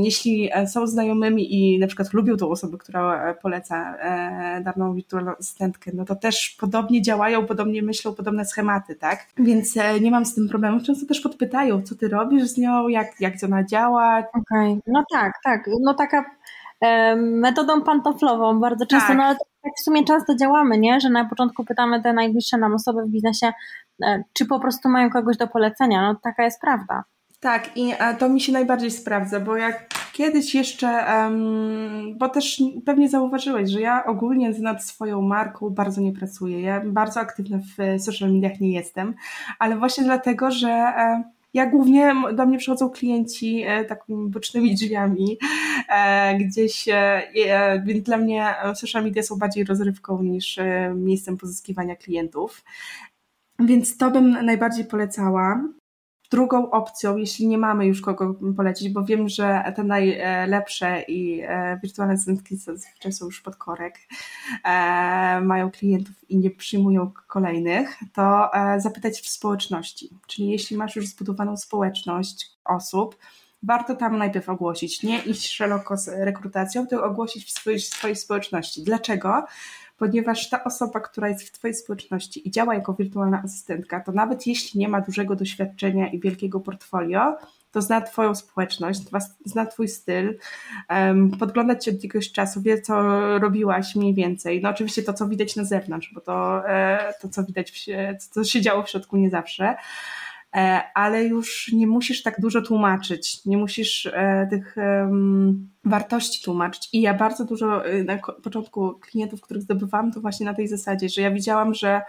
jeśli 0.04 0.50
e, 0.54 0.68
są 0.68 0.88
znajomymi 0.88 1.54
i 1.56 1.80
na 1.80 1.88
przykład 1.88 2.14
lubią 2.14 2.38
tą 2.38 2.50
osobę, 2.50 2.78
która 2.78 3.30
e, 3.30 3.34
poleca 3.34 3.96
e, 3.98 4.62
daną 4.62 4.94
wirtualną 4.94 5.32
asystentkę, 5.32 5.92
no 5.94 6.06
to 6.06 6.16
też 6.16 6.58
podobnie 6.60 7.02
działają, 7.02 7.46
podobnie 7.46 7.84
myślą, 7.84 8.14
podobne 8.14 8.46
schematy, 8.46 8.96
tak? 8.96 9.28
Więc 9.38 9.76
nie 10.02 10.12
mam 10.12 10.26
z 10.26 10.36
tym 10.36 10.50
problemu. 10.50 10.80
Często 10.82 11.06
też 11.06 11.22
podpytają, 11.22 11.82
co 11.82 11.96
ty 11.96 12.08
robisz 12.08 12.44
z 12.44 12.58
nią, 12.58 12.88
jak, 12.88 13.22
jak 13.22 13.34
ona 13.46 13.64
działa. 13.64 14.20
Okej, 14.20 14.72
okay. 14.72 14.82
no 14.88 15.04
tak, 15.12 15.34
tak. 15.44 15.70
No 15.82 15.94
taka 15.94 16.26
metodą 17.16 17.82
pantoflową 17.82 18.60
bardzo 18.60 18.86
często, 18.86 19.08
tak. 19.08 19.18
no 19.18 19.24
ale 19.24 19.36
tak 19.36 19.74
w 19.78 19.84
sumie 19.84 20.06
często 20.06 20.36
działamy, 20.36 20.78
nie? 20.78 21.00
Że 21.00 21.10
na 21.10 21.26
początku 21.26 21.66
pytamy 21.66 22.02
te 22.02 22.14
najbliższe 22.14 22.58
nam 22.58 22.74
osoby 22.74 23.04
w 23.04 23.10
biznesie, 23.10 23.52
czy 24.34 24.46
po 24.46 24.60
prostu 24.60 24.90
mają 24.90 25.10
kogoś 25.10 25.38
do 25.38 25.48
polecenia. 25.48 26.02
No 26.02 26.20
taka 26.24 26.44
jest 26.44 26.62
prawda. 26.62 27.04
Tak, 27.42 27.78
i 27.78 27.94
to 28.20 28.30
mi 28.30 28.42
się 28.42 28.52
najbardziej 28.52 28.92
sprawdza, 28.92 29.40
bo 29.40 29.58
jak 29.58 29.90
kiedyś 30.14 30.56
jeszcze, 30.56 31.06
um, 31.16 32.18
bo 32.18 32.30
też 32.30 32.64
pewnie 32.86 33.10
zauważyłeś, 33.10 33.70
że 33.70 33.82
ja 33.82 34.06
ogólnie 34.06 34.50
nad 34.50 34.84
swoją 34.84 35.22
marką 35.22 35.70
bardzo 35.70 36.02
nie 36.02 36.14
pracuję. 36.14 36.62
Ja 36.62 36.82
bardzo 36.86 37.20
aktywna 37.20 37.58
w 37.58 38.02
social 38.02 38.34
mediach 38.34 38.60
nie 38.60 38.72
jestem, 38.72 39.14
ale 39.60 39.78
właśnie 39.78 40.04
dlatego, 40.04 40.52
że 40.52 40.70
e, 40.70 41.24
ja 41.54 41.66
głównie 41.66 42.14
do 42.34 42.46
mnie 42.46 42.58
przychodzą 42.58 42.90
klienci 42.90 43.64
e, 43.68 43.86
takimi 43.86 44.30
bocznymi 44.30 44.76
drzwiami, 44.76 45.38
e, 45.90 46.38
gdzieś, 46.38 46.86
więc 47.86 48.04
dla 48.04 48.18
mnie 48.18 48.54
social 48.76 49.04
media 49.04 49.24
są 49.24 49.36
bardziej 49.36 49.64
rozrywką 49.64 50.24
niż 50.24 50.60
miejscem 50.96 51.38
pozyskiwania 51.38 51.96
klientów. 51.96 52.64
Więc 53.60 53.98
to 53.98 54.12
bym 54.12 54.46
najbardziej 54.46 54.86
polecała. 54.86 55.64
Drugą 56.32 56.72
opcją, 56.72 57.18
jeśli 57.18 57.48
nie 57.48 57.58
mamy 57.58 57.86
już 57.86 58.02
kogo 58.02 58.36
polecić, 58.58 58.90
bo 58.90 59.04
wiem, 59.04 59.30
że 59.30 59.74
te 59.76 59.84
najlepsze 59.84 61.02
i 61.02 61.42
e, 61.42 61.80
wirtualne 61.84 62.14
asystentki 62.14 62.56
zazwyczaj 62.56 63.14
są 63.14 63.26
już 63.26 63.42
pod 63.42 63.56
korek, 63.56 64.00
e, 64.64 65.42
mają 65.42 65.72
klientów 65.72 66.30
i 66.30 66.38
nie 66.38 66.52
przyjmują 66.52 67.12
kolejnych, 67.28 67.98
to 68.14 68.54
e, 68.54 68.82
zapytać 68.82 69.22
w 69.22 69.30
społeczności. 69.30 70.10
Czyli 70.28 70.50
jeśli 70.50 70.78
masz 70.78 70.96
już 70.96 71.08
zbudowaną 71.08 71.58
społeczność 71.58 72.52
osób, 72.66 73.18
warto 73.64 73.96
tam 73.96 74.18
najpierw 74.18 74.50
ogłosić, 74.50 75.04
nie 75.04 75.20
iść 75.20 75.52
szeroko 75.52 75.98
z 75.98 76.08
rekrutacją, 76.08 76.88
tylko 76.88 77.06
ogłosić 77.06 77.46
w 77.46 77.52
swojej, 77.52 77.80
swojej 77.80 78.16
społeczności. 78.16 78.84
Dlaczego? 78.84 79.44
Ponieważ 80.02 80.50
ta 80.50 80.64
osoba, 80.64 81.00
która 81.00 81.30
jest 81.30 81.48
w 81.48 81.52
Twojej 81.52 81.76
społeczności 81.76 82.48
i 82.48 82.52
działa 82.52 82.76
jako 82.76 82.94
wirtualna 82.94 83.42
asystentka, 83.46 84.00
to 84.00 84.12
nawet 84.12 84.48
jeśli 84.48 84.80
nie 84.80 84.88
ma 84.90 85.02
dużego 85.02 85.36
doświadczenia 85.36 86.08
i 86.08 86.20
wielkiego 86.20 86.60
portfolio, 86.60 87.38
to 87.72 87.82
zna 87.82 88.02
Twoją 88.02 88.36
społeczność, 88.36 89.02
zna 89.46 89.66
Twój 89.66 89.88
styl, 89.88 90.38
um, 90.90 91.32
podgląda 91.32 91.76
Cię 91.76 91.92
od 91.92 92.04
jakiegoś 92.04 92.32
czasu, 92.32 92.62
wie, 92.62 92.82
co 92.82 92.94
robiłaś 93.40 93.96
mniej 93.96 94.14
więcej. 94.14 94.62
No 94.62 94.70
oczywiście 94.70 95.04
to, 95.04 95.14
co 95.14 95.28
widać 95.28 95.56
na 95.56 95.64
zewnątrz, 95.64 96.14
bo 96.14 96.22
to, 96.22 96.70
e, 96.70 97.14
to 97.22 97.30
co 97.30 97.44
widać, 97.44 97.72
w, 97.72 98.28
co 98.28 98.44
się 98.44 98.62
działo 98.62 98.84
w 98.84 98.90
środku 98.90 99.18
nie 99.18 99.30
zawsze, 99.30 99.76
ale 100.94 101.24
już 101.24 101.72
nie 101.74 101.88
musisz 101.88 102.24
tak 102.24 102.42
dużo 102.42 102.62
tłumaczyć, 102.62 103.46
nie 103.46 103.58
musisz 103.58 104.06
e, 104.06 104.48
tych 104.50 104.76
wartości 105.86 106.44
tłumaczyć. 106.44 106.90
I 106.94 107.02
ja 107.02 107.14
bardzo 107.14 107.46
dużo 107.46 107.86
e, 107.86 108.04
na 108.04 108.18
początku 108.18 108.94
klientów, 108.94 109.42
których 109.42 109.64
zdobywałam, 109.64 110.12
to 110.12 110.22
właśnie 110.22 110.46
na 110.46 110.54
tej 110.54 110.68
zasadzie, 110.68 111.10
że 111.10 111.22
ja 111.22 111.32
widziałam, 111.32 111.74
że 111.74 112.02
E, 112.02 112.06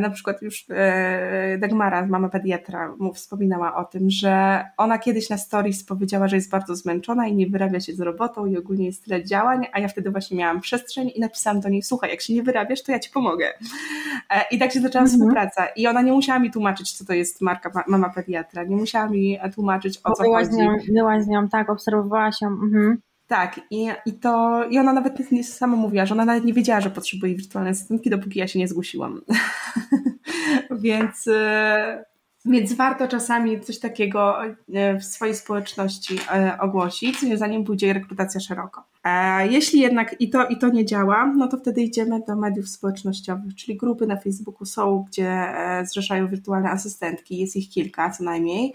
na 0.00 0.10
przykład 0.10 0.42
już 0.42 0.64
e, 0.70 1.58
Dagmara, 1.58 2.06
mama 2.06 2.28
pediatra, 2.28 2.94
mu 2.98 3.14
wspominała 3.14 3.76
o 3.76 3.84
tym, 3.84 4.10
że 4.10 4.64
ona 4.76 4.98
kiedyś 4.98 5.30
na 5.30 5.38
stories 5.38 5.84
powiedziała, 5.84 6.28
że 6.28 6.36
jest 6.36 6.50
bardzo 6.50 6.76
zmęczona 6.76 7.26
i 7.26 7.34
nie 7.34 7.46
wyrabia 7.46 7.80
się 7.80 7.92
z 7.92 8.00
robotą 8.00 8.46
i 8.46 8.56
ogólnie 8.56 8.86
jest 8.86 9.04
tyle 9.04 9.24
działań, 9.24 9.66
a 9.72 9.80
ja 9.80 9.88
wtedy 9.88 10.10
właśnie 10.10 10.38
miałam 10.38 10.60
przestrzeń 10.60 11.10
i 11.14 11.20
napisałam 11.20 11.60
do 11.60 11.68
niej, 11.68 11.82
słuchaj, 11.82 12.10
jak 12.10 12.20
się 12.20 12.34
nie 12.34 12.42
wyrabiasz, 12.42 12.82
to 12.82 12.92
ja 12.92 12.98
ci 12.98 13.10
pomogę. 13.10 13.46
E, 14.30 14.44
I 14.50 14.58
tak 14.58 14.72
się 14.72 14.80
zaczęła 14.80 15.02
mhm. 15.02 15.18
współpraca. 15.20 15.66
I 15.66 15.86
ona 15.86 16.02
nie 16.02 16.12
musiała 16.12 16.38
mi 16.38 16.50
tłumaczyć, 16.50 16.92
co 16.92 17.04
to 17.04 17.12
jest 17.12 17.40
marka 17.40 17.84
mama 17.86 18.08
pediatra, 18.08 18.64
nie 18.64 18.76
musiała 18.76 19.08
mi 19.08 19.38
tłumaczyć, 19.54 20.00
o 20.04 20.12
co 20.12 20.22
byłaś 20.22 20.46
chodzi. 20.46 20.56
Z 20.56 20.58
nią, 20.58 20.76
byłaś 20.94 21.24
z 21.24 21.28
nią, 21.28 21.48
tak, 21.48 21.70
obserwowałaś 21.70 22.40
ją. 22.40 22.48
Mhm. 22.48 22.98
Tak, 23.30 23.60
i, 23.70 23.88
i 24.06 24.12
to, 24.12 24.64
i 24.70 24.78
ona 24.78 24.92
nawet 24.92 25.32
nie, 25.32 25.44
sama 25.44 25.76
mówiła, 25.76 26.06
że 26.06 26.14
ona 26.14 26.24
nawet 26.24 26.44
nie 26.44 26.52
wiedziała, 26.52 26.80
że 26.80 26.90
potrzebuje 26.90 27.34
wirtualnej 27.34 27.70
asystentki, 27.70 28.10
dopóki 28.10 28.38
ja 28.38 28.48
się 28.48 28.58
nie 28.58 28.68
zgłosiłam. 28.68 29.20
więc, 30.84 31.28
e, 31.28 32.04
więc 32.44 32.72
warto 32.72 33.08
czasami 33.08 33.60
coś 33.60 33.78
takiego 33.78 34.44
e, 34.44 34.98
w 34.98 35.04
swojej 35.04 35.34
społeczności 35.34 36.18
e, 36.32 36.58
ogłosić, 36.60 37.38
zanim 37.38 37.64
pójdzie 37.64 37.92
rekrutacja 37.92 38.40
szeroko. 38.40 38.84
Jeśli 39.50 39.80
jednak 39.80 40.20
i 40.20 40.30
to, 40.30 40.46
i 40.46 40.58
to 40.58 40.68
nie 40.68 40.84
działa, 40.84 41.26
no 41.36 41.48
to 41.48 41.56
wtedy 41.56 41.82
idziemy 41.82 42.20
do 42.28 42.36
mediów 42.36 42.68
społecznościowych, 42.68 43.54
czyli 43.54 43.78
grupy 43.78 44.06
na 44.06 44.16
Facebooku 44.16 44.64
są, 44.66 45.04
gdzie 45.08 45.46
zrzeszają 45.84 46.28
wirtualne 46.28 46.70
asystentki, 46.70 47.38
jest 47.38 47.56
ich 47.56 47.70
kilka 47.70 48.10
co 48.10 48.24
najmniej. 48.24 48.72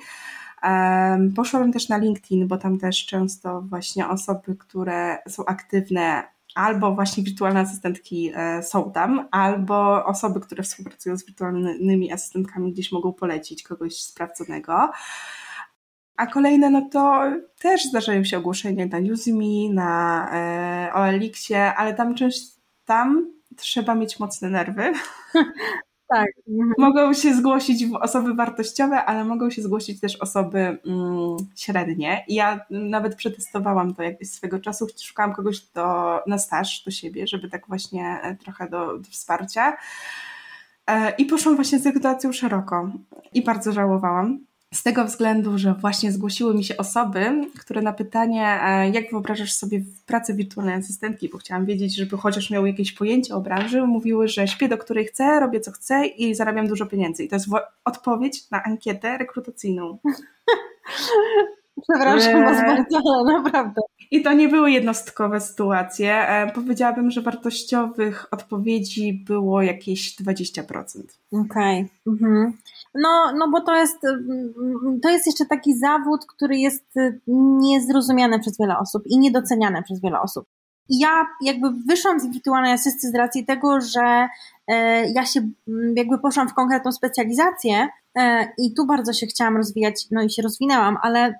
Poszłabym 1.35 1.73
też 1.73 1.89
na 1.89 1.97
LinkedIn, 1.97 2.47
bo 2.47 2.57
tam 2.57 2.77
też 2.77 3.05
często 3.05 3.61
właśnie 3.61 4.07
osoby, 4.07 4.55
które 4.55 5.17
są 5.27 5.45
aktywne 5.45 6.23
albo 6.55 6.95
właśnie 6.95 7.23
wirtualne 7.23 7.59
asystentki 7.59 8.31
e, 8.35 8.63
są 8.63 8.91
tam, 8.91 9.27
albo 9.31 10.05
osoby, 10.05 10.39
które 10.39 10.63
współpracują 10.63 11.17
z 11.17 11.25
wirtualnymi 11.25 12.11
asystentkami 12.11 12.73
gdzieś 12.73 12.91
mogą 12.91 13.13
polecić 13.13 13.63
kogoś 13.63 14.01
sprawdzonego. 14.01 14.91
A 16.17 16.27
kolejne, 16.27 16.69
no 16.69 16.89
to 16.91 17.23
też 17.59 17.85
zdarzają 17.85 18.23
się 18.23 18.37
ogłoszenia 18.37 18.85
na 18.85 18.99
Newsme, 18.99 19.73
na 19.73 20.29
e, 20.33 20.93
OLX-ie, 20.93 21.73
ale 21.73 21.93
tam 21.93 22.15
część, 22.15 22.47
tam 22.85 23.31
trzeba 23.55 23.95
mieć 23.95 24.19
mocne 24.19 24.49
nerwy, 24.49 24.93
Tak. 26.07 26.27
Mogą 26.77 27.13
się 27.13 27.33
zgłosić 27.33 27.85
osoby 28.01 28.33
wartościowe, 28.33 29.05
ale 29.05 29.25
mogą 29.25 29.49
się 29.49 29.61
zgłosić 29.61 29.99
też 29.99 30.15
osoby 30.15 30.59
mm, 30.59 31.37
średnie. 31.55 32.25
Ja 32.27 32.65
nawet 32.69 33.15
przetestowałam 33.15 33.95
to 33.95 34.03
jakbyś 34.03 34.29
swego 34.29 34.59
czasu. 34.59 34.87
Szukałam 35.03 35.33
kogoś 35.33 35.59
do, 35.59 36.19
na 36.27 36.37
staż 36.37 36.83
do 36.85 36.91
siebie, 36.91 37.27
żeby 37.27 37.49
tak 37.49 37.67
właśnie 37.67 38.19
e, 38.23 38.35
trochę 38.35 38.69
do, 38.69 38.97
do 38.97 39.09
wsparcia. 39.09 39.77
E, 40.87 41.15
I 41.15 41.25
poszłam 41.25 41.55
właśnie 41.55 41.79
z 41.79 41.85
rekrutacją 41.85 42.33
szeroko. 42.33 42.89
I 43.33 43.43
bardzo 43.43 43.71
żałowałam 43.71 44.39
z 44.75 44.83
tego 44.83 45.05
względu, 45.05 45.57
że 45.57 45.73
właśnie 45.73 46.11
zgłosiły 46.11 46.53
mi 46.53 46.63
się 46.63 46.77
osoby, 46.77 47.49
które 47.59 47.81
na 47.81 47.93
pytanie, 47.93 48.59
e, 48.63 48.89
jak 48.89 49.11
wyobrażasz 49.11 49.53
sobie 49.53 49.81
pracę 50.05 50.33
wirtualnej 50.33 50.75
asystentki, 50.75 51.29
bo 51.29 51.37
chciałam 51.37 51.65
wiedzieć, 51.65 51.95
żeby 51.95 52.17
chociaż 52.17 52.49
miały 52.49 52.69
jakieś 52.69 52.91
pojęcie 52.91 53.35
o 53.35 53.41
branży, 53.41 53.81
mówiły, 53.87 54.27
że 54.27 54.47
śpię 54.47 54.67
do 54.67 54.77
której 54.77 55.05
chcę, 55.05 55.39
robię 55.39 55.59
co 55.59 55.71
chcę 55.71 56.05
i 56.05 56.35
zarabiam 56.35 56.67
dużo 56.67 56.85
pieniędzy. 56.85 57.23
I 57.23 57.27
to 57.29 57.35
jest 57.35 57.47
odpowiedź 57.85 58.51
na 58.51 58.63
ankietę 58.63 59.17
rekrutacyjną. 59.17 59.97
Przepraszam 61.89 62.45
was 62.45 62.61
bardzo, 62.61 63.01
ale 63.15 63.43
naprawdę. 63.43 63.81
I 64.11 64.21
to 64.21 64.33
nie 64.33 64.47
były 64.47 64.71
jednostkowe 64.71 65.41
sytuacje. 65.41 66.27
E, 66.27 66.51
powiedziałabym, 66.51 67.11
że 67.11 67.21
wartościowych 67.21 68.27
odpowiedzi 68.31 69.23
było 69.27 69.61
jakieś 69.61 70.15
20%. 70.15 71.19
Okej. 71.31 71.45
Okay. 71.45 71.89
Mhm. 72.07 72.53
No, 73.01 73.33
no 73.37 73.49
bo 73.51 73.61
to 73.61 73.75
jest, 73.75 74.05
mm, 74.05 74.99
to 75.03 75.09
jest 75.09 75.27
jeszcze 75.27 75.45
taki 75.45 75.77
zawód, 75.77 76.25
który 76.25 76.57
jest 76.57 76.97
y, 76.97 77.21
niezrozumiany 77.61 78.39
przez 78.39 78.57
wiele 78.59 78.77
osób 78.77 79.03
i 79.05 79.19
niedoceniany 79.19 79.83
przez 79.83 80.01
wiele 80.01 80.21
osób. 80.21 80.45
Ja 80.89 81.25
jakby 81.41 81.71
wyszłam 81.87 82.19
z 82.19 82.27
wirtualnej 82.27 82.73
asysty 82.73 83.07
z 83.07 83.15
racji 83.15 83.45
tego, 83.45 83.81
że 83.81 84.27
e, 84.67 85.11
ja 85.11 85.25
się 85.25 85.39
mm, 85.67 85.93
jakby 85.97 86.19
poszłam 86.19 86.49
w 86.49 86.53
konkretną 86.53 86.91
specjalizację 86.91 87.87
i 88.57 88.73
tu 88.73 88.85
bardzo 88.85 89.13
się 89.13 89.27
chciałam 89.27 89.57
rozwijać, 89.57 90.07
no 90.11 90.23
i 90.23 90.29
się 90.29 90.41
rozwinęłam, 90.41 90.97
ale 91.01 91.33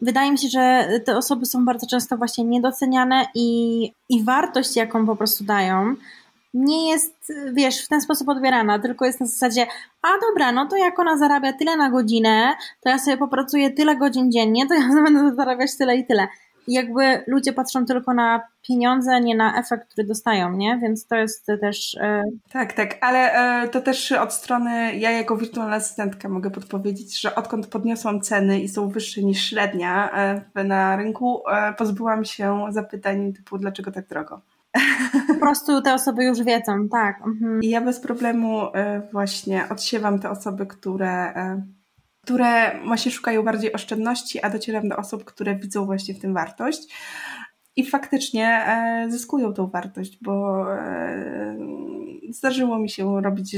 wydaje 0.00 0.32
mi 0.32 0.38
się, 0.38 0.48
że 0.48 0.88
te 1.04 1.16
osoby 1.16 1.46
są 1.46 1.64
bardzo 1.64 1.86
często 1.86 2.16
właśnie 2.16 2.44
niedoceniane 2.44 3.26
i, 3.34 3.82
i 4.08 4.24
wartość, 4.24 4.76
jaką 4.76 5.06
po 5.06 5.16
prostu 5.16 5.44
dają, 5.44 5.94
nie 6.54 6.90
jest, 6.90 7.32
wiesz, 7.52 7.84
w 7.84 7.88
ten 7.88 8.00
sposób 8.00 8.28
odbierana, 8.28 8.78
tylko 8.78 9.04
jest 9.04 9.20
na 9.20 9.26
zasadzie, 9.26 9.66
a 10.02 10.08
dobra, 10.28 10.52
no 10.52 10.66
to 10.66 10.76
jak 10.76 10.98
ona 10.98 11.18
zarabia 11.18 11.52
tyle 11.52 11.76
na 11.76 11.90
godzinę, 11.90 12.54
to 12.80 12.88
ja 12.88 12.98
sobie 12.98 13.16
popracuję 13.16 13.70
tyle 13.70 13.96
godzin 13.96 14.32
dziennie, 14.32 14.66
to 14.66 14.74
ja 14.74 14.88
będę 15.04 15.34
zarabiać 15.34 15.76
tyle 15.76 15.96
i 15.96 16.06
tyle. 16.06 16.28
I 16.66 16.72
jakby 16.72 17.24
ludzie 17.26 17.52
patrzą 17.52 17.86
tylko 17.86 18.14
na 18.14 18.40
pieniądze, 18.68 19.20
nie 19.20 19.36
na 19.36 19.58
efekt, 19.60 19.92
który 19.92 20.06
dostają, 20.06 20.52
nie? 20.52 20.78
Więc 20.82 21.06
to 21.06 21.16
jest 21.16 21.46
też. 21.60 21.94
E... 22.00 22.22
Tak, 22.52 22.72
tak, 22.72 22.96
ale 23.00 23.32
e, 23.32 23.68
to 23.68 23.80
też 23.80 24.12
od 24.12 24.32
strony, 24.32 24.96
ja 24.96 25.10
jako 25.10 25.36
wirtualna 25.36 25.76
asystentka 25.76 26.28
mogę 26.28 26.50
podpowiedzieć, 26.50 27.20
że 27.20 27.34
odkąd 27.34 27.66
podniosłam 27.66 28.20
ceny 28.20 28.60
i 28.60 28.68
są 28.68 28.88
wyższe 28.88 29.22
niż 29.22 29.44
średnia 29.50 30.10
e, 30.54 30.64
na 30.64 30.96
rynku, 30.96 31.42
pozbyłam 31.78 32.24
się 32.24 32.66
zapytań 32.70 33.32
typu, 33.32 33.58
dlaczego 33.58 33.92
tak 33.92 34.08
drogo. 34.08 34.40
Po 35.28 35.34
prostu 35.34 35.82
te 35.82 35.94
osoby 35.94 36.24
już 36.24 36.42
wiedzą, 36.42 36.88
tak. 36.88 37.16
Mhm. 37.26 37.62
I 37.62 37.68
ja 37.68 37.80
bez 37.80 38.00
problemu 38.00 38.60
e, 38.74 39.02
właśnie 39.12 39.68
odsiewam 39.70 40.18
te 40.18 40.30
osoby, 40.30 40.66
które, 40.66 41.34
e, 41.34 41.66
które 42.24 42.80
właśnie 42.86 43.12
szukają 43.12 43.42
bardziej 43.42 43.72
oszczędności, 43.72 44.42
a 44.42 44.50
docieram 44.50 44.88
do 44.88 44.96
osób, 44.96 45.24
które 45.24 45.56
widzą 45.56 45.86
właśnie 45.86 46.14
w 46.14 46.18
tym 46.18 46.34
wartość. 46.34 46.94
I 47.76 47.86
faktycznie 47.86 48.46
e, 48.46 49.06
zyskują 49.10 49.54
tą 49.54 49.66
wartość, 49.66 50.18
bo 50.22 50.66
zdarzyło 52.30 52.78
mi 52.78 52.90
się 52.90 53.22
robić 53.22 53.56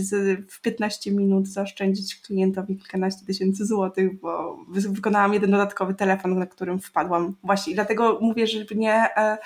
w 0.48 0.60
15 0.60 1.12
minut, 1.12 1.48
zaoszczędzić 1.48 2.20
klientowi 2.20 2.76
kilkanaście 2.76 3.26
tysięcy 3.26 3.66
złotych, 3.66 4.20
bo 4.20 4.58
wykonałam 4.68 5.34
jeden 5.34 5.50
dodatkowy 5.50 5.94
telefon, 5.94 6.38
na 6.38 6.46
którym 6.46 6.80
wpadłam. 6.80 7.36
Właśnie, 7.42 7.72
I 7.72 7.74
dlatego 7.74 8.18
mówię, 8.20 8.46
żeby 8.46 8.74
nie 8.74 9.16
E, 9.16 9.38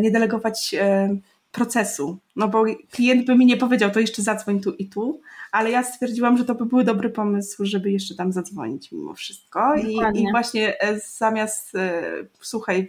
nie 0.00 0.10
delegować 0.10 0.74
e, 0.78 1.16
procesu. 1.56 2.18
No 2.36 2.48
bo 2.48 2.64
klient 2.90 3.26
by 3.26 3.34
mi 3.34 3.46
nie 3.46 3.56
powiedział, 3.56 3.90
to 3.90 4.00
jeszcze 4.00 4.22
zadzwoń 4.22 4.60
tu 4.60 4.72
i 4.72 4.88
tu, 4.88 5.20
ale 5.52 5.70
ja 5.70 5.82
stwierdziłam, 5.82 6.36
że 6.36 6.44
to 6.44 6.54
by 6.54 6.66
był 6.66 6.82
dobry 6.82 7.10
pomysł, 7.10 7.64
żeby 7.64 7.90
jeszcze 7.90 8.14
tam 8.14 8.32
zadzwonić 8.32 8.92
mimo 8.92 9.14
wszystko. 9.14 9.74
I, 9.74 9.96
I, 10.14 10.30
właśnie 10.30 10.80
e, 10.80 11.00
zamiast 11.00 11.74
e, 11.74 12.02
słuchaj 12.40 12.88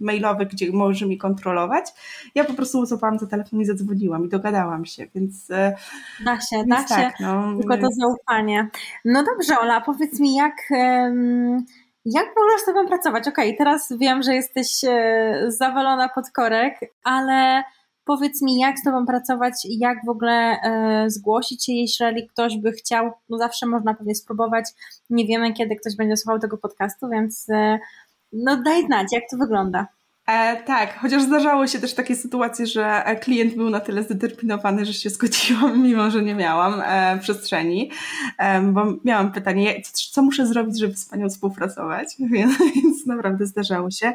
mailowych, 0.00 0.48
gdzie 0.48 0.72
może 0.72 1.06
mi 1.06 1.18
kontrolować, 1.18 1.84
ja 2.34 2.44
po 2.44 2.54
prostu 2.54 2.86
złapałam 2.86 3.18
za 3.18 3.26
telefon 3.26 3.60
i 3.60 3.64
zadzwoniłam 3.64 4.24
i 4.26 4.28
dogadałam 4.28 4.84
się, 4.84 5.06
więc 5.14 5.50
e, 5.50 5.76
da 6.24 6.40
się, 6.40 6.56
więc 6.56 6.68
da 6.68 6.84
tak, 6.84 7.16
się, 7.18 7.24
no, 7.24 7.58
tylko 7.58 7.78
to 7.78 7.88
zaufanie. 8.00 8.68
No 9.04 9.24
dobrze 9.24 9.60
Ola, 9.60 9.80
powiedz 9.80 10.20
mi 10.20 10.34
jak... 10.34 10.54
Um 10.70 11.64
jak 12.04 12.26
w 12.34 12.38
ogóle 12.38 12.58
z 12.58 12.64
tobą 12.64 12.86
pracować? 12.86 13.28
Okej, 13.28 13.48
okay, 13.48 13.58
teraz 13.58 13.92
wiem, 14.00 14.22
że 14.22 14.34
jesteś 14.34 14.84
e, 14.84 15.44
zawalona 15.48 16.08
pod 16.08 16.30
korek, 16.30 16.80
ale 17.04 17.62
powiedz 18.04 18.42
mi, 18.42 18.58
jak 18.58 18.78
z 18.78 18.84
tobą 18.84 19.06
pracować, 19.06 19.54
jak 19.64 19.98
w 20.06 20.08
ogóle 20.08 20.32
e, 20.32 21.04
zgłosić 21.10 21.66
się, 21.66 21.72
jeżeli 21.72 22.28
ktoś 22.28 22.56
by 22.58 22.72
chciał, 22.72 23.12
no 23.28 23.38
zawsze 23.38 23.66
można 23.66 23.94
pewnie 23.94 24.14
spróbować, 24.14 24.64
nie 25.10 25.26
wiemy, 25.26 25.52
kiedy 25.52 25.76
ktoś 25.76 25.96
będzie 25.96 26.16
słuchał 26.16 26.38
tego 26.38 26.58
podcastu, 26.58 27.08
więc 27.08 27.46
e, 27.50 27.78
no 28.32 28.62
daj 28.62 28.86
znać, 28.86 29.06
jak 29.12 29.24
to 29.30 29.36
wygląda. 29.36 29.86
E, 30.32 30.62
tak, 30.62 30.98
chociaż 30.98 31.22
zdarzało 31.22 31.66
się 31.66 31.78
też 31.78 31.94
takie 31.94 32.16
sytuacje, 32.16 32.66
że 32.66 33.04
klient 33.20 33.54
był 33.54 33.70
na 33.70 33.80
tyle 33.80 34.02
zdeterminowany, 34.02 34.84
że 34.84 34.92
się 34.92 35.10
zgodziłam, 35.10 35.82
mimo 35.88 36.10
że 36.10 36.22
nie 36.22 36.34
miałam 36.34 36.82
e, 36.84 37.18
przestrzeni, 37.18 37.90
e, 38.38 38.60
bo 38.60 38.86
miałam 39.04 39.32
pytanie, 39.32 39.82
co, 39.92 40.22
muszę 40.22 40.46
zrobić, 40.46 40.80
żeby 40.80 40.96
z 40.96 41.06
Panią 41.06 41.28
współpracować, 41.28 42.16
więc, 42.32 42.58
więc 42.74 43.06
naprawdę 43.06 43.46
zdarzało 43.46 43.90
się. 43.90 44.12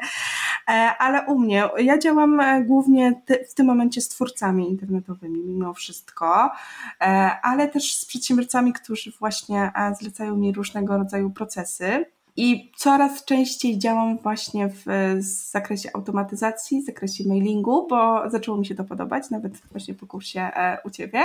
E, 0.67 0.71
ale 0.99 1.25
u 1.25 1.39
mnie, 1.39 1.69
ja 1.77 1.97
działam 1.97 2.39
e, 2.39 2.63
głównie 2.63 3.21
ty, 3.25 3.45
w 3.49 3.53
tym 3.53 3.65
momencie 3.65 4.01
z 4.01 4.09
twórcami 4.09 4.69
internetowymi, 4.69 5.39
mimo 5.45 5.73
wszystko, 5.73 6.51
e, 7.01 7.31
ale 7.43 7.67
też 7.67 7.95
z 7.95 8.05
przedsiębiorcami, 8.05 8.73
którzy 8.73 9.11
właśnie 9.19 9.71
zlecają 9.99 10.37
mi 10.37 10.53
różnego 10.53 10.97
rodzaju 10.97 11.29
procesy. 11.29 12.05
I 12.37 12.71
coraz 12.75 13.25
częściej 13.25 13.79
działam 13.79 14.17
właśnie 14.17 14.69
w 14.69 14.85
zakresie 15.51 15.89
automatyzacji, 15.93 16.81
w 16.81 16.85
zakresie 16.85 17.23
mailingu, 17.27 17.87
bo 17.87 18.29
zaczęło 18.29 18.57
mi 18.57 18.65
się 18.65 18.75
to 18.75 18.83
podobać, 18.83 19.29
nawet 19.29 19.57
właśnie 19.71 19.93
po 19.93 20.07
kursie 20.07 20.41
e, 20.41 20.77
u 20.85 20.89
Ciebie. 20.89 21.19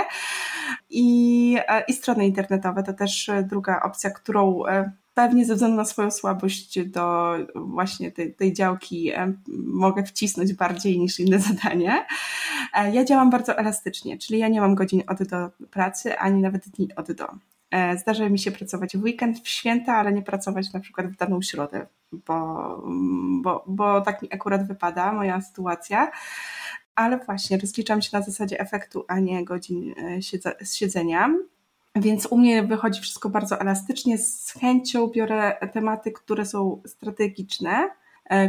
I, 0.89 1.57
e, 1.67 1.83
i 1.87 1.93
strony 1.93 2.27
internetowe 2.27 2.83
to 2.83 2.93
też 2.93 3.31
druga 3.43 3.81
opcja, 3.81 4.09
którą 4.09 4.65
e, 4.65 4.91
pewnie 5.13 5.45
ze 5.45 5.53
względu 5.53 5.77
na 5.77 5.85
swoją 5.85 6.11
słabość 6.11 6.79
do 6.85 7.33
właśnie 7.55 8.11
tej, 8.11 8.33
tej 8.33 8.53
działki 8.53 9.11
mogę 9.65 10.03
wcisnąć 10.03 10.53
bardziej 10.53 10.99
niż 10.99 11.19
inne 11.19 11.39
zadanie. 11.39 12.05
Ja 12.91 13.05
działam 13.05 13.29
bardzo 13.29 13.57
elastycznie, 13.57 14.17
czyli 14.17 14.39
ja 14.39 14.47
nie 14.47 14.61
mam 14.61 14.75
godzin 14.75 15.03
od 15.07 15.23
do 15.23 15.49
pracy, 15.71 16.17
ani 16.19 16.41
nawet 16.41 16.69
dni 16.69 16.95
od 16.95 17.11
do. 17.11 17.27
E, 17.73 17.97
zdarza 17.97 18.29
mi 18.29 18.39
się 18.39 18.51
pracować 18.51 18.97
w 18.97 19.03
weekend, 19.03 19.39
w 19.39 19.47
święta, 19.47 19.93
ale 19.93 20.13
nie 20.13 20.21
pracować 20.21 20.73
na 20.73 20.79
przykład 20.79 21.07
w 21.07 21.15
daną 21.15 21.41
środę, 21.41 21.87
bo, 22.11 22.81
bo, 23.41 23.63
bo 23.67 24.01
tak 24.01 24.21
mi 24.21 24.33
akurat 24.33 24.67
wypada 24.67 25.13
moja 25.13 25.41
sytuacja. 25.41 26.11
Ale 26.95 27.17
właśnie 27.17 27.57
rozliczam 27.57 28.01
się 28.01 28.09
na 28.13 28.21
zasadzie 28.21 28.59
efektu, 28.59 29.05
a 29.07 29.19
nie 29.19 29.45
godzin 29.45 29.93
e, 29.97 30.65
siedzenia. 30.65 31.29
Więc 31.95 32.25
u 32.25 32.37
mnie 32.37 32.63
wychodzi 32.63 33.01
wszystko 33.01 33.29
bardzo 33.29 33.59
elastycznie. 33.61 34.17
Z 34.17 34.51
chęcią 34.51 35.07
biorę 35.07 35.57
tematy, 35.73 36.11
które 36.11 36.45
są 36.45 36.81
strategiczne, 36.85 37.89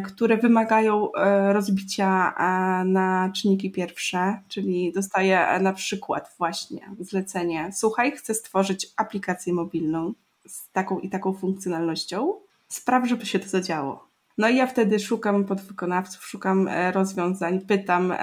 które 0.06 0.36
wymagają 0.36 1.12
e, 1.12 1.52
rozbicia 1.52 2.34
e, 2.38 2.84
na 2.84 3.30
czynniki 3.34 3.70
pierwsze, 3.70 4.40
czyli 4.48 4.92
dostaję 4.92 5.58
na 5.60 5.72
przykład 5.72 6.34
właśnie 6.38 6.90
zlecenie, 7.00 7.70
słuchaj, 7.72 8.12
chcę 8.12 8.34
stworzyć 8.34 8.86
aplikację 8.96 9.52
mobilną 9.52 10.14
z 10.46 10.70
taką 10.70 10.98
i 10.98 11.08
taką 11.08 11.32
funkcjonalnością, 11.32 12.34
spraw, 12.68 13.08
żeby 13.08 13.26
się 13.26 13.38
to 13.38 13.48
zadziało. 13.48 14.13
No 14.38 14.48
i 14.48 14.56
ja 14.56 14.66
wtedy 14.66 14.98
szukam 15.00 15.44
podwykonawców, 15.44 16.24
szukam 16.24 16.68
e, 16.68 16.92
rozwiązań, 16.92 17.60
pytam, 17.60 18.12
e, 18.12 18.18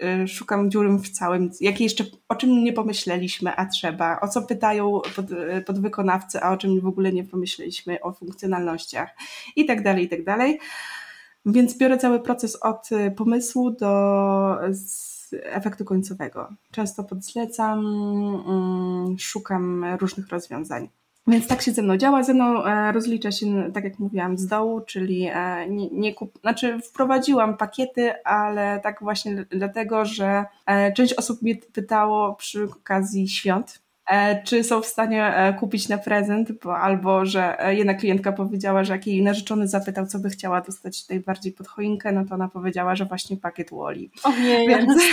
e, 0.00 0.28
szukam 0.28 0.70
dziury 0.70 0.98
w 0.98 1.10
całym, 1.10 1.50
jakie 1.60 1.84
jeszcze, 1.84 2.04
o 2.28 2.34
czym 2.34 2.64
nie 2.64 2.72
pomyśleliśmy, 2.72 3.56
a 3.56 3.66
trzeba, 3.66 4.20
o 4.20 4.28
co 4.28 4.42
pytają 4.42 5.00
pod, 5.16 5.26
podwykonawcy, 5.66 6.42
a 6.42 6.52
o 6.52 6.56
czym 6.56 6.80
w 6.80 6.86
ogóle 6.86 7.12
nie 7.12 7.24
pomyśleliśmy, 7.24 8.00
o 8.00 8.12
funkcjonalnościach 8.12 9.10
i 9.56 9.66
tak 9.66 9.82
dalej, 9.82 10.04
i 10.04 10.08
tak 10.08 10.24
dalej. 10.24 10.58
Więc 11.46 11.78
biorę 11.78 11.98
cały 11.98 12.20
proces 12.20 12.56
od 12.62 12.88
pomysłu 13.16 13.70
do 13.70 14.58
efektu 15.32 15.84
końcowego. 15.84 16.48
Często 16.70 17.04
podzlecam, 17.04 17.78
mm, 18.48 19.18
szukam 19.18 19.84
różnych 20.00 20.28
rozwiązań. 20.28 20.88
Więc 21.26 21.48
tak 21.48 21.62
się 21.62 21.72
ze 21.72 21.82
mną 21.82 21.96
działa. 21.96 22.22
Ze 22.22 22.34
mną 22.34 22.64
e, 22.64 22.92
rozlicza 22.92 23.32
się, 23.32 23.72
tak 23.72 23.84
jak 23.84 23.98
mówiłam, 23.98 24.38
z 24.38 24.46
dołu, 24.46 24.80
czyli 24.80 25.28
e, 25.32 25.68
nie, 25.68 25.88
nie 25.90 26.14
kup... 26.14 26.38
znaczy 26.40 26.78
wprowadziłam 26.78 27.56
pakiety, 27.56 28.24
ale 28.24 28.80
tak 28.82 29.00
właśnie 29.00 29.44
dlatego, 29.50 30.04
że 30.04 30.44
e, 30.66 30.92
część 30.92 31.14
osób 31.14 31.42
mnie 31.42 31.56
pytało 31.56 32.34
przy 32.34 32.64
okazji 32.64 33.28
świąt, 33.28 33.82
czy 34.44 34.64
są 34.64 34.82
w 34.82 34.86
stanie 34.86 35.54
kupić 35.60 35.88
na 35.88 35.98
prezent, 35.98 36.52
bo, 36.52 36.78
albo 36.78 37.26
że 37.26 37.56
jedna 37.68 37.94
klientka 37.94 38.32
powiedziała, 38.32 38.84
że 38.84 38.92
jak 38.92 39.06
jej 39.06 39.22
narzeczony 39.22 39.68
zapytał, 39.68 40.06
co 40.06 40.18
by 40.18 40.30
chciała 40.30 40.60
dostać 40.60 41.08
najbardziej 41.08 41.52
pod 41.52 41.68
choinkę, 41.68 42.12
no 42.12 42.24
to 42.24 42.34
ona 42.34 42.48
powiedziała, 42.48 42.96
że 42.96 43.04
właśnie 43.04 43.36
pakiet 43.36 43.70
Woli. 43.70 44.10
Ojej, 44.24 44.66
Więc... 44.68 45.02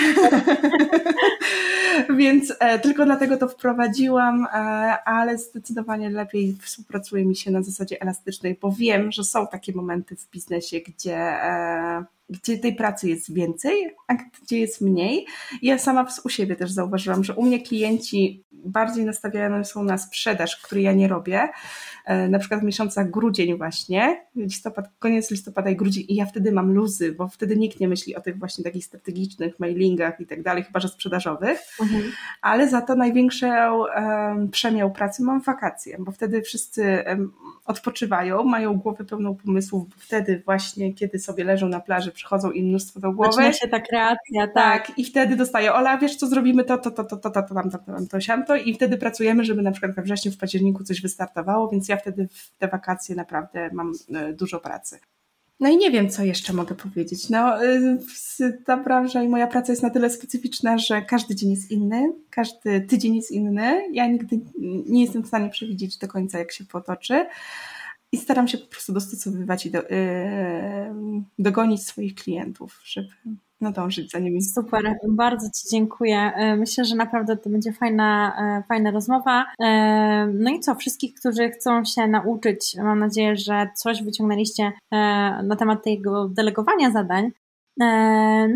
Więc 2.18 2.54
e, 2.60 2.80
tylko 2.80 3.06
dlatego 3.06 3.38
to 3.38 3.48
wprowadziłam, 3.48 4.46
e, 4.46 4.58
ale 5.06 5.38
zdecydowanie 5.38 6.10
lepiej 6.10 6.58
współpracuje 6.62 7.26
mi 7.26 7.36
się 7.36 7.52
na 7.52 7.64
zasadzie 7.64 8.02
elastycznej, 8.02 8.58
bo 8.62 8.72
wiem, 8.72 9.12
że 9.12 9.24
są 9.24 9.48
takie 9.48 9.74
momenty 9.74 10.16
w 10.16 10.30
biznesie, 10.30 10.80
gdzie, 10.80 11.18
e, 11.18 12.06
gdzie 12.30 12.58
tej 12.58 12.76
pracy 12.76 13.10
jest 13.10 13.34
więcej, 13.34 13.96
a 14.08 14.14
gdzie 14.16 14.60
jest 14.60 14.82
mniej. 14.82 15.26
Ja 15.62 15.78
sama 15.78 16.08
u 16.24 16.30
siebie 16.30 16.56
też 16.56 16.72
zauważyłam, 16.72 17.24
że 17.24 17.34
u 17.34 17.44
mnie 17.44 17.62
klienci 17.62 18.44
bardziej 18.52 19.06
nastawione 19.06 19.66
są 19.66 19.84
na 19.84 19.98
sprzedaż, 19.98 20.58
której 20.58 20.84
ja 20.84 20.94
nie 20.94 21.08
robię, 21.08 21.50
E, 22.10 22.30
na 22.30 22.40
przykład 22.40 22.62
w 22.62 22.64
miesiącach 22.64 23.10
grudzień 23.10 23.58
właśnie, 23.58 24.26
listopad, 24.36 24.90
koniec 25.00 25.32
listopada 25.32 25.70
i 25.70 25.76
grudzień 25.76 26.06
i 26.08 26.16
ja 26.16 26.26
wtedy 26.26 26.52
mam 26.52 26.72
luzy, 26.72 27.12
bo 27.12 27.28
wtedy 27.28 27.58
nikt 27.58 27.80
nie 27.80 27.88
myśli 27.88 28.16
o 28.16 28.22
tych 28.22 28.40
właśnie 28.40 28.64
takich 28.64 28.86
strategicznych 28.86 29.60
mailingach 29.60 30.20
i 30.20 30.26
tak 30.26 30.44
dalej, 30.44 30.64
chyba 30.64 30.80
że 30.80 30.88
sprzedażowych, 30.88 31.60
mhm. 31.82 32.04
ale 32.42 32.70
za 32.70 32.82
to 32.82 32.96
największą 32.96 33.48
um, 33.80 34.50
przemiał 34.50 34.92
pracy 34.92 35.24
mam 35.24 35.42
wakacje, 35.42 35.98
bo 36.00 36.12
wtedy 36.12 36.42
wszyscy 36.42 37.04
um, 37.08 37.34
odpoczywają, 37.66 38.44
mają 38.44 38.74
głowę 38.74 39.06
pełną 39.06 39.36
pomysłów, 39.36 39.90
bo 39.90 39.96
wtedy 39.98 40.42
właśnie, 40.46 40.94
kiedy 40.94 41.20
sobie 41.20 41.44
leżą 41.44 41.68
na 41.68 41.80
plaży, 41.80 42.12
przychodzą 42.20 42.52
im 42.52 42.66
mnóstwo 42.66 43.00
do 43.00 43.12
głowy. 43.12 43.32
Zaczyna 43.32 43.54
się 43.54 43.68
ta 43.68 43.80
kreacja, 43.80 44.48
tak. 44.48 44.54
tak. 44.88 44.98
I 45.00 45.06
wtedy 45.06 45.36
dostaję, 45.36 45.74
Ola, 45.74 45.98
wiesz 45.98 46.16
co, 46.16 46.28
zrobimy 46.28 46.64
to, 46.64 46.78
to, 46.78 46.92
to, 46.92 47.04
to, 47.04 47.18
to, 47.18 47.30
to, 47.30 47.42
to, 47.42 47.54
tam, 47.56 47.72
tam, 47.72 47.84
tam, 47.84 48.08
to, 48.08 48.22
siamto 48.22 48.56
i 48.56 48.74
wtedy 48.74 48.98
pracujemy, 48.98 49.46
żeby 49.46 49.62
na 49.62 49.72
przykład 49.72 49.96
we 49.96 50.02
wrześniu, 50.02 50.32
w 50.32 50.38
październiku 50.38 50.84
coś 50.84 51.02
wystartowało, 51.02 51.70
więc 51.70 51.90
ja 51.90 51.98
wtedy 51.98 52.28
w 52.28 52.58
te 52.58 52.68
wakacje 52.68 53.16
naprawdę 53.16 53.70
mam 53.74 53.92
e, 54.16 54.34
dużo 54.34 54.60
pracy. 54.60 55.00
No 55.60 55.70
i 55.70 55.78
nie 55.78 55.92
wiem, 55.92 56.10
co 56.10 56.24
jeszcze 56.24 56.54
mogę 56.54 56.76
powiedzieć. 56.76 57.30
No, 57.30 57.66
e, 57.66 57.98
ta 58.66 58.78
branża 58.78 59.24
i 59.24 59.28
moja 59.28 59.48
praca 59.48 59.72
jest 59.72 59.84
na 59.84 59.90
tyle 59.90 60.10
specyficzna, 60.10 60.78
że 60.78 61.02
każdy 61.02 61.36
dzień 61.36 61.52
jest 61.52 61.72
inny, 61.72 62.14
każdy 62.30 62.82
tydzień 62.82 63.16
jest 63.16 63.32
inny. 63.32 63.82
Ja 63.92 64.08
nigdy 64.08 64.40
nie 64.86 65.04
jestem 65.04 65.24
w 65.24 65.28
stanie 65.28 65.50
przewidzieć 65.50 65.98
do 65.98 66.08
końca, 66.08 66.40
jak 66.40 66.52
się 66.52 66.66
potoczy. 66.66 67.26
I 68.12 68.18
staram 68.18 68.48
się 68.48 68.58
po 68.58 68.68
prostu 68.68 68.94
dostosowywać 68.94 69.66
i 69.66 69.72
do, 69.72 69.80
yy, 69.80 69.88
dogonić 71.40 71.88
swoich 71.88 72.16
klientów, 72.16 72.82
żeby 72.86 73.10
nadążyć 73.62 74.12
za 74.12 74.20
nimi. 74.20 74.42
Super, 74.42 74.96
bardzo 75.10 75.48
Ci 75.50 75.70
dziękuję. 75.72 76.32
E, 76.36 76.56
myślę, 76.56 76.86
że 76.86 76.96
naprawdę 76.96 77.38
to 77.38 77.50
będzie 77.50 77.74
fajna, 77.74 78.36
e, 78.40 78.64
fajna 78.68 78.92
rozmowa. 78.92 79.46
E, 79.60 80.28
no 80.34 80.52
i 80.52 80.60
co, 80.60 80.76
wszystkich, 80.76 81.14
którzy 81.14 81.50
chcą 81.50 81.86
się 81.86 82.08
nauczyć, 82.08 82.76
mam 82.84 83.00
nadzieję, 83.00 83.36
że 83.36 83.70
coś 83.76 84.04
wyciągnęliście 84.04 84.72
na 85.44 85.56
temat 85.60 85.84
tego 85.84 86.30
delegowania 86.30 86.92
zadań. 86.92 87.32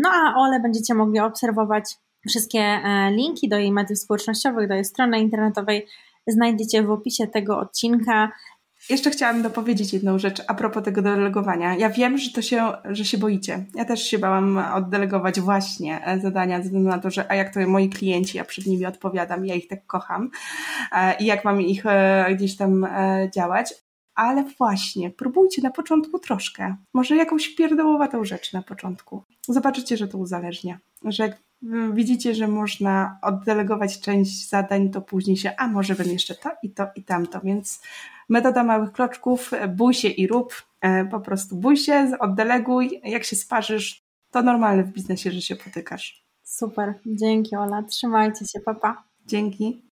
No 0.02 0.10
a 0.12 0.34
Ole 0.36 0.60
będziecie 0.60 0.94
mogli 0.94 1.20
obserwować 1.20 1.96
wszystkie 2.28 2.80
linki 3.10 3.48
do 3.48 3.58
jej 3.58 3.72
mediów 3.72 3.98
społecznościowych, 3.98 4.68
do 4.68 4.74
jej 4.74 4.84
strony 4.84 5.20
internetowej 5.20 5.86
znajdziecie 6.26 6.82
w 6.82 6.90
opisie 6.90 7.26
tego 7.26 7.58
odcinka. 7.58 8.32
Jeszcze 8.90 9.10
chciałam 9.10 9.42
dopowiedzieć 9.42 9.92
jedną 9.92 10.18
rzecz 10.18 10.42
a 10.48 10.54
propos 10.54 10.82
tego 10.82 11.02
delegowania. 11.02 11.76
Ja 11.76 11.90
wiem, 11.90 12.18
że 12.18 12.30
to 12.30 12.42
się, 12.42 12.72
że 12.84 13.04
się 13.04 13.18
boicie. 13.18 13.64
Ja 13.74 13.84
też 13.84 14.02
się 14.02 14.18
bałam 14.18 14.58
oddelegować 14.74 15.40
właśnie 15.40 16.06
e, 16.06 16.20
zadania 16.20 16.56
ze 16.58 16.62
względu 16.62 16.88
na 16.88 16.98
to, 16.98 17.10
że 17.10 17.30
a 17.30 17.34
jak 17.34 17.54
to 17.54 17.60
moi 17.60 17.88
klienci, 17.88 18.38
ja 18.38 18.44
przed 18.44 18.66
nimi 18.66 18.86
odpowiadam, 18.86 19.46
ja 19.46 19.54
ich 19.54 19.68
tak 19.68 19.86
kocham 19.86 20.30
e, 20.92 21.16
i 21.18 21.24
jak 21.24 21.44
mam 21.44 21.60
ich 21.60 21.86
e, 21.86 22.26
gdzieś 22.34 22.56
tam 22.56 22.86
działać. 23.34 23.74
ale 24.14 24.44
właśnie, 24.58 25.10
próbujcie 25.10 25.62
na 25.62 25.70
początku 25.70 26.18
troszkę. 26.18 26.76
Może 26.94 27.16
jakąś 27.16 27.48
pierdołowatą 27.48 28.24
rzecz 28.24 28.52
na 28.52 28.62
początku. 28.62 29.22
Zobaczycie, 29.48 29.96
że 29.96 30.08
to 30.08 30.18
uzależnia. 30.18 30.78
Że 31.04 31.22
jak 31.22 31.36
widzicie, 31.92 32.34
że 32.34 32.48
można 32.48 33.18
oddelegować 33.22 34.00
część 34.00 34.48
zadań, 34.48 34.90
to 34.90 35.00
później 35.00 35.36
się, 35.36 35.52
a 35.58 35.68
może 35.68 35.94
bym 35.94 36.10
jeszcze 36.10 36.34
to 36.34 36.50
i 36.62 36.70
to 36.70 36.86
i 36.96 37.02
tamto. 37.02 37.40
Więc 37.40 37.80
metoda 38.28 38.64
małych 38.64 38.92
kroczków, 38.92 39.50
bój 39.68 39.94
się 39.94 40.08
i 40.08 40.26
rób. 40.26 40.54
E, 40.80 41.04
po 41.04 41.20
prostu 41.20 41.56
bój 41.56 41.76
się, 41.76 42.10
oddeleguj. 42.20 43.00
Jak 43.04 43.24
się 43.24 43.36
sparzysz, 43.36 44.02
to 44.30 44.42
normalne 44.42 44.84
w 44.84 44.92
biznesie, 44.92 45.30
że 45.30 45.40
się 45.40 45.56
potykasz. 45.56 46.24
Super, 46.42 46.94
dzięki 47.06 47.56
Ola. 47.56 47.82
Trzymajcie 47.82 48.44
się, 48.46 48.60
papa. 48.60 49.04
Dzięki. 49.26 49.82